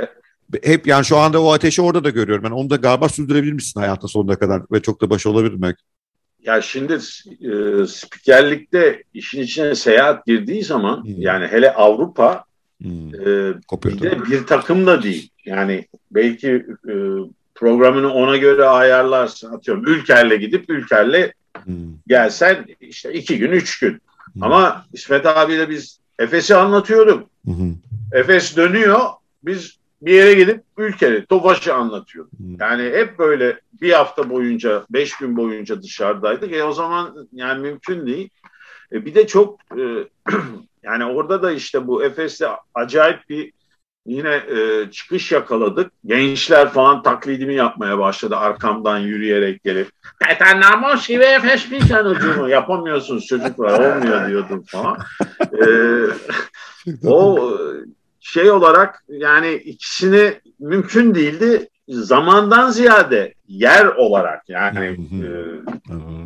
hep 0.63 0.87
yani 0.87 1.05
şu 1.05 1.17
anda 1.17 1.41
o 1.43 1.53
ateşi 1.53 1.81
orada 1.81 2.03
da 2.03 2.09
görüyorum. 2.09 2.43
Ben 2.43 2.51
onu 2.51 2.69
da 2.69 2.75
galiba 2.75 3.09
sürdürebilir 3.09 3.53
misin 3.53 3.79
hayatın 3.79 4.07
sonuna 4.07 4.39
kadar 4.39 4.61
ve 4.71 4.81
çok 4.81 5.01
da 5.01 5.09
başarılı 5.09 5.37
olabilir 5.37 5.61
belki. 5.61 5.83
Ya 6.43 6.61
şimdi 6.61 6.93
e, 6.93 7.85
spikerlikte 7.87 9.03
işin 9.13 9.41
içine 9.41 9.75
seyahat 9.75 10.25
girdiği 10.25 10.63
zaman 10.63 11.03
Hmm. 11.03 11.21
yani 11.21 11.47
hele 11.47 11.73
Avrupa 11.73 12.43
Hmm, 12.81 13.15
e, 13.27 13.53
kopuyor 13.67 13.95
bir 13.95 14.01
de 14.01 14.25
bir 14.25 14.45
takım 14.47 14.87
da 14.87 15.03
değil. 15.03 15.29
Yani 15.45 15.85
belki 16.11 16.47
e, 16.89 16.93
programını 17.55 18.13
ona 18.13 18.37
göre 18.37 18.65
ayarlarsın. 18.65 19.53
Atıyorum 19.53 19.87
Ülker'le 19.87 20.35
gidip 20.39 20.69
Ülker'le 20.69 21.31
Hmm, 21.63 21.75
gelsen 22.07 22.65
işte 22.79 23.13
iki 23.13 23.37
gün, 23.37 23.51
üç 23.51 23.79
gün. 23.79 24.01
Hmm, 24.33 24.43
Ama 24.43 24.85
İsmet 24.93 25.25
abiyle 25.25 25.69
biz 25.69 25.99
Efes'i 26.19 26.55
anlatıyorduk. 26.55 27.29
hmm, 27.45 27.73
Efes 28.13 28.57
dönüyor. 28.57 28.99
Biz 29.43 29.77
bir 30.01 30.13
yere 30.13 30.33
gidip 30.33 30.63
Ülker'i, 30.77 31.25
Tofaş'ı 31.25 31.73
anlatıyorduk. 31.73 32.39
hmm. 32.39 32.55
Yani 32.59 32.83
hep 32.83 33.19
böyle 33.19 33.59
bir 33.81 33.91
hafta 33.91 34.29
boyunca, 34.29 34.85
beş 34.89 35.17
gün 35.17 35.37
boyunca 35.37 35.81
dışarıdaydık. 35.81 36.53
E 36.53 36.63
o 36.63 36.71
zaman 36.71 37.27
yani 37.33 37.61
mümkün 37.61 38.05
değil. 38.07 38.29
E 38.91 39.05
bir 39.05 39.15
de 39.15 39.27
çok 39.27 39.59
e, 39.77 39.83
yani 40.83 41.05
orada 41.05 41.41
da 41.41 41.51
işte 41.51 41.87
bu 41.87 42.03
Efes'te 42.03 42.47
acayip 42.73 43.29
bir 43.29 43.53
yine 44.07 44.35
e, 44.35 44.91
çıkış 44.91 45.31
yakaladık. 45.31 45.91
Gençler 46.05 46.69
falan 46.69 47.03
taklidimi 47.03 47.55
yapmaya 47.55 47.99
başladı 47.99 48.35
arkamdan 48.35 48.97
yürüyerek 48.97 49.63
gelip. 49.63 49.89
Peter 50.19 50.61
Namoski 50.61 51.19
ve 51.19 51.25
Efes 51.25 51.69
Pilsen 51.69 52.05
ucumu 52.05 52.49
yapamıyorsunuz 52.49 53.25
çocuklar 53.25 53.79
olmuyor 53.79 54.29
diyordum 54.29 54.63
falan. 54.67 54.97
E, 55.41 55.67
o 57.07 57.51
şey 58.19 58.51
olarak 58.51 59.03
yani 59.09 59.53
ikisini 59.53 60.33
mümkün 60.59 61.15
değildi. 61.15 61.69
Zamandan 61.89 62.69
ziyade 62.69 63.33
yer 63.47 63.85
olarak 63.85 64.49
yani 64.49 64.97
e, 65.11 65.29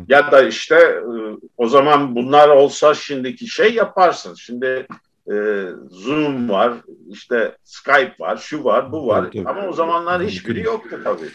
ya 0.08 0.32
da 0.32 0.42
işte 0.42 0.76
e, 0.76 1.12
o 1.56 1.68
zaman 1.68 2.14
bunlar 2.14 2.48
olsa 2.48 2.94
şimdiki 2.94 3.48
şey 3.48 3.74
yaparsın. 3.74 4.34
Şimdi 4.34 4.86
e, 5.32 5.66
Zoom 5.90 6.48
var, 6.48 6.72
işte 7.10 7.56
Skype 7.64 8.14
var, 8.20 8.36
şu 8.36 8.64
var, 8.64 8.92
bu 8.92 9.06
var. 9.06 9.24
Tabii. 9.24 9.48
Ama 9.48 9.68
o 9.68 9.72
zamanlar 9.72 10.22
hiçbiri 10.22 10.60
yoktu 10.60 11.00
tabii. 11.04 11.28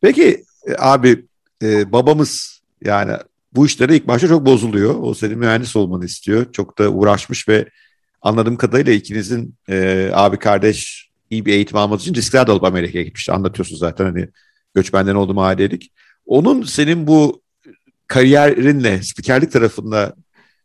Peki 0.00 0.44
e, 0.66 0.74
abi 0.78 1.24
e, 1.62 1.92
babamız 1.92 2.62
yani 2.84 3.12
bu 3.52 3.66
işlere 3.66 3.96
ilk 3.96 4.08
başta 4.08 4.28
çok 4.28 4.46
bozuluyor. 4.46 4.94
O 5.02 5.14
senin 5.14 5.38
mühendis 5.38 5.76
olmanı 5.76 6.04
istiyor. 6.04 6.52
Çok 6.52 6.78
da 6.78 6.88
uğraşmış 6.88 7.48
ve 7.48 7.68
anladığım 8.22 8.56
kadarıyla 8.56 8.92
ikinizin 8.92 9.54
e, 9.68 10.10
abi 10.12 10.38
kardeş 10.38 11.10
iyi 11.30 11.46
bir 11.46 11.52
eğitim 11.52 11.76
alması 11.76 12.02
için 12.02 12.14
riskler 12.14 12.46
de 12.46 12.52
alıp 12.52 12.64
Amerika'ya 12.64 13.04
gitmişti. 13.04 13.32
Anlatıyorsun 13.32 13.76
zaten 13.76 14.04
hani 14.04 14.28
göçmenden 14.74 15.14
oldu 15.14 15.34
mahalleydik. 15.34 15.92
Onun 16.26 16.62
senin 16.62 17.06
bu 17.06 17.42
kariyerinle 18.06 19.02
spikerlik 19.02 19.52
tarafında 19.52 20.14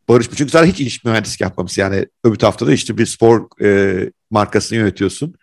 barışmış. 0.08 0.38
Çünkü 0.38 0.50
sen 0.52 0.64
hiç 0.64 0.80
iş 0.80 1.04
mühendislik 1.04 1.40
yapmamışsın. 1.40 1.82
Yani 1.82 2.06
öbür 2.24 2.36
tarafta 2.36 2.66
da 2.66 2.72
işte 2.72 2.98
bir 2.98 3.06
spor 3.06 3.62
e, 3.64 4.10
markasını 4.30 4.78
yönetiyorsun. 4.78 5.34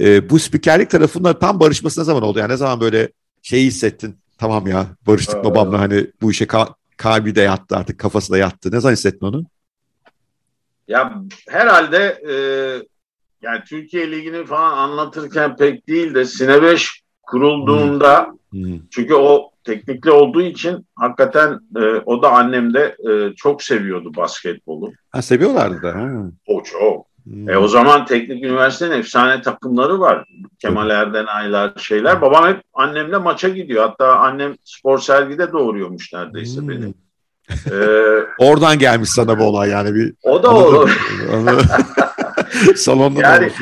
E, 0.00 0.30
bu 0.30 0.38
spikerlik 0.38 0.90
tarafında 0.90 1.38
tam 1.38 1.60
barışması 1.60 2.00
ne 2.00 2.04
zaman 2.04 2.22
oldu? 2.22 2.38
Yani 2.38 2.52
ne 2.52 2.56
zaman 2.56 2.80
böyle 2.80 3.08
şeyi 3.42 3.66
hissettin? 3.66 4.16
Tamam 4.38 4.66
ya 4.66 4.86
barıştık 5.06 5.36
Ee, 5.36 5.44
babamla 5.44 5.78
hani 5.80 6.06
bu 6.22 6.30
işe 6.30 6.44
ka- 6.44 6.74
kalbi 6.96 7.34
de 7.34 7.40
yattı 7.40 7.76
artık 7.76 7.98
kafası 7.98 8.32
da 8.32 8.38
yattı. 8.38 8.72
Ne 8.72 8.80
zaman 8.80 8.92
hissettin 8.92 9.26
onu? 9.26 9.44
Ya 10.88 11.14
herhalde 11.48 12.22
e, 12.28 12.34
yani 13.42 13.60
Türkiye 13.68 14.10
Ligi'ni 14.10 14.46
falan 14.46 14.78
anlatırken 14.78 15.56
pek 15.56 15.88
değil 15.88 16.14
de 16.14 16.24
Sine 16.24 16.62
5 16.62 17.02
kurulduğunda 17.22 18.26
Hmm. 18.50 18.78
çünkü 18.90 19.14
o 19.14 19.51
teknikli 19.64 20.10
olduğu 20.10 20.42
için 20.42 20.86
hakikaten 20.96 21.60
e, 21.76 21.80
o 22.06 22.22
da 22.22 22.30
annem 22.32 22.74
de 22.74 22.96
e, 23.10 23.34
çok 23.36 23.62
seviyordu 23.62 24.12
basketbolu. 24.16 24.92
Ha, 25.10 25.22
seviyorlardı 25.22 25.82
da. 25.82 25.94
Ha. 25.94 26.08
O 26.46 26.62
çok. 26.62 27.06
Hmm. 27.24 27.50
E, 27.50 27.56
o 27.58 27.68
zaman 27.68 28.06
teknik 28.06 28.44
üniversitenin 28.44 28.98
efsane 28.98 29.42
takımları 29.42 30.00
var. 30.00 30.24
Kemal 30.58 30.90
Erdenaylar 30.90 31.72
şeyler. 31.76 32.20
Babam 32.20 32.46
hep 32.48 32.60
annemle 32.74 33.16
maça 33.18 33.48
gidiyor. 33.48 33.88
Hatta 33.88 34.16
annem 34.16 34.54
spor 34.64 34.98
sergide 34.98 35.52
doğuruyormuş 35.52 36.12
neredeyse 36.12 36.60
Hmm. 36.60 36.68
beni. 36.68 36.94
E, 37.72 37.76
Oradan 38.38 38.78
gelmiş 38.78 39.10
sana 39.10 39.38
bu 39.38 39.44
olay 39.44 39.70
yani 39.70 39.94
bir 39.94 40.14
o 40.22 40.42
da 40.42 40.48
Anladım. 40.48 40.90
o. 41.30 41.36
Anladım. 41.36 41.66
Salonda 42.76 43.20
da 43.20 43.22
Yani-. 43.22 43.52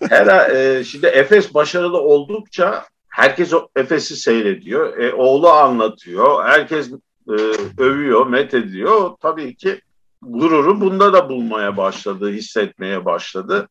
Her, 0.10 0.50
e, 0.50 0.84
şimdi 0.84 1.06
Efes 1.06 1.54
başarılı 1.54 2.00
oldukça 2.00 2.84
herkes 3.18 3.54
o 3.54 3.68
Efes'i 3.76 4.16
seyrediyor. 4.16 4.98
E, 4.98 5.14
oğlu 5.14 5.48
anlatıyor. 5.48 6.44
Herkes 6.44 6.92
e, 7.28 7.34
övüyor, 7.78 8.26
met 8.26 8.54
ediyor. 8.54 9.10
Tabii 9.20 9.54
ki 9.54 9.80
gururu 10.22 10.80
bunda 10.80 11.12
da 11.12 11.28
bulmaya 11.28 11.76
başladı, 11.76 12.30
hissetmeye 12.30 13.04
başladı. 13.04 13.68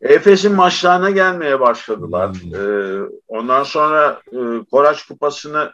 Efes'in 0.00 0.54
maçlarına 0.54 1.10
gelmeye 1.10 1.60
başladılar. 1.60 2.30
Hmm. 2.34 2.54
E, 2.54 3.06
ondan 3.28 3.62
sonra 3.62 4.20
e, 4.32 4.38
Koraç 4.70 5.06
Kupası'nı 5.06 5.72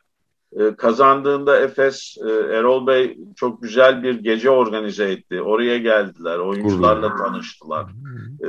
e, 0.52 0.76
kazandığında 0.76 1.60
Efes, 1.60 2.16
e, 2.26 2.30
Erol 2.30 2.86
Bey 2.86 3.18
çok 3.36 3.62
güzel 3.62 4.02
bir 4.02 4.14
gece 4.14 4.50
organize 4.50 5.04
etti. 5.04 5.42
Oraya 5.42 5.78
geldiler, 5.78 6.38
oyuncularla 6.38 7.16
tanıştılar. 7.16 7.86
E, 8.46 8.48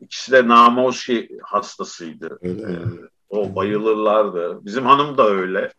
ikisi 0.00 0.32
de 0.32 0.48
Namoski 0.48 1.38
hastasıydı. 1.42 2.38
Öyle 2.42 2.62
E? 2.62 3.13
O 3.34 3.54
bayılırlardı. 3.54 4.58
Bizim 4.64 4.86
hanım 4.86 5.18
da 5.18 5.28
öyle. 5.28 5.72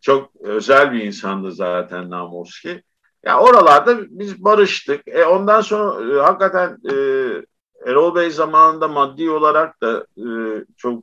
Çok 0.00 0.30
özel 0.40 0.92
bir 0.92 1.02
insandı 1.04 1.52
zaten 1.52 2.10
Namoski. 2.10 2.82
Ya 3.24 3.40
oralarda 3.40 3.98
biz 4.08 4.44
barıştık. 4.44 5.08
E 5.08 5.24
ondan 5.24 5.60
sonra 5.60 6.14
e, 6.14 6.20
hakikaten 6.22 6.78
e, 6.90 6.94
Erol 7.86 8.14
Bey 8.14 8.30
zamanında 8.30 8.88
maddi 8.88 9.30
olarak 9.30 9.82
da 9.82 10.06
e, 10.16 10.26
çok 10.76 11.02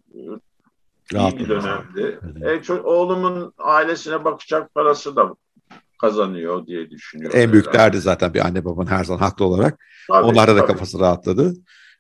e, 1.16 1.20
iyi 1.20 1.39
bir 1.39 1.49
dönemdi. 1.49 2.20
E, 2.41 2.47
ço- 2.47 2.82
oğlumun 2.82 3.54
ailesine 3.58 4.26
bakacak 4.26 4.76
parası 4.76 5.16
da 5.16 5.36
kazanıyor 6.02 6.68
diye 6.68 6.89
düşünüyorum. 6.89 7.39
En 7.39 7.52
büyük 7.52 7.74
derdi 7.74 7.99
zaten 7.99 8.34
bir 8.34 8.45
anne 8.45 8.66
babanın 8.66 8.88
her 8.88 9.04
zaman 9.04 9.20
haklı 9.20 9.45
olarak. 9.45 9.80
Tabii, 10.08 10.26
Onlarda 10.26 10.56
da 10.56 10.60
tabii. 10.60 10.72
kafası 10.72 10.99
rahatladı. 10.99 11.54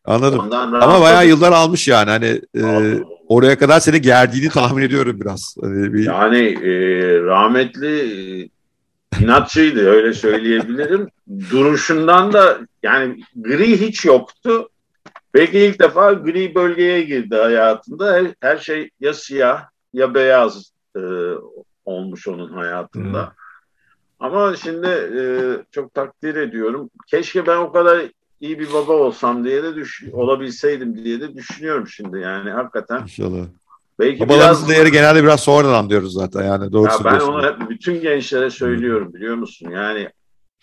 Anladım. 0.05 0.39
Ondan 0.39 0.67
Ama 0.67 0.77
rahatladı. 0.77 1.01
bayağı 1.01 1.27
yıllar 1.27 1.51
almış 1.51 1.87
yani 1.87 2.09
hani 2.09 2.41
e. 2.55 2.99
oraya 3.31 3.57
kadar 3.57 3.79
seni 3.79 4.01
gerdiğini 4.01 4.49
tahmin 4.49 4.83
ediyorum 4.83 5.21
biraz. 5.21 5.55
Hani 5.61 5.93
bir, 5.93 6.05
Yani 6.05 6.39
e, 6.47 6.73
rahmetli 7.21 7.99
e, 8.41 8.49
inatçıydı 9.23 9.89
öyle 9.89 10.13
söyleyebilirim. 10.13 11.07
Duruşundan 11.51 12.33
da 12.33 12.59
yani 12.83 13.19
gri 13.35 13.81
hiç 13.81 14.05
yoktu. 14.05 14.69
Belki 15.33 15.59
ilk 15.59 15.79
defa 15.79 16.13
gri 16.13 16.55
bölgeye 16.55 17.01
girdi 17.01 17.35
hayatında. 17.35 18.13
Her, 18.13 18.25
her 18.41 18.57
şey 18.57 18.89
ya 18.99 19.13
siyah 19.13 19.63
ya 19.93 20.13
beyaz 20.13 20.71
e, 20.95 21.01
olmuş 21.85 22.27
onun 22.27 22.53
hayatında. 22.53 23.33
Ama 24.19 24.55
şimdi 24.55 24.87
e, 24.87 25.21
çok 25.71 25.93
takdir 25.93 26.35
ediyorum. 26.35 26.89
Keşke 27.07 27.47
ben 27.47 27.57
o 27.57 27.71
kadar 27.71 28.01
iyi 28.41 28.59
bir 28.59 28.73
baba 28.73 28.93
olsam 28.93 29.45
diye 29.45 29.63
de 29.63 29.75
düş 29.75 30.03
olabilseydim 30.13 31.03
diye 31.03 31.21
de 31.21 31.35
düşünüyorum 31.35 31.87
şimdi 31.87 32.19
yani 32.19 32.49
hakikaten. 32.49 33.01
İnşallah. 33.01 33.45
Belki 33.99 34.19
Babalarımızın 34.19 34.69
değeri 34.69 34.91
genelde 34.91 35.23
biraz 35.23 35.39
sonradan 35.39 35.73
anlıyoruz 35.73 36.13
zaten 36.13 36.43
yani. 36.43 36.71
Doğru 36.71 36.91
ya 36.91 36.97
ben 37.05 37.19
onu 37.19 37.43
hep 37.45 37.69
bütün 37.69 38.01
gençlere 38.01 38.49
söylüyorum 38.49 39.13
biliyor 39.13 39.35
musun? 39.35 39.69
Yani 39.69 40.09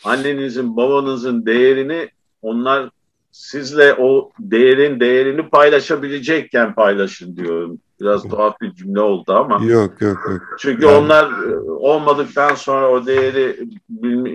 annenizin, 0.05 0.77
babanızın 0.77 1.47
değerini 1.47 2.09
onlar 2.43 2.91
sizle 3.33 3.95
o 3.95 4.31
değerin 4.41 5.01
değerini 5.01 5.49
paylaşabilecekken 5.49 6.75
paylaşın 6.75 7.37
diyorum. 7.37 7.79
Biraz 8.01 8.23
tuhaf 8.23 8.61
bir 8.61 8.75
cümle 8.75 9.01
oldu 9.01 9.33
ama. 9.33 9.65
Yok 9.65 10.01
yok 10.01 10.19
yok. 10.31 10.41
Çünkü 10.59 10.85
Yani- 10.87 10.97
onlar 10.97 11.25
e, 11.25 11.61
olmadıktan 11.61 12.55
sonra 12.55 12.91
o 12.91 13.07
değeri 13.07 13.69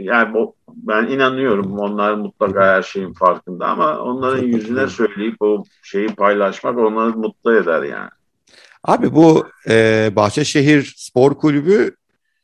yani 0.03 0.37
o 0.37 0.53
Ben 0.75 1.05
inanıyorum 1.05 1.79
onlar 1.79 2.13
mutlaka 2.13 2.65
her 2.65 2.81
şeyin 2.81 3.13
farkında 3.13 3.67
ama 3.67 3.99
onların 3.99 4.43
yüzüne 4.43 4.87
söyleyip 4.87 5.41
o 5.41 5.63
şeyi 5.83 6.07
paylaşmak 6.07 6.77
onları 6.77 7.17
mutlu 7.17 7.55
eder 7.55 7.83
yani. 7.83 8.09
Abi 8.83 9.15
bu 9.15 9.47
e, 9.69 10.09
Bahçeşehir 10.15 10.93
Spor 10.97 11.35
Kulübü 11.35 11.95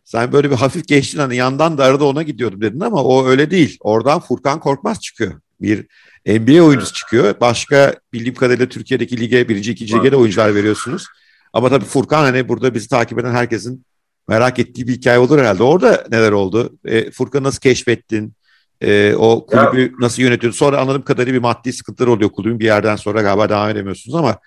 sen 0.04 0.32
böyle 0.32 0.52
bir 0.52 0.56
hafif 0.56 0.88
geçtin 0.88 1.20
hani 1.20 1.36
yandan 1.36 1.78
da 1.78 1.84
arada 1.84 2.06
ona 2.06 2.24
gidiyordum 2.24 2.62
dedin 2.62 2.80
ama 2.80 3.04
o 3.04 3.26
öyle 3.26 3.52
değil. 3.52 3.78
Oradan 3.82 4.20
Furkan 4.20 4.60
Korkmaz 4.60 5.02
çıkıyor. 5.02 5.32
Bir 5.62 5.88
NBA 6.26 6.62
oyuncusu 6.64 6.94
çıkıyor. 6.94 7.36
Başka 7.42 7.96
bildiğim 8.14 8.36
kadarıyla 8.36 8.70
Türkiye'deki 8.70 9.20
lige, 9.20 9.50
birinci, 9.50 9.72
ikinci 9.72 9.96
lige 10.00 10.12
de 10.12 10.16
oyuncular 10.16 10.56
veriyorsunuz. 10.56 11.06
Ama 11.54 11.70
tabii 11.70 11.86
Furkan 11.86 12.24
hani 12.24 12.48
burada 12.50 12.74
bizi 12.74 12.90
takip 12.90 13.20
eden 13.20 13.32
herkesin 13.32 13.86
merak 14.28 14.60
ettiği 14.60 14.88
bir 14.88 14.94
hikaye 14.94 15.20
olur 15.20 15.40
herhalde. 15.40 15.64
Orada 15.64 16.06
neler 16.12 16.32
oldu? 16.32 16.78
E, 16.86 17.12
Furkan'ı 17.12 17.44
nasıl 17.44 17.60
keşfettin? 17.60 18.34
E, 18.82 19.14
o 19.16 19.46
kulübü 19.46 19.82
ya, 19.82 19.90
nasıl 20.00 20.22
yönetiyorsun? 20.22 20.58
Sonra 20.58 20.80
anladığım 20.82 21.02
kadarıyla 21.02 21.34
bir 21.34 21.40
maddi 21.44 21.74
sıkıntılar 21.74 22.08
oluyor 22.08 22.30
kulübün 22.30 22.60
bir 22.60 22.66
yerden 22.66 22.96
sonra 22.96 23.22
galiba 23.22 23.50
devam 23.50 23.70
edemiyorsunuz 23.70 24.16
ama 24.16 24.38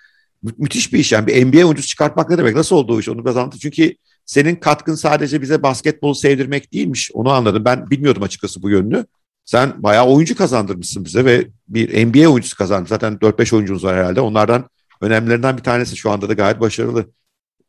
mü- 0.43 0.53
müthiş 0.57 0.93
bir 0.93 0.99
iş 0.99 1.11
yani. 1.11 1.27
Bir 1.27 1.45
NBA 1.45 1.65
oyuncusu 1.65 1.87
çıkartmak 1.87 2.29
ne 2.29 2.37
demek? 2.37 2.55
Nasıl 2.55 2.75
oldu 2.75 2.95
o 2.95 2.99
iş? 2.99 3.09
Onu 3.09 3.25
biraz 3.25 3.37
anlatın. 3.37 3.59
Çünkü 3.59 3.95
senin 4.25 4.55
katkın 4.55 4.95
sadece 4.95 5.41
bize 5.41 5.63
basketbolu 5.63 6.15
sevdirmek 6.15 6.73
değilmiş. 6.73 7.11
Onu 7.13 7.29
anladım. 7.31 7.65
Ben 7.65 7.89
bilmiyordum 7.89 8.23
açıkçası 8.23 8.61
bu 8.61 8.69
yönünü. 8.69 9.05
Sen 9.45 9.83
bayağı 9.83 10.07
oyuncu 10.07 10.35
kazandırmışsın 10.35 11.05
bize 11.05 11.25
ve 11.25 11.47
bir 11.67 12.07
NBA 12.07 12.29
oyuncusu 12.29 12.57
kazandın. 12.57 12.85
Zaten 12.85 13.13
4-5 13.13 13.55
oyuncumuz 13.55 13.83
var 13.83 13.95
herhalde. 13.95 14.21
Onlardan 14.21 14.69
önemlilerinden 15.01 15.57
bir 15.57 15.63
tanesi 15.63 15.97
şu 15.97 16.11
anda 16.11 16.29
da 16.29 16.33
gayet 16.33 16.59
başarılı. 16.59 17.05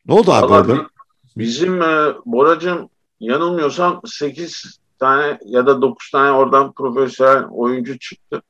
Ne 0.07 0.15
oldu 0.15 0.33
abi 0.33 0.53
Vallahi 0.53 0.71
orada? 0.71 0.89
Bizim 1.37 1.83
e, 1.83 2.15
Boracığım 2.27 2.89
yanılmıyorsam 3.21 4.01
8 4.07 4.79
tane 4.99 5.39
ya 5.45 5.67
da 5.67 5.83
9 5.83 6.11
tane 6.11 6.31
oradan 6.31 6.73
profesyonel 6.73 7.45
oyuncu 7.45 7.99
çıktı. 7.99 8.43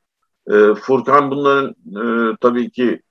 E, 0.51 0.75
Furkan 0.75 1.31
bunların 1.31 1.71
e, 1.71 2.37
tabii 2.41 2.71
ki 2.71 3.03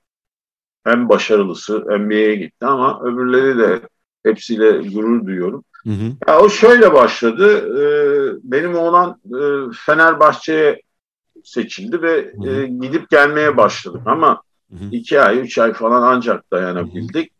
en 0.85 1.09
başarılısı 1.09 1.79
NBA'ye 1.79 2.35
gitti 2.35 2.65
ama 2.65 3.01
öbürleri 3.03 3.57
de 3.57 3.81
hepsiyle 4.23 4.71
gurur 4.71 5.25
duyuyorum. 5.25 5.63
Hı 5.83 5.89
hı. 5.89 6.11
Ya 6.27 6.39
o 6.39 6.49
şöyle 6.49 6.93
başladı. 6.93 7.57
E, 7.57 7.85
benim 8.43 8.75
oğlan 8.75 9.21
e, 9.25 9.39
Fenerbahçe'ye 9.85 10.81
seçildi 11.43 12.01
ve 12.01 12.33
Hı 12.37 12.41
hı. 12.41 12.49
e, 12.49 12.67
gidip 12.67 13.09
gelmeye 13.09 13.57
başladık 13.57 14.01
ama 14.05 14.41
Hı 14.71 14.75
hı. 14.75 14.89
iki 14.91 15.21
ay, 15.21 15.39
üç 15.39 15.57
ay 15.57 15.73
falan 15.73 16.01
ancak 16.01 16.51
dayanabildik. 16.51 17.31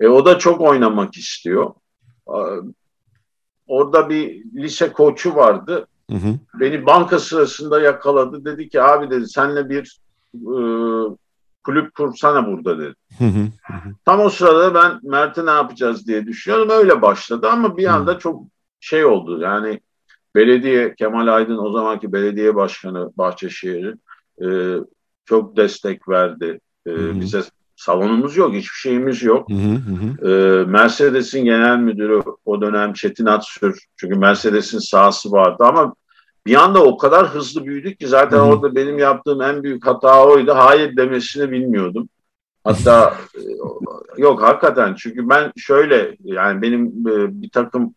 E, 0.00 0.08
o 0.08 0.24
da 0.26 0.38
çok 0.38 0.60
oynamak 0.60 1.16
istiyor. 1.16 1.74
A- 2.26 2.56
Orada 3.66 4.08
bir 4.10 4.44
lise 4.54 4.92
koçu 4.92 5.34
vardı. 5.34 5.86
Hı 6.10 6.16
hı. 6.16 6.38
Beni 6.60 6.86
banka 6.86 7.18
sırasında 7.18 7.80
yakaladı. 7.80 8.44
Dedi 8.44 8.68
ki 8.68 8.82
abi 8.82 9.10
dedi 9.10 9.28
senle 9.28 9.68
bir 9.68 10.00
e, 10.34 10.54
kulüp 11.64 11.94
kursana 11.94 12.46
burada 12.46 12.78
dedi. 12.78 12.94
Hı 13.18 13.24
hı. 13.24 13.48
Tam 14.04 14.20
o 14.20 14.28
sırada 14.28 14.74
ben 14.74 15.00
Mert'e 15.02 15.46
ne 15.46 15.50
yapacağız 15.50 16.06
diye 16.06 16.26
düşünüyorum. 16.26 16.70
Öyle 16.70 17.02
başladı 17.02 17.48
ama 17.48 17.76
bir 17.76 17.86
anda 17.86 18.18
çok 18.18 18.42
şey 18.80 19.04
oldu. 19.04 19.40
Yani 19.40 19.80
belediye, 20.34 20.94
Kemal 20.94 21.34
Aydın 21.34 21.58
o 21.58 21.72
zamanki 21.72 22.12
belediye 22.12 22.54
başkanı 22.54 23.10
Bahçeşehir'in 23.16 24.02
e, 24.44 24.78
çok 25.24 25.56
destek 25.56 26.08
verdi. 26.08 26.60
E, 26.86 26.90
Hı. 26.90 27.20
bize 27.20 27.42
salonumuz 27.76 28.36
yok, 28.36 28.54
hiçbir 28.54 28.76
şeyimiz 28.76 29.22
yok. 29.22 29.50
E, 29.50 30.26
Mercedes'in 30.66 31.44
genel 31.44 31.78
müdürü 31.78 32.22
o 32.44 32.60
dönem 32.60 32.92
Çetin 32.92 33.26
Atsür. 33.26 33.78
Çünkü 33.96 34.18
Mercedes'in 34.18 34.78
sahası 34.78 35.32
vardı 35.32 35.64
ama 35.66 35.94
bir 36.46 36.64
anda 36.64 36.84
o 36.84 36.96
kadar 36.96 37.26
hızlı 37.26 37.64
büyüdük 37.64 38.00
ki 38.00 38.08
zaten 38.08 38.36
Hı 38.36 38.42
hı. 38.42 38.46
orada 38.46 38.74
benim 38.74 38.98
yaptığım 38.98 39.42
en 39.42 39.62
büyük 39.62 39.86
hata 39.86 40.26
oydu. 40.26 40.54
Hayır 40.54 40.96
demesini 40.96 41.50
bilmiyordum. 41.50 42.08
Hatta 42.64 43.14
e, 43.34 43.40
yok 44.22 44.42
hakikaten 44.42 44.94
çünkü 44.94 45.28
ben 45.28 45.52
şöyle 45.56 46.16
yani 46.24 46.62
benim 46.62 46.86
e, 46.86 47.42
bir 47.42 47.50
takım 47.50 47.94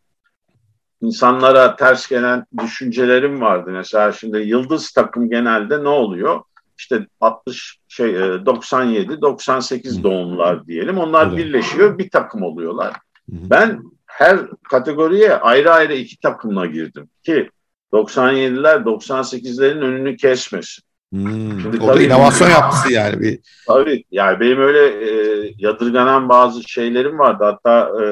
insanlara 1.02 1.76
ters 1.76 2.08
gelen 2.08 2.46
düşüncelerim 2.64 3.42
vardı. 3.42 3.70
Mesela 3.72 4.12
şimdi 4.12 4.38
yıldız 4.38 4.92
takım 4.92 5.30
genelde 5.30 5.84
ne 5.84 5.90
oluyor? 5.90 6.42
İşte 6.78 7.08
60 7.22 7.78
şey 7.88 8.10
e, 8.10 8.46
97 8.46 9.22
98 9.22 10.00
Hı. 10.00 10.04
doğumlular 10.04 10.68
diyelim. 10.68 10.98
Onlar 10.98 11.38
birleşiyor 11.38 11.98
bir 11.98 12.10
takım 12.10 12.44
oluyorlar. 12.44 12.94
Ben 13.30 13.82
her 14.06 14.40
kategoriye 14.70 15.36
ayrı 15.36 15.72
ayrı 15.72 15.94
iki 15.94 16.20
takımla 16.20 16.66
girdim 16.66 17.10
ki 17.24 17.50
97'ler 17.94 18.84
98'lerin 18.84 19.82
önünü 19.82 20.18
kesmesin. 20.18 20.84
Hmm. 21.14 21.62
Şimdi 21.62 21.84
O 21.84 21.88
da 21.96 22.02
inovasyon 22.02 22.50
yaptısı 22.50 22.94
yani. 22.94 23.20
Bir, 23.20 23.40
Tabii 23.68 24.04
yani 24.12 24.40
benim 24.40 24.62
öyle 24.62 24.86
e, 25.10 25.54
yadırganan 25.58 26.30
bazı 26.30 26.64
şeylerim 26.70 27.20
vardı. 27.20 27.44
Hatta 27.44 28.04
e, 28.04 28.06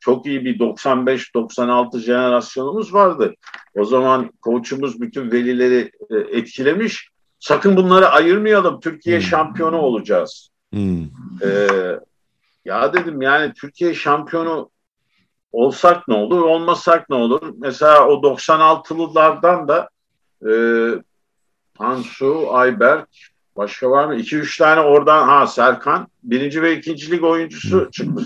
çok 0.00 0.26
iyi 0.26 0.44
bir 0.44 0.58
95-96 0.58 1.98
jenerasyonumuz 2.00 2.94
vardı. 2.94 3.34
O 3.78 3.84
zaman 3.84 4.30
koçumuz 4.42 5.00
bütün 5.00 5.32
velileri 5.32 5.90
e, 6.10 6.38
etkilemiş. 6.38 7.08
Sakın 7.38 7.76
bunları 7.76 8.08
ayırmayalım. 8.08 8.80
Türkiye 8.80 9.16
Hmm. 9.16 9.22
şampiyonu 9.26 9.76
olacağız. 9.78 10.50
hmm. 10.72 11.02
E, 11.42 11.68
ya 12.64 12.92
dedim 12.92 13.22
yani 13.22 13.52
Türkiye 13.60 13.94
şampiyonu 13.94 14.70
olsak 15.52 16.08
ne 16.08 16.14
olur, 16.14 16.40
olmasak 16.40 17.10
ne 17.10 17.16
olur? 17.16 17.54
Mesela 17.58 18.08
o 18.08 18.12
96'lılardan 18.12 19.68
da 19.68 19.88
e, 20.50 20.52
Tansu, 21.78 22.54
Ayberk, 22.54 23.08
başka 23.56 23.90
var 23.90 24.06
mı? 24.06 24.14
2-3 24.14 24.58
tane 24.58 24.80
oradan, 24.80 25.28
ha 25.28 25.46
Serkan, 25.46 26.08
birinci 26.22 26.62
ve 26.62 26.76
ikinci 26.76 27.10
lig 27.10 27.24
oyuncusu 27.24 27.90
çıkmış. 27.92 28.24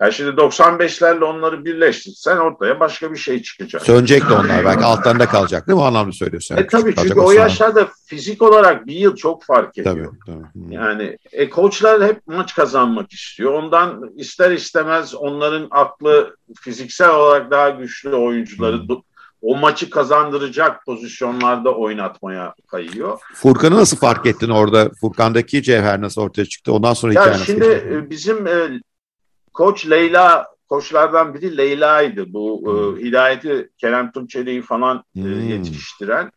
Yani 0.00 0.12
şimdi 0.12 0.30
95'lerle 0.30 1.24
onları 1.24 1.64
birleştirsen 1.64 2.36
ortaya 2.36 2.80
başka 2.80 3.12
bir 3.12 3.16
şey 3.16 3.42
çıkacak. 3.42 3.82
Sönecek 3.82 4.28
de 4.28 4.34
onlar 4.34 4.64
belki 4.64 4.84
altlarında 4.84 5.26
kalacak 5.26 5.66
değil 5.68 5.76
mi? 5.76 5.82
O 5.82 5.86
anlamda 5.86 6.12
söylüyorsun. 6.12 6.54
Yani 6.54 6.64
E 6.64 6.66
tabii 6.66 6.94
çünkü 6.94 7.20
o 7.20 7.30
yaşlarda 7.32 7.88
fizik 8.06 8.42
olarak 8.42 8.86
bir 8.86 8.94
yıl 8.94 9.16
çok 9.16 9.44
fark 9.44 9.78
ediyor. 9.78 10.14
Tabii, 10.26 10.36
tabii. 10.54 10.74
Yani 10.74 11.18
e, 11.32 11.50
koçlar 11.50 12.04
hep 12.04 12.20
maç 12.26 12.54
kazanmak 12.54 13.12
istiyor. 13.12 13.52
Ondan 13.52 14.10
ister 14.16 14.50
istemez 14.50 15.14
onların 15.14 15.68
aklı 15.70 16.36
fiziksel 16.60 17.10
olarak 17.10 17.50
daha 17.50 17.70
güçlü 17.70 18.14
oyuncuları 18.14 18.76
Hmm. 18.76 18.96
o 19.42 19.56
maçı 19.56 19.90
kazandıracak 19.90 20.84
pozisyonlarda 20.86 21.74
oynatmaya 21.74 22.54
kayıyor. 22.70 23.18
Furkan'ı 23.34 23.76
nasıl 23.76 23.96
fark 23.96 24.26
ettin 24.26 24.48
orada? 24.50 24.90
Furkan'daki 25.00 25.62
cevher 25.62 26.00
nasıl 26.00 26.22
ortaya 26.22 26.44
çıktı? 26.44 26.72
Ondan 26.72 26.94
sonra 26.94 27.12
Ya 27.12 27.20
hikaye 27.20 27.32
nasıl 27.32 27.44
şimdi 27.44 27.64
e, 27.66 28.10
bizim 28.10 28.46
e, 28.46 28.80
koç 29.56 29.90
Leyla 29.90 30.46
koçlardan 30.68 31.34
biri 31.34 31.56
Leyla'ydı. 31.56 32.32
Bu 32.32 32.62
Hmm. 32.64 32.98
e, 32.98 33.02
Hidayet'i 33.02 33.70
Kerem 33.78 34.12
Tunçeli'yi 34.12 34.62
falan 34.62 35.04
e, 35.16 35.20
Hmm. 35.20 35.48
yetiştiren. 35.48 36.30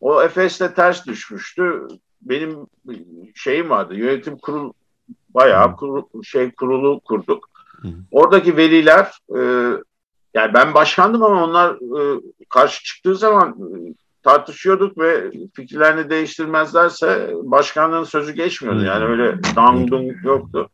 O 0.00 0.22
Efes'te 0.22 0.74
ters 0.74 1.06
düşmüştü. 1.06 1.88
Benim 2.22 2.50
e, 2.90 2.94
şeyim 3.34 3.70
vardı. 3.70 3.94
Yönetim 3.94 4.38
kurul 4.38 4.72
bayağı 5.34 5.66
Hmm. 5.68 5.74
kuru- 5.76 6.24
şey 6.24 6.50
kurulu 6.50 7.00
kurduk. 7.00 7.48
Hmm. 7.80 7.90
Oradaki 8.10 8.56
veliler 8.56 9.10
e, 9.36 9.40
yani 10.34 10.54
ben 10.54 10.74
başkandım 10.74 11.22
ama 11.22 11.44
onlar 11.44 11.70
e, 11.74 12.20
karşı 12.48 12.84
çıktığı 12.84 13.16
zaman 13.16 13.48
e, 13.50 13.94
tartışıyorduk 14.22 14.98
ve 14.98 15.30
fikirlerini 15.54 16.10
değiştirmezlerse 16.10 17.30
başkanlığın 17.42 18.04
sözü 18.04 18.32
geçmiyordu. 18.32 18.84
Yani 18.84 19.04
Hmm. 19.04 19.10
öyle 19.12 19.38
dang 19.56 19.92
yoktu. 20.24 20.68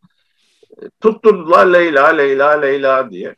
Tutturdular 1.00 1.66
Leyla, 1.66 2.06
Leyla, 2.06 2.50
Leyla 2.50 3.10
diye. 3.10 3.34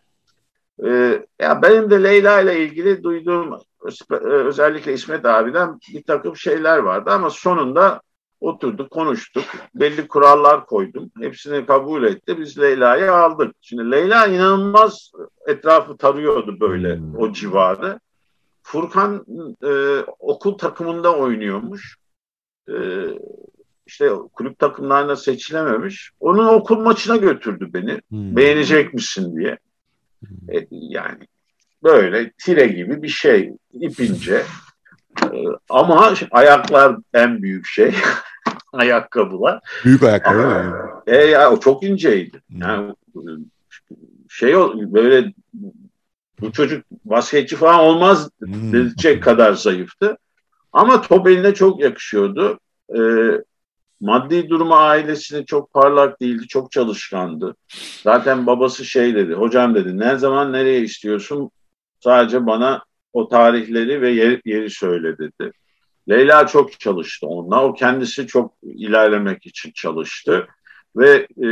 E, 0.84 1.22
ya 1.40 1.62
benim 1.62 1.90
de 1.90 2.02
Leyla 2.02 2.40
ile 2.40 2.60
ilgili 2.60 3.02
duyduğum 3.02 3.58
özellikle 4.22 4.92
İsmet 4.92 5.24
abiden 5.24 5.78
bir 5.94 6.02
takım 6.02 6.36
şeyler 6.36 6.78
vardı 6.78 7.10
ama 7.10 7.30
sonunda 7.30 8.00
oturduk, 8.40 8.90
konuştuk. 8.90 9.44
Belli 9.74 10.08
kurallar 10.08 10.66
koydum. 10.66 11.10
Hepsini 11.20 11.66
kabul 11.66 12.04
etti. 12.04 12.38
Biz 12.38 12.58
Leyla'yı 12.58 13.12
aldık. 13.12 13.54
Şimdi 13.60 13.90
Leyla 13.90 14.26
inanılmaz 14.26 15.12
etrafı 15.46 15.96
tarıyordu 15.96 16.60
böyle 16.60 16.96
Hmm. 16.96 17.18
o 17.18 17.32
civarı. 17.32 18.00
Furkan 18.62 19.24
e, 19.64 20.00
okul 20.18 20.58
takımında 20.58 21.16
oynuyormuş. 21.16 21.96
E, 22.68 22.74
işte 23.88 24.10
kulüp 24.32 24.58
takımlarına 24.58 25.16
seçilememiş. 25.16 26.10
Onun 26.20 26.48
okul 26.48 26.78
maçına 26.78 27.16
götürdü 27.16 27.70
beni. 27.74 28.00
Hmm. 28.08 28.36
Beğenecek 28.36 28.94
misin 28.94 29.36
diye. 29.36 29.58
E, 30.52 30.66
yani 30.70 31.18
böyle 31.82 32.32
tire 32.44 32.66
gibi 32.66 33.02
bir 33.02 33.08
şey. 33.08 33.52
ipince. 33.72 34.42
E, 35.22 35.38
ama 35.68 36.14
ayaklar 36.30 36.96
en 37.14 37.42
büyük 37.42 37.66
şey. 37.66 37.94
Ayakkabılar. 38.72 39.60
Büyük 39.84 40.02
ayakkabı 40.02 40.38
mi? 40.38 40.72
E 41.06 41.16
ya 41.16 41.52
o 41.52 41.60
çok 41.60 41.82
inceydi. 41.82 42.42
Yani 42.50 42.94
şey 44.28 44.54
böyle 44.92 45.32
bu 46.40 46.52
çocuk 46.52 46.84
basketçi 47.04 47.56
falan 47.56 47.80
olmaz 47.80 48.30
hmm. 48.38 48.72
diyecek 48.72 49.22
kadar 49.22 49.52
zayıftı. 49.52 50.16
Ama 50.72 51.02
top 51.02 51.28
eline 51.28 51.54
çok 51.54 51.80
yakışıyordu. 51.80 52.58
E, 52.94 53.00
maddi 54.00 54.48
durumu 54.48 54.74
ailesine 54.74 55.44
çok 55.44 55.72
parlak 55.72 56.20
değildi, 56.20 56.46
çok 56.48 56.72
çalışkandı. 56.72 57.56
Zaten 58.02 58.46
babası 58.46 58.84
şey 58.84 59.14
dedi, 59.14 59.34
hocam 59.34 59.74
dedi 59.74 59.98
ne 59.98 60.18
zaman 60.18 60.52
nereye 60.52 60.80
istiyorsun 60.80 61.50
sadece 62.00 62.46
bana 62.46 62.84
o 63.12 63.28
tarihleri 63.28 64.02
ve 64.02 64.10
yeri, 64.10 64.42
yeri 64.44 64.70
söyle 64.70 65.18
dedi. 65.18 65.52
Leyla 66.08 66.46
çok 66.46 66.80
çalıştı 66.80 67.26
onunla. 67.26 67.64
O 67.64 67.74
kendisi 67.74 68.26
çok 68.26 68.54
ilerlemek 68.62 69.46
için 69.46 69.72
çalıştı. 69.72 70.46
Ve 70.96 71.26
e, 71.42 71.48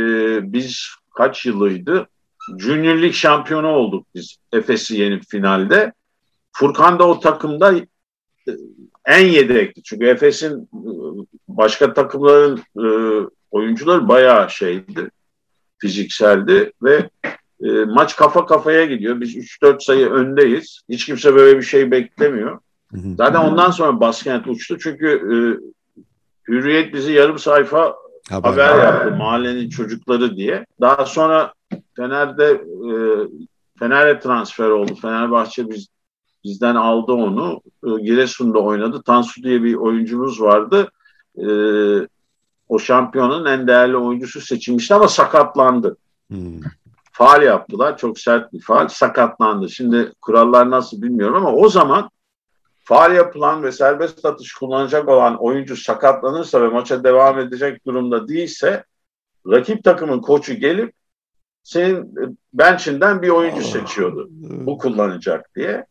biz 0.53 0.87
kaç 1.15 1.45
yılıydı? 1.45 2.07
Junior 2.59 2.97
Lig 2.97 3.13
şampiyonu 3.13 3.67
olduk 3.67 4.07
biz 4.15 4.37
Efes'i 4.53 4.95
yenip 4.95 5.23
finalde. 5.29 5.93
Furkan 6.51 6.99
da 6.99 7.07
o 7.07 7.19
takımda 7.19 7.75
e, 7.75 7.87
en 9.05 9.25
yedekti. 9.25 9.83
Çünkü 9.83 10.05
Efes'in 10.05 10.69
e, 10.73 10.89
başka 11.47 11.93
takımların 11.93 12.59
e, 12.77 12.87
oyuncuları 13.51 14.07
bayağı 14.07 14.49
şeydi, 14.49 15.09
fizikseldi 15.77 16.71
ve 16.83 17.09
e, 17.63 17.69
maç 17.85 18.15
kafa 18.15 18.45
kafaya 18.45 18.85
gidiyor. 18.85 19.21
Biz 19.21 19.35
3-4 19.35 19.83
sayı 19.83 20.09
öndeyiz. 20.09 20.81
Hiç 20.89 21.05
kimse 21.05 21.35
böyle 21.35 21.57
bir 21.57 21.63
şey 21.63 21.91
beklemiyor. 21.91 22.59
Zaten 23.17 23.39
ondan 23.39 23.71
sonra 23.71 23.99
basket 23.99 24.47
uçtu. 24.47 24.77
Çünkü 24.79 25.07
e, 25.07 25.35
Hürriyet 26.47 26.93
bizi 26.93 27.11
yarım 27.11 27.39
sayfa 27.39 27.95
haber, 28.29 28.49
haber 28.49 28.83
yaptı. 28.83 29.15
Mahallenin 29.17 29.69
çocukları 29.69 30.35
diye. 30.35 30.65
Daha 30.81 31.05
sonra 31.05 31.53
Fener'de 31.95 32.45
e, 32.89 32.91
Fener'e 33.79 34.19
transfer 34.19 34.69
oldu. 34.69 34.95
Fenerbahçe 35.01 35.69
biz 35.69 35.87
bizden 36.43 36.75
aldı 36.75 37.11
onu. 37.11 37.61
E, 37.85 38.01
Giresun'da 38.01 38.59
oynadı. 38.59 39.01
Tansu 39.05 39.43
diye 39.43 39.63
bir 39.63 39.75
oyuncumuz 39.75 40.41
vardı. 40.41 40.91
E, 41.37 41.47
o 42.69 42.79
şampiyonun 42.79 43.45
en 43.45 43.67
değerli 43.67 43.97
oyuncusu 43.97 44.41
seçilmişti 44.41 44.93
ama 44.93 45.07
sakatlandı. 45.07 45.97
Hmm. 46.29 46.59
Faal 47.11 47.43
yaptılar. 47.43 47.97
Çok 47.97 48.19
sert 48.19 48.53
bir 48.53 48.61
faal. 48.61 48.87
Sakatlandı. 48.87 49.69
Şimdi 49.69 50.11
kurallar 50.21 50.71
nasıl 50.71 51.01
bilmiyorum 51.01 51.35
ama 51.35 51.53
o 51.53 51.69
zaman 51.69 52.09
faal 52.79 53.15
yapılan 53.15 53.63
ve 53.63 53.71
serbest 53.71 54.25
atış 54.25 54.53
kullanacak 54.53 55.09
olan 55.09 55.35
oyuncu 55.43 55.75
sakatlanırsa 55.77 56.61
ve 56.61 56.67
maça 56.67 57.03
devam 57.03 57.39
edecek 57.39 57.85
durumda 57.85 58.27
değilse 58.27 58.83
rakip 59.47 59.83
takımın 59.83 60.21
koçu 60.21 60.53
gelip 60.53 60.93
senin 61.63 62.15
bençinden 62.53 63.21
bir 63.21 63.29
oyuncu 63.29 63.61
seçiyordu. 63.61 64.27
Bu 64.31 64.77
kullanacak 64.77 65.55
diye. 65.55 65.85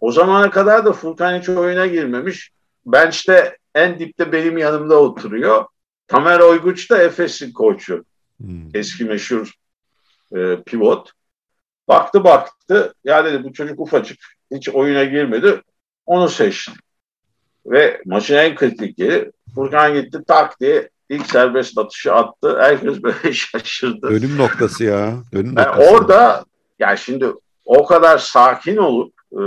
O 0.00 0.12
zamana 0.12 0.50
kadar 0.50 0.84
da 0.84 0.92
Furkan 0.92 1.38
hiç 1.38 1.48
oyuna 1.48 1.86
girmemiş. 1.86 2.50
Bench'te 2.86 3.56
en 3.74 3.98
dipte 3.98 4.32
benim 4.32 4.58
yanımda 4.58 5.00
oturuyor. 5.00 5.64
Tamer 6.08 6.40
Oyguç 6.40 6.90
da 6.90 7.02
Efes'in 7.02 7.52
koçu. 7.52 8.04
Hmm. 8.40 8.68
Eski 8.74 9.04
meşhur 9.04 9.52
e, 10.36 10.62
pivot. 10.66 11.10
Baktı 11.88 12.24
baktı. 12.24 12.94
Ya 13.04 13.24
dedi 13.24 13.44
bu 13.44 13.52
çocuk 13.52 13.80
ufacık. 13.80 14.18
Hiç 14.50 14.68
oyuna 14.68 15.04
girmedi. 15.04 15.62
Onu 16.06 16.28
seçtim. 16.28 16.74
Ve 17.66 18.00
maçın 18.06 18.34
en 18.34 18.54
kritik 18.54 18.98
yeri 18.98 19.32
Furkan 19.54 19.94
gitti 19.94 20.18
tak 20.26 20.60
diye 20.60 20.90
ilk 21.08 21.26
serbest 21.26 21.78
atışı 21.78 22.14
attı. 22.14 22.58
Herkes 22.60 23.02
böyle 23.02 23.32
şaşırdı. 23.32 24.10
Dönüm 24.10 24.38
noktası 24.38 24.84
ya. 24.84 25.14
Dönüm 25.32 25.54
yani 25.58 25.66
noktası. 25.66 25.90
Orada 25.90 26.44
yani 26.78 26.98
şimdi 26.98 27.26
o 27.64 27.86
kadar 27.86 28.18
sakin 28.18 28.76
olup 28.76 29.14
e, 29.32 29.42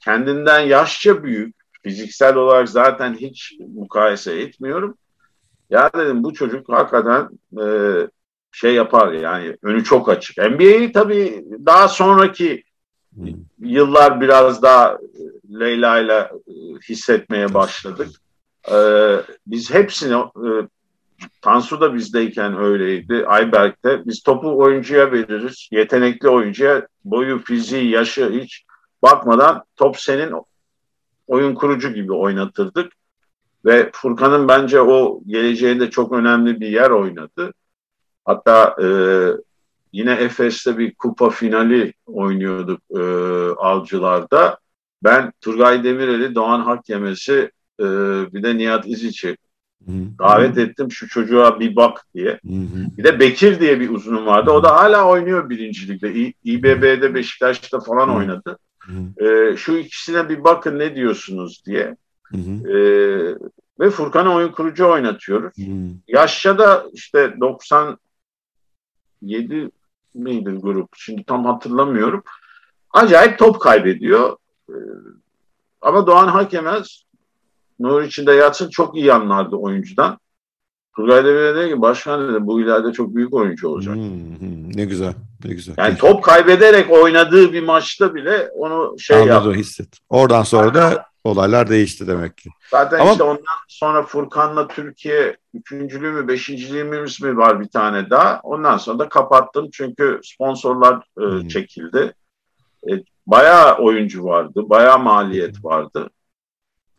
kendinden 0.00 0.60
yaşça 0.60 1.24
büyük 1.24 1.63
fiziksel 1.84 2.36
olarak 2.36 2.68
zaten 2.68 3.14
hiç 3.14 3.52
mukayese 3.74 4.32
etmiyorum. 4.40 4.98
Ya 5.70 5.90
dedim 5.96 6.24
bu 6.24 6.34
çocuk 6.34 6.68
hakikaten 6.68 7.28
e, 7.62 7.66
şey 8.52 8.74
yapar 8.74 9.12
yani 9.12 9.56
önü 9.62 9.84
çok 9.84 10.08
açık. 10.08 10.38
NBA'yi 10.38 10.92
tabii 10.92 11.44
daha 11.66 11.88
sonraki 11.88 12.62
hmm. 13.14 13.26
yıllar 13.58 14.20
biraz 14.20 14.62
daha 14.62 14.98
Leyla 15.60 15.98
ile 15.98 16.30
e, 16.48 16.54
hissetmeye 16.88 17.54
başladık. 17.54 18.08
Ee, 18.72 19.16
biz 19.46 19.74
hepsini 19.74 20.14
e, 20.16 20.48
Tansu 21.42 21.80
da 21.80 21.94
bizdeyken 21.94 22.58
öyleydi. 22.58 23.26
Ayberk 23.26 23.84
de. 23.84 24.06
Biz 24.06 24.22
topu 24.22 24.58
oyuncuya 24.58 25.12
veririz. 25.12 25.68
Yetenekli 25.72 26.28
oyuncuya 26.28 26.86
boyu, 27.04 27.44
fiziği, 27.44 27.90
yaşı 27.90 28.30
hiç 28.30 28.64
bakmadan 29.02 29.64
top 29.76 30.00
senin 30.00 30.32
oyun 31.26 31.54
kurucu 31.54 31.92
gibi 31.94 32.12
oynatırdık. 32.12 32.92
Ve 33.64 33.90
Furkan'ın 33.92 34.48
bence 34.48 34.80
o 34.80 35.20
geleceğinde 35.26 35.90
çok 35.90 36.12
önemli 36.12 36.60
bir 36.60 36.68
yer 36.68 36.90
oynadı. 36.90 37.52
Hatta 38.24 38.76
e, 38.82 38.86
yine 39.92 40.12
Efes'te 40.12 40.78
bir 40.78 40.94
kupa 40.94 41.30
finali 41.30 41.92
oynuyorduk 42.06 42.80
e, 42.90 43.02
Avcılar'da. 43.58 44.58
Ben 45.04 45.32
Turgay 45.40 45.84
Demirel'i, 45.84 46.34
Doğan 46.34 46.60
Hakkemesi, 46.60 47.50
e, 47.80 47.84
bir 48.34 48.42
de 48.42 48.58
Nihat 48.58 48.86
İziç'i 48.86 49.36
davet 50.18 50.58
ettim 50.58 50.92
şu 50.92 51.08
çocuğa 51.08 51.60
bir 51.60 51.76
bak 51.76 52.04
diye. 52.14 52.40
Bir 52.98 53.04
de 53.04 53.20
Bekir 53.20 53.60
diye 53.60 53.80
bir 53.80 53.90
uzunum 53.90 54.26
vardı. 54.26 54.50
O 54.50 54.62
da 54.62 54.76
hala 54.76 55.08
oynuyor 55.08 55.50
birincilikte. 55.50 56.14
İ- 56.14 56.34
İBB'de 56.44 57.14
Beşiktaş'ta 57.14 57.80
falan 57.80 58.08
E, 59.20 59.56
şu 59.56 59.76
ikisine 59.76 60.28
bir 60.28 60.44
bakın 60.44 60.78
ne 60.78 60.96
diyorsunuz 60.96 61.62
diye. 61.66 61.96
E, 62.68 62.74
ve 63.80 63.90
Furkan'ı 63.90 64.34
oyun 64.34 64.52
kurucu 64.52 64.88
oynatıyoruz. 64.88 65.58
Hı-hı. 65.58 65.90
Yaşça 66.08 66.58
da 66.58 66.86
işte 66.92 67.34
97 67.40 69.70
miydi 70.14 70.50
grup? 70.50 70.88
Şimdi 70.96 71.24
tam 71.24 71.44
hatırlamıyorum. 71.44 72.22
Acayip 72.90 73.38
top 73.38 73.60
kaybediyor. 73.60 74.36
E, 74.68 74.76
ama 75.80 76.06
Doğan 76.06 76.28
Hakemez 76.28 77.04
nur 77.78 78.02
içinde 78.02 78.32
yatsın 78.32 78.70
çok 78.70 78.96
iyi 78.96 79.12
anlardı 79.12 79.56
oyuncudan. 79.56 80.18
Turgay 80.96 81.24
Demir'e 81.24 81.54
dedi 81.54 81.68
ki 81.68 81.80
başkan 81.80 82.28
dedi 82.28 82.46
bu 82.46 82.60
ileride 82.60 82.92
çok 82.92 83.14
büyük 83.14 83.34
oyuncu 83.34 83.68
olacak. 83.68 83.94
Hmm, 83.94 84.38
hmm, 84.38 84.76
ne 84.76 84.84
güzel. 84.84 85.14
Ne 85.44 85.54
güzel. 85.54 85.74
Yani 85.78 85.96
top 85.96 86.24
kaybederek 86.24 86.90
oynadığı 86.90 87.52
bir 87.52 87.62
maçta 87.62 88.14
bile 88.14 88.48
onu 88.54 88.98
şey 88.98 89.16
Anladım, 89.16 89.34
yaptı. 89.34 89.52
hisset. 89.52 89.88
Oradan 90.08 90.42
sonra 90.42 90.74
da 90.74 91.06
olaylar 91.24 91.70
değişti 91.70 92.06
demek 92.06 92.36
ki. 92.36 92.50
Zaten 92.70 93.00
Ama... 93.00 93.10
işte 93.10 93.22
ondan 93.22 93.44
sonra 93.68 94.02
Furkan'la 94.02 94.68
Türkiye 94.68 95.36
üçüncülüğü 95.54 96.10
mü 96.10 96.28
beşinciliğimiz 96.28 97.22
mi 97.22 97.36
var 97.36 97.60
bir 97.60 97.68
tane 97.68 98.10
daha. 98.10 98.40
Ondan 98.42 98.76
sonra 98.76 98.98
da 98.98 99.08
kapattım 99.08 99.68
çünkü 99.72 100.20
sponsorlar 100.22 100.94
e, 100.94 101.22
hmm. 101.22 101.48
çekildi. 101.48 102.14
E, 102.90 102.92
bayağı 103.26 103.78
oyuncu 103.78 104.24
vardı, 104.24 104.62
bayağı 104.66 104.98
maliyet 104.98 105.64
vardı. 105.64 106.10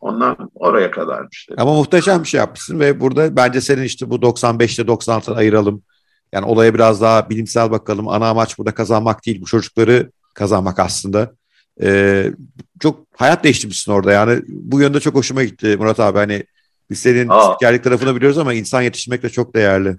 Ondan 0.05 0.51
oraya 0.55 0.91
kadarmış. 0.91 1.47
Ama 1.57 1.73
muhteşem 1.73 2.23
bir 2.23 2.27
şey 2.27 2.37
yapmışsın 2.37 2.79
ve 2.79 2.99
burada 2.99 3.35
bence 3.35 3.61
senin 3.61 3.83
işte 3.83 4.09
bu 4.09 4.15
95'te 4.15 4.83
96'dan 4.83 5.35
ayıralım. 5.35 5.83
Yani 6.31 6.45
olaya 6.45 6.73
biraz 6.73 7.01
daha 7.01 7.29
bilimsel 7.29 7.71
bakalım. 7.71 8.07
Ana 8.07 8.29
amaç 8.29 8.57
burada 8.57 8.73
kazanmak 8.73 9.25
değil. 9.25 9.41
Bu 9.41 9.45
çocukları 9.45 10.11
kazanmak 10.33 10.79
aslında. 10.79 11.31
Ee, 11.81 12.31
çok 12.79 12.99
hayat 13.15 13.43
değiştirmişsin 13.43 13.91
orada 13.91 14.11
yani. 14.11 14.41
Bu 14.47 14.81
yönde 14.81 14.99
çok 14.99 15.15
hoşuma 15.15 15.43
gitti 15.43 15.77
Murat 15.79 15.99
abi. 15.99 16.17
Hani 16.17 16.43
biz 16.89 16.99
senin 16.99 17.29
spikerlik 17.45 17.83
tarafını 17.83 18.15
biliyoruz 18.15 18.37
ama 18.37 18.53
insan 18.53 18.81
yetiştirmek 18.81 19.23
de 19.23 19.29
çok 19.29 19.55
değerli. 19.55 19.95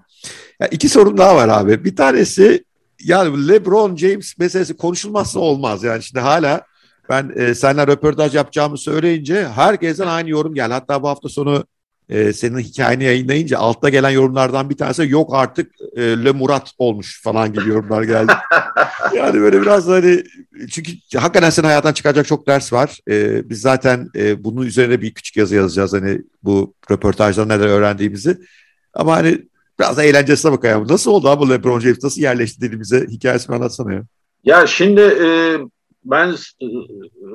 Yani 0.60 0.68
iki 0.70 0.88
sorun 0.88 1.18
daha 1.18 1.36
var 1.36 1.48
abi. 1.48 1.84
Bir 1.84 1.96
tanesi 1.96 2.64
yani 3.04 3.48
LeBron 3.48 3.96
James 3.96 4.38
meselesi 4.38 4.76
konuşulmazsa 4.76 5.40
olmaz. 5.40 5.84
Yani 5.84 6.02
şimdi 6.02 6.20
hala 6.20 6.62
ben 7.10 7.32
e, 7.36 7.54
seninle 7.54 7.86
röportaj 7.86 8.34
yapacağımı 8.34 8.78
söyleyince 8.78 9.48
herkesten 9.48 10.06
aynı 10.06 10.30
yorum 10.30 10.54
geldi. 10.54 10.72
Hatta 10.72 11.02
bu 11.02 11.08
hafta 11.08 11.28
sonu 11.28 11.64
e, 12.08 12.32
senin 12.32 12.58
hikayeni 12.58 13.04
yayınlayınca 13.04 13.58
altta 13.58 13.88
gelen 13.88 14.10
yorumlardan 14.10 14.70
bir 14.70 14.76
tanesi 14.76 15.06
yok 15.08 15.30
artık 15.34 15.72
e, 15.96 16.02
Le 16.02 16.32
Murat 16.32 16.70
olmuş 16.78 17.22
falan 17.22 17.52
gibi 17.52 17.68
yorumlar 17.68 18.02
geldi. 18.02 18.32
yani 19.14 19.40
böyle 19.40 19.62
biraz 19.62 19.86
hani 19.86 20.22
çünkü 20.70 20.92
hakikaten 21.16 21.50
senin 21.50 21.66
hayattan 21.66 21.92
çıkacak 21.92 22.26
çok 22.26 22.46
ders 22.46 22.72
var. 22.72 22.98
E, 23.10 23.48
biz 23.50 23.60
zaten 23.60 24.10
e, 24.16 24.44
bunun 24.44 24.62
üzerine 24.62 25.00
bir 25.00 25.14
küçük 25.14 25.36
yazı 25.36 25.54
yazacağız 25.54 25.92
hani 25.92 26.20
bu 26.42 26.74
röportajdan 26.90 27.48
neler 27.48 27.66
öğrendiğimizi. 27.66 28.38
Ama 28.94 29.16
hani 29.16 29.38
biraz 29.80 29.96
da 29.96 30.04
eğlencesine 30.04 30.52
bakayım. 30.52 30.86
Nasıl 30.88 31.10
oldu 31.10 31.28
abi 31.28 31.50
LeBron 31.50 31.80
James 31.80 32.02
nasıl 32.02 32.20
yerleşti 32.20 32.60
dilimize? 32.60 33.06
Hikayesini 33.10 33.56
anlatsana 33.56 33.92
ya. 33.92 34.02
Ya 34.44 34.66
şimdi 34.66 35.00
e, 35.00 35.28
ben 36.10 36.28
e, 36.62 36.66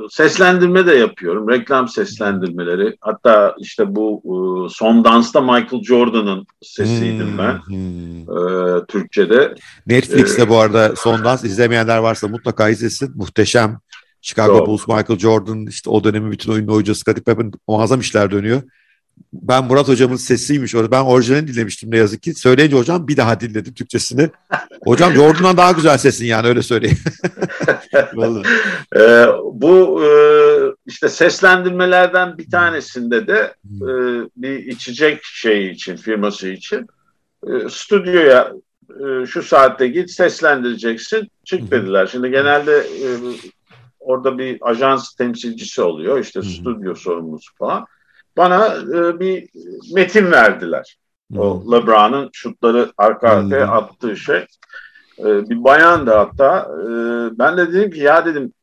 seslendirme 0.10 0.86
de 0.86 0.94
yapıyorum. 0.94 1.50
Reklam 1.50 1.88
seslendirmeleri. 1.88 2.98
Hatta 3.02 3.56
işte 3.60 3.96
bu 3.96 4.22
e, 4.26 4.70
son 4.74 5.04
dansta 5.04 5.42
Michael 5.42 5.84
Jordan'ın 5.84 6.46
sesiydim 6.62 7.32
hmm, 7.32 7.38
ben. 7.38 7.60
Hmm. 7.68 8.22
E, 8.22 8.86
Türkçe'de. 8.86 9.56
Netflix'te 9.88 10.42
ee, 10.42 10.50
bu 10.50 10.58
arada 10.58 10.96
son 10.96 11.24
dans 11.24 11.44
izlemeyenler 11.44 11.98
varsa 11.98 12.28
mutlaka 12.28 12.70
izlesin. 12.70 13.12
Muhteşem. 13.16 13.80
Chicago 14.22 14.58
Çok. 14.58 14.68
Bulls, 14.68 14.88
Michael 14.88 15.20
Jordan, 15.20 15.66
işte 15.66 15.90
o 15.90 16.04
dönemin 16.04 16.32
bütün 16.32 16.52
oyunlu 16.52 16.74
oyuncusu 16.74 17.00
Scottie 17.00 17.24
Pippen 17.24 17.52
muazzam 17.68 18.00
işler 18.00 18.32
dönüyor. 18.32 18.62
Ben 19.34 19.66
Murat 19.66 19.88
hocamın 19.88 20.16
sesiymiş 20.16 20.76
orada. 20.76 20.92
Ben 20.92 21.02
orijinalini 21.02 21.48
dinlemiştim 21.48 21.92
ne 21.92 21.98
yazık 21.98 22.24
ki. 22.24 22.34
Söyleyince 22.34 22.78
hocam 22.78 23.08
bir 23.08 23.18
daha 23.18 23.40
dinledim 23.40 23.74
Türkçesini. 23.74 24.30
Hocam 24.84 25.14
Jordan'dan 25.14 25.58
daha 25.58 25.72
güzel 25.72 25.98
sesin 25.98 26.26
yani 26.26 26.48
öyle 26.48 26.62
söyleyeyim. 26.62 26.98
ee, 28.96 29.26
bu 29.54 30.04
e, 30.06 30.12
işte 30.86 31.10
seslendirmelerden 31.10 32.38
bir 32.38 32.50
tanesinde 32.50 33.28
de 33.28 33.54
e, 33.66 33.90
bir 34.38 34.66
içecek 34.66 35.20
şeyi 35.24 35.72
için, 35.72 35.96
firması 35.96 36.48
için 36.48 36.88
e, 37.48 37.70
stüdyoya 37.70 38.54
e, 38.90 39.26
şu 39.26 39.44
saatte 39.44 39.88
git 39.88 40.12
seslendireceksin 40.12 41.32
çık 41.44 41.72
dediler. 41.72 42.08
Şimdi 42.08 42.32
genelde 42.32 42.78
e, 42.78 43.08
orada 44.00 44.38
bir 44.38 44.58
ajans 44.62 45.16
temsilcisi 45.16 45.82
oluyor 45.82 46.20
işte 46.20 46.42
stüdyo 46.42 46.96
sorumlusu 46.96 47.56
falan. 47.56 47.86
Bana 48.38 48.76
e, 48.76 49.20
bir 49.20 49.50
metin 49.94 50.32
verdiler. 50.32 50.98
Hmm. 51.32 51.40
O 51.40 51.72
LeBron'un 51.72 52.30
şutları 52.34 52.92
arka 52.98 53.30
arkaya 53.30 53.68
hmm. 53.68 53.74
attığı 53.74 54.18
şey. 54.18 54.46
E, 55.20 55.50
bir 55.50 55.64
bayan 55.64 56.08
da 56.08 56.20
hatta. 56.20 56.60
E, 56.60 56.88
ben 57.40 57.58
de 57.58 57.74
dedim 57.74 57.92
ki 57.92 58.00
ya 58.00 58.26
dedim 58.26 58.54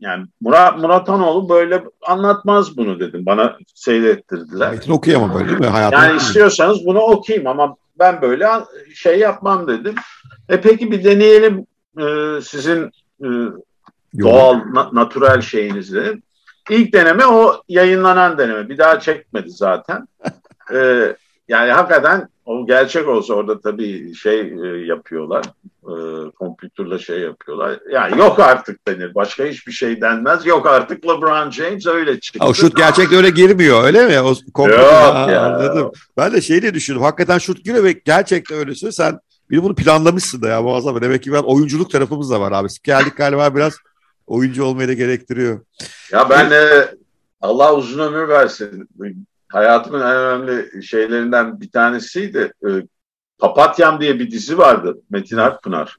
yani 0.00 0.26
Murat 0.40 0.78
Muratanoğlu 0.78 1.48
böyle 1.48 1.84
anlatmaz 2.06 2.76
bunu 2.76 3.00
dedim. 3.00 3.26
Bana 3.26 3.56
seyrettirdiler. 3.74 4.70
Metin 4.70 4.92
okuyamam 4.92 5.34
böyle 5.34 5.48
değil 5.48 5.58
mi? 5.58 5.66
Hayatım 5.66 5.98
yani 5.98 6.16
istiyorsanız 6.16 6.86
bunu 6.86 6.98
okuyayım 6.98 7.46
ama 7.46 7.76
ben 7.98 8.22
böyle 8.22 8.48
şey 8.94 9.18
yapmam 9.18 9.68
dedim. 9.68 9.94
E 10.48 10.60
peki 10.60 10.90
bir 10.90 11.04
deneyelim 11.04 11.66
e, 11.98 12.40
sizin 12.42 12.90
e, 13.20 13.28
doğal, 14.18 14.60
na, 14.72 14.90
natürel 14.92 15.40
şeyinizle. 15.40 16.14
İlk 16.70 16.92
deneme 16.92 17.26
o 17.26 17.62
yayınlanan 17.68 18.38
deneme. 18.38 18.68
Bir 18.68 18.78
daha 18.78 19.00
çekmedi 19.00 19.50
zaten. 19.50 20.08
ee, 20.74 21.16
yani 21.48 21.72
hakikaten 21.72 22.28
o 22.46 22.66
gerçek 22.66 23.08
olsa 23.08 23.34
orada 23.34 23.60
tabii 23.60 24.14
şey 24.14 24.40
e, 24.40 24.86
yapıyorlar. 24.86 25.44
E, 25.84 25.94
kompütürle 26.30 26.98
şey 26.98 27.20
yapıyorlar. 27.20 27.78
Yani 27.92 28.18
yok 28.18 28.40
artık 28.40 28.88
denir. 28.88 29.14
Başka 29.14 29.44
hiçbir 29.44 29.72
şey 29.72 30.00
denmez. 30.00 30.46
Yok 30.46 30.66
artık 30.66 31.04
LeBron 31.04 31.50
James 31.50 31.86
öyle 31.86 32.20
çıktı. 32.20 32.44
O 32.44 32.54
şut 32.54 32.76
gerçekten 32.76 33.16
öyle 33.16 33.30
girmiyor 33.30 33.84
öyle 33.84 34.06
mi? 34.06 34.20
O 34.20 34.34
kompütür, 34.54 34.78
yok 34.78 34.92
ha, 34.92 35.30
ya. 35.30 35.42
Anladım. 35.42 35.92
Ben 36.16 36.32
de 36.32 36.40
şey 36.40 36.62
diye 36.62 36.74
düşündüm. 36.74 37.02
Hakikaten 37.02 37.38
şut 37.38 37.64
giriyor 37.64 37.84
ve 37.84 37.92
gerçekten 37.92 38.58
öylesi. 38.58 38.92
Sen 38.92 39.18
bir 39.50 39.62
bunu 39.62 39.74
planlamışsın 39.74 40.42
da 40.42 40.48
ya 40.48 40.62
muazzam. 40.62 41.00
Demek 41.00 41.22
ki 41.22 41.32
ben 41.32 41.42
oyunculuk 41.42 41.90
tarafımız 41.90 42.30
da 42.30 42.40
var 42.40 42.52
abi. 42.52 42.68
Geldik 42.84 43.16
galiba 43.16 43.54
biraz 43.54 43.76
oyuncu 44.26 44.64
olmayı 44.64 44.88
da 44.88 44.92
gerektiriyor. 44.92 45.60
Ya 46.12 46.30
ben 46.30 46.50
de 46.50 46.94
Allah 47.40 47.74
uzun 47.74 47.98
ömür 47.98 48.28
versin. 48.28 48.88
Hayatımın 49.48 50.00
en 50.00 50.16
önemli 50.16 50.82
şeylerinden 50.86 51.60
bir 51.60 51.70
tanesiydi. 51.70 52.52
Ee, 52.68 52.68
Papatyam 53.38 54.00
diye 54.00 54.18
bir 54.18 54.30
dizi 54.30 54.58
vardı 54.58 54.98
Metin 55.10 55.36
Akpınar. 55.36 55.96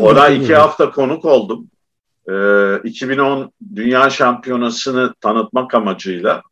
Ona 0.00 0.28
iki 0.28 0.54
hafta 0.54 0.90
konuk 0.90 1.24
oldum. 1.24 1.70
2010 2.84 3.42
ee, 3.42 3.76
Dünya 3.76 4.10
Şampiyonası'nı 4.10 5.14
tanıtmak 5.20 5.74
amacıyla. 5.74 6.42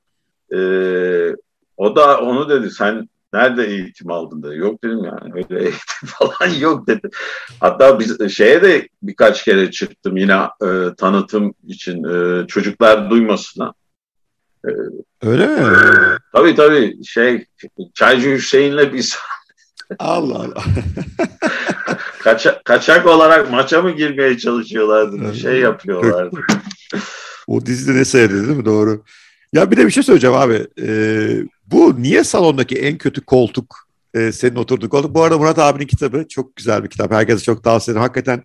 Ee, 0.52 1.34
o 1.76 1.96
da 1.96 2.20
onu 2.20 2.48
dedi 2.48 2.70
sen 2.70 3.08
Nerede 3.32 3.66
eğitim 3.66 4.10
aldın 4.10 4.42
dedi. 4.42 4.56
Yok 4.56 4.84
dedim 4.84 5.04
yani 5.04 5.32
öyle 5.34 5.60
eğitim 5.64 6.08
falan 6.08 6.50
yok 6.50 6.86
dedi. 6.86 7.08
Hatta 7.60 7.98
biz 8.00 8.32
şeye 8.32 8.62
de 8.62 8.88
birkaç 9.02 9.44
kere 9.44 9.70
çıktım 9.70 10.16
yine 10.16 10.34
e, 10.62 10.94
tanıtım 10.96 11.54
için 11.66 12.04
e, 12.04 12.46
çocuklar 12.46 13.10
duymasına. 13.10 13.74
E, 14.64 14.70
öyle 15.22 15.46
mi? 15.46 15.60
E, 15.60 15.78
tabii 16.32 16.54
tabii 16.54 17.04
şey 17.04 17.46
Çaycı 17.94 18.30
Hüseyin'le 18.30 18.92
biz 18.92 19.18
Allah 19.98 20.34
Allah. 20.34 20.64
Kaça, 22.22 22.62
kaçak 22.64 23.06
olarak 23.06 23.50
maça 23.50 23.82
mı 23.82 23.90
girmeye 23.90 24.38
çalışıyorlardı? 24.38 25.20
Bir 25.20 25.34
şey 25.34 25.60
yapıyorlardı. 25.60 26.40
o 27.46 27.66
dizide 27.66 27.98
ne 27.98 28.04
seyredildi 28.04 28.46
değil 28.48 28.58
mi? 28.58 28.64
Doğru. 28.64 29.04
Ya 29.52 29.70
bir 29.70 29.76
de 29.76 29.86
bir 29.86 29.90
şey 29.90 30.02
söyleyeceğim 30.02 30.36
abi. 30.36 30.66
Ee, 30.80 31.42
bu 31.70 32.02
niye 32.02 32.24
salondaki 32.24 32.76
en 32.76 32.98
kötü 32.98 33.20
koltuk 33.20 33.76
e, 34.14 34.32
senin 34.32 34.56
oturduğun 34.56 34.88
koltuk? 34.88 35.14
Bu 35.14 35.22
arada 35.22 35.38
Murat 35.38 35.58
abinin 35.58 35.86
kitabı 35.86 36.28
çok 36.28 36.56
güzel 36.56 36.84
bir 36.84 36.88
kitap. 36.88 37.12
Herkese 37.12 37.44
çok 37.44 37.64
tavsiye 37.64 37.92
ederim. 37.92 38.02
Hakikaten 38.02 38.42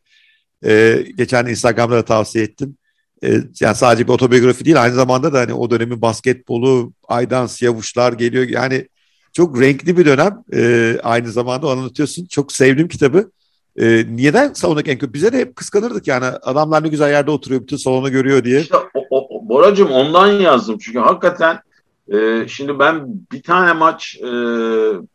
e, 0.65 1.03
geçen 1.17 1.45
Instagram'da 1.45 1.95
da 1.95 2.05
tavsiye 2.05 2.43
ettim. 2.43 2.77
E, 3.23 3.39
yani 3.59 3.75
sadece 3.75 4.07
bir 4.07 4.13
otobiyografi 4.13 4.65
değil 4.65 4.81
aynı 4.81 4.95
zamanda 4.95 5.33
da 5.33 5.39
hani 5.39 5.53
o 5.53 5.69
dönemin 5.69 6.01
basketbolu, 6.01 6.93
Aydan 7.07 7.47
Siyavuşlar 7.47 8.13
geliyor. 8.13 8.47
Yani 8.47 8.87
çok 9.33 9.61
renkli 9.61 9.97
bir 9.97 10.05
dönem. 10.05 10.43
E, 10.53 10.97
aynı 11.03 11.31
zamanda 11.31 11.71
anlatıyorsun. 11.71 12.25
Çok 12.25 12.51
sevdim 12.51 12.87
kitabı. 12.87 13.31
E, 13.79 14.05
neden 14.09 14.53
salondaki 14.53 14.91
en 14.91 14.97
kötü? 14.97 15.13
Bize 15.13 15.33
de 15.33 15.37
hep 15.37 15.55
kıskanırdık 15.55 16.07
yani. 16.07 16.25
Adamlar 16.25 16.83
ne 16.83 16.87
güzel 16.87 17.09
yerde 17.09 17.31
oturuyor, 17.31 17.61
bütün 17.61 17.77
salonu 17.77 18.11
görüyor 18.11 18.43
diye. 18.43 18.61
İşte 18.61 18.77
o, 18.93 19.05
o, 19.09 19.49
Boracığım 19.49 19.91
ondan 19.91 20.27
yazdım. 20.27 20.77
Çünkü 20.77 20.99
hakikaten 20.99 21.59
e, 22.07 22.47
şimdi 22.47 22.79
ben 22.79 23.05
bir 23.31 23.43
tane 23.43 23.73
maç 23.73 24.15
e, 24.15 24.29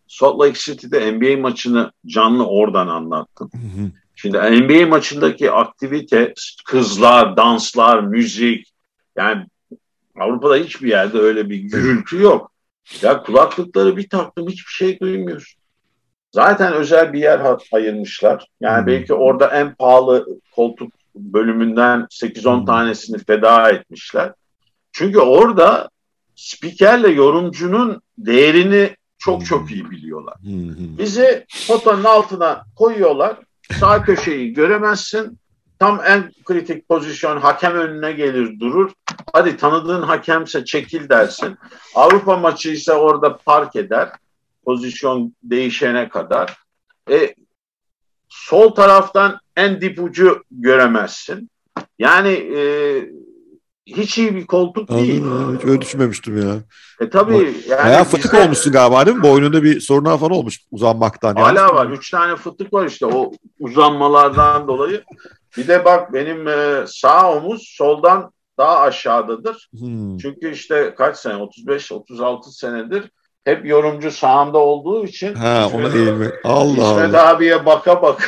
Salt 0.08 0.40
Lake 0.40 0.58
City'de 0.58 1.12
NBA 1.12 1.40
maçını 1.40 1.92
canlı 2.06 2.46
oradan 2.46 2.88
anlattım. 2.88 3.50
Hı 3.52 3.82
hı. 3.82 3.90
Şimdi 4.16 4.38
NBA 4.38 4.86
maçındaki 4.86 5.50
aktivite, 5.50 6.34
kızlar, 6.64 7.36
danslar, 7.36 8.00
müzik 8.00 8.72
yani 9.16 9.46
Avrupa'da 10.20 10.56
hiçbir 10.56 10.88
yerde 10.88 11.18
öyle 11.18 11.50
bir 11.50 11.56
gürültü 11.56 12.20
yok. 12.20 12.52
Ya 13.02 13.22
kulaklıkları 13.22 13.96
bir 13.96 14.08
taktım 14.08 14.48
hiçbir 14.48 14.72
şey 14.72 15.00
duymuyorsun. 15.00 15.62
Zaten 16.32 16.72
özel 16.72 17.12
bir 17.12 17.20
yer 17.20 17.56
ayırmışlar. 17.72 18.46
Yani 18.60 18.80
hmm. 18.80 18.86
belki 18.86 19.14
orada 19.14 19.46
en 19.48 19.74
pahalı 19.74 20.26
koltuk 20.52 20.92
bölümünden 21.14 22.00
8-10 22.00 22.58
hmm. 22.58 22.64
tanesini 22.64 23.24
feda 23.24 23.70
etmişler. 23.70 24.32
Çünkü 24.92 25.18
orada 25.18 25.88
spikerle 26.38 27.08
yorumcunun 27.08 28.02
değerini 28.18 28.96
çok 29.18 29.46
çok 29.46 29.70
iyi 29.70 29.90
biliyorlar. 29.90 30.34
Bizi 30.98 31.46
fotonun 31.66 32.04
altına 32.04 32.64
koyuyorlar. 32.76 33.36
Sağ 33.80 34.02
köşeyi 34.04 34.52
göremezsin. 34.52 35.38
Tam 35.78 36.00
en 36.04 36.32
kritik 36.44 36.88
pozisyon 36.88 37.36
hakem 37.36 37.74
önüne 37.74 38.12
gelir 38.12 38.60
durur. 38.60 38.92
Hadi 39.32 39.56
tanıdığın 39.56 40.02
hakemse 40.02 40.64
çekil 40.64 41.08
dersin. 41.08 41.58
Avrupa 41.94 42.36
maçı 42.36 42.70
ise 42.70 42.92
orada 42.92 43.36
park 43.36 43.76
eder. 43.76 44.08
Pozisyon 44.64 45.34
değişene 45.42 46.08
kadar. 46.08 46.56
E, 47.10 47.34
sol 48.28 48.74
taraftan 48.74 49.40
en 49.56 49.80
dip 49.80 50.02
ucu 50.02 50.44
göremezsin. 50.50 51.50
Yani 51.98 52.30
e, 52.30 52.60
hiç 53.96 54.18
iyi 54.18 54.34
bir 54.34 54.46
koltuk 54.46 54.88
değil. 54.88 55.22
Anladım, 55.22 55.58
hiç 55.58 55.64
öyle 55.64 55.80
düşünmemiştim 55.80 56.42
ya. 56.42 56.54
E 57.00 57.10
tabii. 57.10 57.54
Yani 57.68 57.84
Bayağı 57.84 58.04
fıtık 58.04 58.32
bizde, 58.32 58.44
olmuşsun 58.44 58.72
galiba 58.72 59.06
değil 59.06 59.16
mi? 59.16 59.22
Boynunda 59.22 59.62
bir 59.62 59.80
sorun 59.80 60.16
falan 60.16 60.32
olmuş 60.32 60.60
uzanmaktan. 60.70 61.34
Hala 61.34 61.74
var. 61.74 61.86
Üç 61.86 62.10
tane 62.10 62.36
fıtık 62.36 62.72
var 62.72 62.86
işte 62.86 63.06
o 63.06 63.32
uzanmalardan 63.60 64.68
dolayı. 64.68 65.02
Bir 65.56 65.68
de 65.68 65.84
bak 65.84 66.12
benim 66.12 66.48
e, 66.48 66.84
sağ 66.86 67.32
omuz 67.32 67.74
soldan 67.76 68.32
daha 68.58 68.78
aşağıdadır. 68.78 69.68
Hmm. 69.78 70.18
Çünkü 70.18 70.52
işte 70.52 70.94
kaç 70.98 71.16
sene 71.16 71.34
35-36 71.34 72.52
senedir 72.52 73.10
hep 73.44 73.66
yorumcu 73.66 74.10
sağımda 74.10 74.58
olduğu 74.58 75.04
için 75.04 75.34
ha, 75.34 75.70
ona 75.74 75.88
eğilme. 75.88 76.32
Allah 76.44 76.70
İsmet 76.70 77.14
Allah. 77.14 77.28
abiye 77.28 77.66
baka 77.66 78.02
baka 78.02 78.24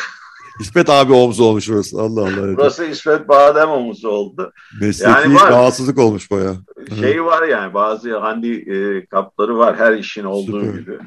İsmet 0.60 0.90
abi 0.90 1.12
omzu 1.12 1.44
olmuş 1.44 1.70
orası. 1.70 2.00
Allah 2.00 2.20
Allah. 2.20 2.56
Burası 2.56 2.84
İsmet 2.84 3.28
Badem 3.28 3.68
omuzu 3.68 4.08
oldu. 4.08 4.52
Mesleki 4.80 5.10
yani 5.10 5.34
var, 5.34 5.50
rahatsızlık 5.50 5.98
olmuş 5.98 6.30
baya. 6.30 6.54
Şey 7.00 7.24
var 7.24 7.48
yani 7.48 7.74
bazı 7.74 8.18
handi 8.18 8.52
e, 8.52 9.06
kapları 9.06 9.58
var 9.58 9.76
her 9.76 9.92
işin 9.96 10.24
olduğu 10.24 10.60
Süper. 10.60 10.78
gibi. 10.80 10.98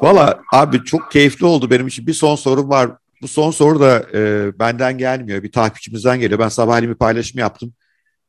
Valla 0.00 0.40
abi 0.52 0.84
çok 0.84 1.10
keyifli 1.10 1.46
oldu 1.46 1.70
benim 1.70 1.86
için. 1.86 2.06
Bir 2.06 2.12
son 2.12 2.36
sorum 2.36 2.68
var. 2.68 2.90
Bu 3.22 3.28
son 3.28 3.50
soru 3.50 3.80
da 3.80 4.06
e, 4.14 4.52
benden 4.58 4.98
gelmiyor. 4.98 5.42
Bir 5.42 5.52
takipçimizden 5.52 6.20
geliyor. 6.20 6.40
Ben 6.40 6.48
sabahleyin 6.48 6.94
bir 6.94 6.98
paylaşım 6.98 7.38
yaptım. 7.38 7.72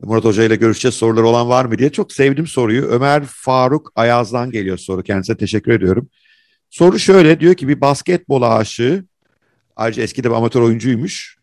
Murat 0.01 0.25
Hoca 0.25 0.43
ile 0.43 0.55
görüşeceğiz 0.55 0.95
sorular 0.95 1.23
olan 1.23 1.49
var 1.49 1.65
mı 1.65 1.77
diye. 1.77 1.91
Çok 1.91 2.11
sevdim 2.11 2.47
soruyu. 2.47 2.85
Ömer 2.85 3.23
Faruk 3.25 3.91
Ayaz'dan 3.95 4.51
geliyor 4.51 4.77
soru. 4.77 5.03
Kendisine 5.03 5.37
teşekkür 5.37 5.71
ediyorum. 5.71 6.09
Soru 6.69 6.99
şöyle 6.99 7.39
diyor 7.39 7.53
ki 7.53 7.67
bir 7.67 7.81
basketbol 7.81 8.41
aşığı 8.41 9.05
Ayrıca 9.77 10.03
eski 10.03 10.23
de 10.23 10.29
bir 10.29 10.35
amatör 10.35 10.61
oyuncuymuş. 10.61 11.37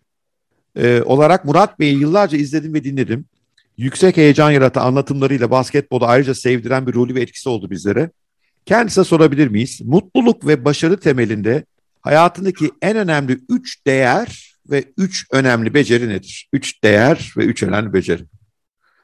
e, 0.77 1.03
olarak 1.03 1.45
Murat 1.45 1.81
Bey'i 1.81 1.99
yıllarca 1.99 2.39
izledim 2.39 2.75
ve 2.75 2.85
dinledim. 2.85 3.25
Yüksek 3.77 4.17
heyecan 4.17 4.51
yaratan 4.51 4.87
anlatımlarıyla 4.87 5.51
basketbolu 5.51 6.07
ayrıca 6.07 6.35
sevdiren 6.35 6.87
bir 6.87 6.95
rolü 6.95 7.15
ve 7.15 7.21
etkisi 7.21 7.49
oldu 7.49 7.71
bizlere. 7.71 8.11
Kendisine 8.67 9.05
sorabilir 9.05 9.49
miyiz? 9.49 9.81
Mutluluk 9.85 10.47
ve 10.47 10.65
başarı 10.65 11.01
temelinde 11.01 11.65
hayatındaki 12.01 12.71
en 12.83 12.97
önemli 12.97 13.41
üç 13.49 13.87
değer 13.87 14.55
ve 14.71 14.85
üç 14.97 15.27
önemli 15.31 15.75
beceri 15.75 16.09
nedir? 16.09 16.49
Üç 16.53 16.83
değer 16.85 17.33
ve 17.37 17.45
üç 17.45 17.63
önemli 17.63 17.93
beceri. 17.93 18.23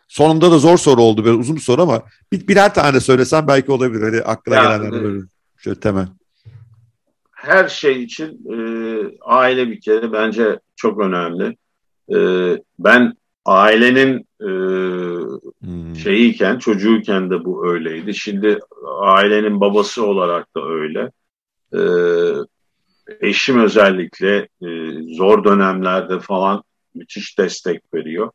Sonunda 0.08 0.50
da 0.50 0.58
zor 0.58 0.78
soru 0.78 1.02
oldu 1.02 1.24
böyle 1.24 1.36
uzun 1.36 1.56
bir 1.56 1.60
soru 1.60 1.82
ama 1.82 2.02
bir, 2.32 2.48
birer 2.48 2.74
tane 2.74 3.00
söylesem 3.00 3.46
belki 3.48 3.72
olabilir. 3.72 4.02
Hani 4.02 4.22
aklına 4.22 4.56
ya, 4.56 4.62
gelenler 4.62 4.92
böyle 4.92 5.22
şöyle 5.56 5.80
temel. 5.80 6.06
Her 7.40 7.68
şey 7.68 8.02
için 8.02 8.40
e, 8.52 8.56
aile 9.20 9.70
bir 9.70 9.80
kere 9.80 10.12
bence 10.12 10.60
çok 10.76 11.00
önemli. 11.00 11.56
E, 12.14 12.18
ben 12.78 13.14
ailenin 13.44 14.26
e, 14.40 14.50
hmm. 15.64 15.96
şeyiyken, 15.96 16.58
çocuğuyken 16.58 17.30
de 17.30 17.44
bu 17.44 17.68
öyleydi. 17.68 18.14
Şimdi 18.14 18.58
ailenin 19.00 19.60
babası 19.60 20.06
olarak 20.06 20.56
da 20.56 20.68
öyle. 20.68 21.10
E, 21.74 21.80
eşim 23.20 23.62
özellikle 23.62 24.48
e, 24.62 24.68
zor 25.14 25.44
dönemlerde 25.44 26.20
falan 26.20 26.62
müthiş 26.94 27.38
destek 27.38 27.94
veriyor. 27.94 28.30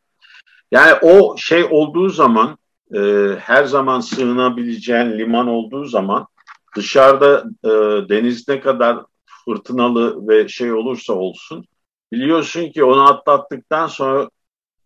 Yani 0.71 0.93
o 1.01 1.37
şey 1.37 1.63
olduğu 1.69 2.09
zaman 2.09 2.57
e, 2.95 2.99
her 3.39 3.63
zaman 3.63 3.99
sığınabileceğin 3.99 5.19
liman 5.19 5.47
olduğu 5.47 5.85
zaman 5.85 6.27
dışarıda 6.75 7.43
e, 7.63 7.69
deniz 8.09 8.47
ne 8.47 8.59
kadar 8.59 8.97
fırtınalı 9.45 10.27
ve 10.27 10.47
şey 10.47 10.73
olursa 10.73 11.13
olsun 11.13 11.65
biliyorsun 12.11 12.69
ki 12.69 12.83
onu 12.83 13.09
atlattıktan 13.09 13.87
sonra 13.87 14.29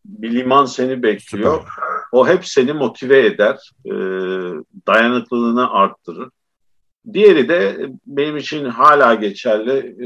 bir 0.05 0.31
liman 0.31 0.65
seni 0.65 1.03
bekliyor. 1.03 1.59
Süper. 1.59 1.89
O 2.11 2.27
hep 2.27 2.47
seni 2.47 2.73
motive 2.73 3.25
eder, 3.25 3.71
e, 3.85 3.93
dayanıklılığını 4.87 5.71
arttırır. 5.71 6.29
Diğeri 7.13 7.49
de 7.49 7.89
benim 8.05 8.37
için 8.37 8.65
hala 8.65 9.13
geçerli. 9.13 9.71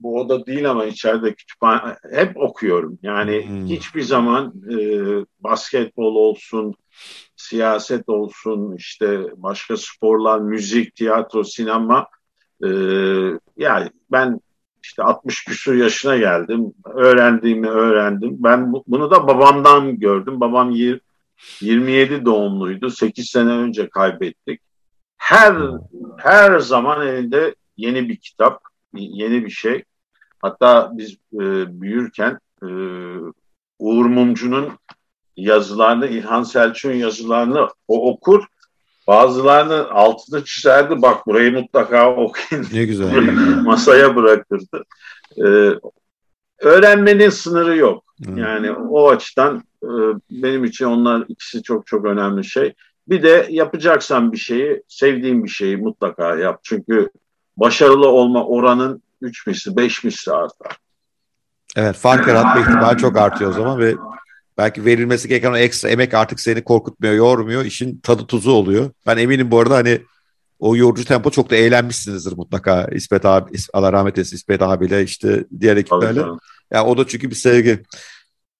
bu 0.00 0.20
oda 0.20 0.46
değil 0.46 0.70
ama 0.70 0.84
içeride 0.84 1.34
kütüphane 1.34 1.96
hep 2.12 2.36
okuyorum. 2.36 2.98
Yani 3.02 3.46
hmm. 3.46 3.66
hiçbir 3.66 4.02
zaman 4.02 4.54
e, 4.70 4.76
basketbol 5.40 6.14
olsun, 6.14 6.74
siyaset 7.36 8.08
olsun, 8.08 8.76
işte 8.76 9.26
başka 9.36 9.76
sporlar, 9.76 10.38
müzik, 10.38 10.94
tiyatro, 10.94 11.44
sinema. 11.44 12.06
E, 12.64 12.68
yani 13.56 13.90
ben 14.10 14.40
işte 14.82 15.02
60 15.02 15.44
küsur 15.44 15.74
yaşına 15.74 16.16
geldim. 16.16 16.72
Öğrendiğimi 16.84 17.68
öğrendim. 17.68 18.36
Ben 18.38 18.72
bu, 18.72 18.84
bunu 18.86 19.10
da 19.10 19.26
babamdan 19.26 19.98
gördüm. 19.98 20.40
Babam 20.40 20.70
27 21.60 22.24
doğumluydu. 22.24 22.90
8 22.90 23.30
sene 23.30 23.50
önce 23.50 23.88
kaybettik. 23.88 24.60
Her 25.16 25.54
her 26.18 26.58
zaman 26.58 27.06
elinde 27.06 27.54
yeni 27.76 28.08
bir 28.08 28.16
kitap, 28.16 28.62
yeni 28.94 29.44
bir 29.44 29.50
şey. 29.50 29.84
Hatta 30.42 30.90
biz 30.92 31.12
e, 31.34 31.80
büyürken 31.80 32.38
e, 32.62 32.68
Uğur 33.78 34.06
Mumcu'nun 34.06 34.72
yazılarını, 35.36 36.06
İlhan 36.06 36.42
Selçuk'un 36.42 36.94
yazılarını 36.94 37.68
o 37.88 38.10
okur. 38.10 38.44
Bazılarını 39.06 39.90
altını 39.90 40.44
çizerdi. 40.44 41.02
Bak 41.02 41.26
burayı 41.26 41.52
mutlaka 41.52 42.16
okuyun. 42.16 42.66
Ne 42.72 42.84
güzel. 42.84 43.12
Masaya 43.64 44.16
bırakırdı. 44.16 44.84
Ee, 45.38 45.70
öğrenmenin 46.58 47.30
sınırı 47.30 47.76
yok. 47.76 48.04
Hmm. 48.24 48.36
Yani 48.38 48.72
o 48.72 49.10
açıdan 49.10 49.62
e, 49.82 49.90
benim 50.30 50.64
için 50.64 50.84
onlar 50.84 51.24
ikisi 51.28 51.62
çok 51.62 51.86
çok 51.86 52.04
önemli 52.04 52.44
şey. 52.44 52.74
Bir 53.08 53.22
de 53.22 53.46
yapacaksan 53.50 54.32
bir 54.32 54.38
şeyi, 54.38 54.82
sevdiğin 54.88 55.44
bir 55.44 55.48
şeyi 55.48 55.76
mutlaka 55.76 56.36
yap. 56.36 56.60
Çünkü 56.62 57.10
başarılı 57.60 58.08
olma 58.08 58.44
oranın 58.44 59.02
3 59.20 59.46
misli, 59.46 59.76
5 59.76 60.04
misli 60.04 60.32
artar. 60.32 60.76
Evet, 61.76 61.96
fark 61.96 62.28
yaratma 62.28 62.60
ihtimali 62.60 62.98
çok 62.98 63.16
artıyor 63.16 63.50
o 63.50 63.54
zaman 63.54 63.78
ve 63.78 63.94
belki 64.58 64.84
verilmesi 64.84 65.28
gereken 65.28 65.52
o 65.52 65.56
ekstra 65.56 65.88
emek 65.88 66.14
artık 66.14 66.40
seni 66.40 66.64
korkutmuyor, 66.64 67.14
yormuyor. 67.14 67.64
İşin 67.64 67.98
tadı 67.98 68.26
tuzu 68.26 68.50
oluyor. 68.50 68.90
Ben 69.06 69.16
eminim 69.16 69.50
bu 69.50 69.60
arada 69.60 69.74
hani 69.74 70.00
o 70.58 70.76
yorucu 70.76 71.04
tempo 71.04 71.30
çok 71.30 71.50
da 71.50 71.56
eğlenmişsinizdir 71.56 72.36
mutlaka 72.36 72.88
İsmet 72.92 73.24
abi, 73.24 73.50
Allah 73.72 73.92
rahmet 73.92 74.18
eylesin 74.18 74.36
İsmet 74.36 74.62
abiyle 74.62 75.02
işte 75.02 75.44
diğer 75.60 75.76
ekiplerle. 75.76 76.20
Ya 76.20 76.36
yani 76.70 76.88
o 76.88 76.98
da 76.98 77.06
çünkü 77.06 77.30
bir 77.30 77.34
sevgi. 77.34 77.82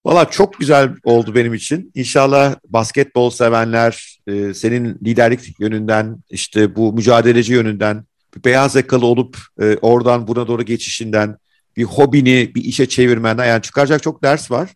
Valla 0.05 0.31
çok 0.31 0.59
güzel 0.59 0.91
oldu 1.05 1.35
benim 1.35 1.55
için. 1.55 1.93
İnşallah 1.95 2.55
basketbol 2.69 3.31
sevenler 3.31 4.19
e, 4.27 4.55
senin 4.55 4.99
liderlik 5.05 5.61
yönünden 5.61 6.17
işte 6.31 6.77
bu 6.77 6.93
mücadeleci 6.93 7.53
yönünden 7.53 8.05
beyaz 8.45 8.75
yakalı 8.75 9.07
olup 9.07 9.39
e, 9.61 9.77
oradan 9.77 10.29
buna 10.29 10.49
doğru 10.49 10.63
geçişinden 10.63 11.37
bir 11.77 11.85
hobini 11.85 12.55
bir 12.55 12.65
işe 12.65 12.89
çevirmenden 12.89 13.47
yani 13.47 13.63
çıkaracak 13.63 14.03
çok 14.03 14.23
ders 14.23 14.51
var. 14.51 14.71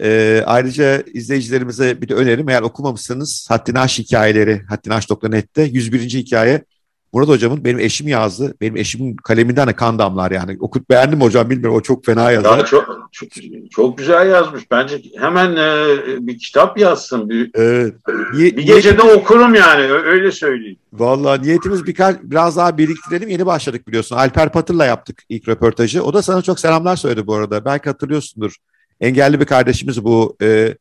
E, 0.00 0.42
ayrıca 0.46 1.02
izleyicilerimize 1.14 2.02
bir 2.02 2.08
de 2.08 2.14
önerim 2.14 2.48
eğer 2.48 2.62
okumamışsanız 2.62 3.46
Hattinaş 3.50 3.98
hikayeleri 3.98 4.62
hattinaş.net'te 4.68 5.62
101. 5.62 6.00
hikaye 6.00 6.64
Murat 7.12 7.28
hocamın 7.28 7.64
benim 7.64 7.78
eşim 7.78 8.08
yazdı. 8.08 8.54
Benim 8.60 8.76
eşimin 8.76 9.16
kaleminden 9.16 9.68
de 9.68 9.72
kan 9.72 9.98
damlar 9.98 10.30
yani. 10.30 10.56
Okut 10.60 10.90
beğendim 10.90 11.20
hocam 11.20 11.50
bilmiyorum 11.50 11.76
o 11.76 11.80
çok 11.80 12.04
fena 12.04 12.30
yazdı. 12.30 12.64
çok, 12.66 13.08
çok, 13.12 13.28
çok 13.70 13.98
güzel 13.98 14.30
yazmış. 14.30 14.70
Bence 14.70 15.02
hemen 15.18 15.56
e, 15.56 15.96
bir 16.26 16.38
kitap 16.38 16.78
yazsın. 16.78 17.28
Bir, 17.28 17.50
evet. 17.54 17.94
Niye, 18.34 18.56
bir 18.56 18.62
gecede 18.62 19.02
niyet... 19.02 19.16
okurum 19.16 19.54
yani 19.54 19.82
öyle 19.92 20.32
söyleyeyim. 20.32 20.78
Vallahi 20.92 21.42
niyetimiz 21.42 21.86
birkaç 21.86 22.16
biraz 22.22 22.56
daha 22.56 22.78
biriktirelim. 22.78 23.28
Yeni 23.28 23.46
başladık 23.46 23.88
biliyorsun. 23.88 24.16
Alper 24.16 24.52
Patır'la 24.52 24.84
yaptık 24.84 25.22
ilk 25.28 25.48
röportajı. 25.48 26.02
O 26.02 26.14
da 26.14 26.22
sana 26.22 26.42
çok 26.42 26.60
selamlar 26.60 26.96
söyledi 26.96 27.26
bu 27.26 27.34
arada. 27.34 27.64
Belki 27.64 27.88
hatırlıyorsundur. 27.88 28.54
Engelli 29.00 29.40
bir 29.40 29.44
kardeşimiz 29.44 30.04
bu. 30.04 30.36
E, 30.42 30.76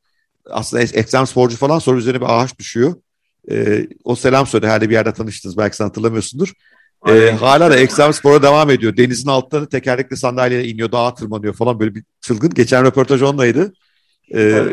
aslında 0.50 0.84
ekstrem 0.84 1.28
sporcu 1.28 1.58
falan 1.58 1.80
sonra 1.80 1.98
üzerine 1.98 2.22
bir 2.22 2.40
ağaç 2.42 2.60
düşüyor. 2.60 2.94
E, 3.52 3.88
o 4.04 4.16
selam 4.16 4.48
söyledi. 4.48 4.68
Herhalde 4.68 4.90
bir 4.90 4.94
yerde 4.94 5.14
tanıştınız. 5.14 5.58
Belki 5.58 5.76
sen 5.76 5.86
hatırlamıyorsundur. 5.86 6.54
E, 7.08 7.32
hala 7.32 7.72
da 7.72 7.78
Extreme 7.78 8.14
Spor'a 8.14 8.44
devam 8.44 8.70
ediyor. 8.70 8.98
Denizin 8.98 9.30
altında 9.30 9.70
tekerlekli 9.70 10.18
sandalyeye 10.18 10.66
iniyor, 10.66 10.92
dağa 10.92 11.14
tırmanıyor 11.14 11.54
falan 11.54 11.80
böyle 11.80 11.96
bir 11.96 12.04
çılgın. 12.22 12.50
Geçen 12.50 12.86
röportaj 12.86 13.22
ondaydı. 13.22 13.74
E, 14.34 14.64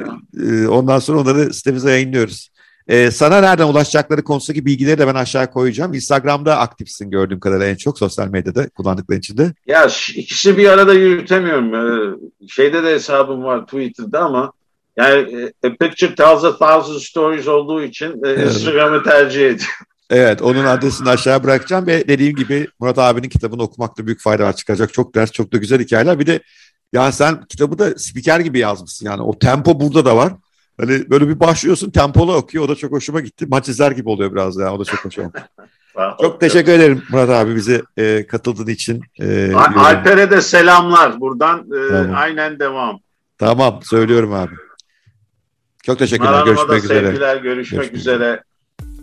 e, 0.48 0.66
ondan 0.66 0.98
sonra 0.98 1.20
onları 1.20 1.54
sitemize 1.54 1.90
yayınlıyoruz. 1.90 2.50
E, 2.88 3.10
sana 3.10 3.40
nereden 3.40 3.68
ulaşacakları 3.68 4.24
konusundaki 4.24 4.66
bilgileri 4.66 4.98
de 4.98 5.06
ben 5.06 5.14
aşağıya 5.14 5.50
koyacağım. 5.50 5.94
Instagram'da 5.94 6.58
aktifsin 6.58 7.10
gördüğüm 7.10 7.40
kadarıyla 7.40 7.66
en 7.66 7.76
çok 7.76 7.98
sosyal 7.98 8.28
medyada 8.28 8.68
kullandıkların 8.68 9.18
içinde. 9.18 9.54
Ya 9.66 9.88
ikisi 10.14 10.58
bir 10.58 10.68
arada 10.68 10.94
yürütemiyorum. 10.94 11.74
Ee, 11.74 12.16
şeyde 12.48 12.84
de 12.84 12.94
hesabım 12.94 13.42
var 13.42 13.64
Twitter'da 13.64 14.20
ama 14.20 14.52
yani 14.96 15.52
e, 15.64 15.68
a 15.68 15.76
picture 15.80 16.14
tells 16.14 16.44
a 16.44 16.58
thousand 16.58 16.98
stories 16.98 17.48
olduğu 17.48 17.82
için 17.82 18.06
e, 18.06 18.28
evet. 18.28 18.46
Instagram'ı 18.46 19.02
tercih 19.02 19.40
ediyorum. 19.40 19.86
Evet 20.10 20.42
onun 20.42 20.64
adresini 20.64 21.08
aşağıya 21.08 21.44
bırakacağım 21.44 21.86
ve 21.86 22.08
dediğim 22.08 22.36
gibi 22.36 22.68
Murat 22.80 22.98
abinin 22.98 23.28
kitabını 23.28 23.62
okumakta 23.62 24.06
büyük 24.06 24.20
fayda 24.20 24.44
var. 24.44 24.56
Çıkacak 24.56 24.92
çok 24.92 25.14
ders 25.14 25.32
çok 25.32 25.52
da 25.52 25.56
güzel 25.56 25.80
hikayeler. 25.80 26.18
Bir 26.18 26.26
de 26.26 26.40
ya 26.92 27.12
sen 27.12 27.44
kitabı 27.44 27.78
da 27.78 27.98
spiker 27.98 28.40
gibi 28.40 28.58
yazmışsın 28.58 29.06
yani 29.06 29.22
o 29.22 29.38
tempo 29.38 29.80
burada 29.80 30.04
da 30.04 30.16
var. 30.16 30.32
Hani 30.80 31.10
böyle 31.10 31.28
bir 31.28 31.40
başlıyorsun 31.40 31.90
tempolu 31.90 32.34
okuyor 32.34 32.64
o 32.64 32.68
da 32.68 32.74
çok 32.74 32.92
hoşuma 32.92 33.20
gitti. 33.20 33.46
Maç 33.48 33.68
izler 33.68 33.90
gibi 33.90 34.08
oluyor 34.08 34.32
biraz 34.32 34.56
ya 34.56 34.74
o 34.74 34.80
da 34.80 34.84
çok 34.84 35.04
hoşuma 35.04 35.30
Çok 36.20 36.40
teşekkür 36.40 36.72
ederim 36.72 37.02
Murat 37.10 37.30
abi 37.30 37.56
bize 37.56 37.82
e, 37.96 38.26
katıldığın 38.26 38.66
için. 38.66 39.02
E, 39.20 39.52
Alper'e 39.54 40.30
de 40.30 40.40
selamlar 40.40 41.20
buradan 41.20 41.58
e, 41.60 41.88
tamam. 41.88 42.12
aynen 42.14 42.58
devam. 42.58 43.00
Tamam 43.38 43.80
söylüyorum 43.82 44.32
abi. 44.32 44.54
Çok 45.86 45.98
teşekkürler. 45.98 46.44
Görüşmek 46.44 46.84
üzere. 46.84 47.06
Sevgiler, 47.06 47.36
görüşmek, 47.36 47.80
görüşmek 47.80 48.00
üzere. 48.00 48.42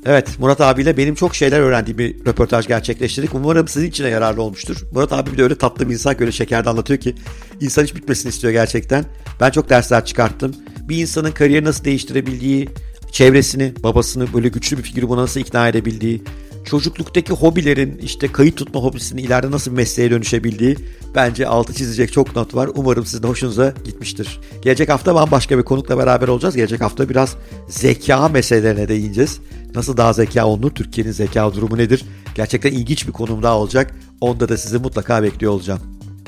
Evet 0.06 0.40
Murat 0.40 0.62
abiyle 0.62 0.98
benim 0.98 1.16
çok 1.16 1.36
şeyler 1.36 1.60
öğrendiğim 1.60 1.98
bir 1.98 2.26
röportaj 2.26 2.68
gerçekleştirdik. 2.68 3.36
Umarım 3.36 3.68
sizin 3.68 3.90
için 3.90 4.04
de 4.04 4.08
yararlı 4.08 4.42
olmuştur. 4.42 4.78
Murat 4.94 5.14
abi 5.14 5.32
bir 5.32 5.38
de 5.38 5.44
öyle 5.44 5.58
tatlı 5.58 5.90
bir 5.90 5.94
insan 5.94 6.22
öyle 6.22 6.32
şekerde 6.32 6.70
anlatıyor 6.70 7.00
ki 7.00 7.16
insan 7.62 7.84
hiç 7.84 7.96
bitmesini 7.96 8.30
istiyor 8.30 8.54
gerçekten. 8.54 9.06
Ben 9.40 9.50
çok 9.50 9.70
dersler 9.70 10.06
çıkarttım. 10.06 10.56
Bir 10.80 10.98
insanın 10.98 11.32
kariyeri 11.32 11.66
nasıl 11.66 11.84
değiştirebildiği, 11.84 12.70
çevresini, 13.12 13.74
babasını 13.84 14.34
böyle 14.34 14.48
güçlü 14.48 14.78
bir 14.78 14.84
figürü 14.84 15.10
buna 15.10 15.22
nasıl 15.22 15.40
ikna 15.40 15.68
edebildiği, 15.68 16.24
çocukluktaki 16.66 17.34
hobilerin 17.34 17.98
işte 17.98 18.32
kayıt 18.32 18.58
tutma 18.58 18.80
hobisinin 18.80 19.24
ileride 19.24 19.52
nasıl 19.52 19.72
mesleğe 19.72 20.12
dönüşebildiği 20.12 20.78
bence 21.16 21.48
altı 21.48 21.74
çizecek 21.74 22.14
çok 22.14 22.36
not 22.36 22.56
var. 22.56 22.70
Umarım 22.76 23.06
sizin 23.06 23.28
hoşunuza 23.28 23.74
gitmiştir. 23.86 24.40
Gelecek 24.62 24.90
hafta 24.90 25.16
bambaşka 25.16 25.58
bir 25.58 25.64
konukla 25.64 25.98
beraber 25.98 26.28
olacağız. 26.28 26.56
Gelecek 26.56 26.82
hafta 26.82 27.10
biraz 27.10 27.36
zeka 27.70 28.28
meselelerine 28.30 28.88
değineceğiz. 28.88 29.40
Nasıl 29.76 29.98
daha 29.98 30.14
zeka 30.14 30.46
olunur? 30.46 30.72
Türkiye'nin 30.72 31.12
zeka 31.12 31.54
durumu 31.54 31.78
nedir? 31.78 32.06
Gerçekten 32.36 32.72
ilginç 32.72 33.08
bir 33.08 33.12
konum 33.12 33.44
daha 33.44 33.58
olacak. 33.58 33.96
Onda 34.22 34.50
da 34.50 34.58
sizi 34.58 34.78
mutlaka 34.78 35.24
bekliyor 35.24 35.54
olacağım. 35.54 35.80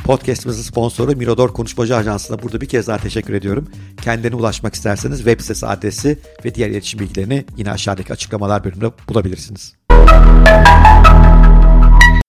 Podcast'ımızın 0.04 0.62
sponsoru 0.62 1.16
Mirador 1.16 1.54
Konuşmacı 1.54 1.96
Ajansı'na 1.96 2.42
burada 2.42 2.62
bir 2.62 2.66
kez 2.66 2.88
daha 2.88 2.98
teşekkür 2.98 3.34
ediyorum. 3.34 3.68
Kendilerine 4.02 4.36
ulaşmak 4.36 4.76
isterseniz 4.76 5.18
web 5.18 5.40
sitesi 5.42 5.68
adresi 5.68 6.20
ve 6.46 6.56
diğer 6.56 6.70
iletişim 6.70 7.00
bilgilerini 7.00 7.46
yine 7.58 7.72
aşağıdaki 7.72 8.14
açıklamalar 8.14 8.64
bölümünde 8.64 8.92
bulabilirsiniz. 9.10 9.74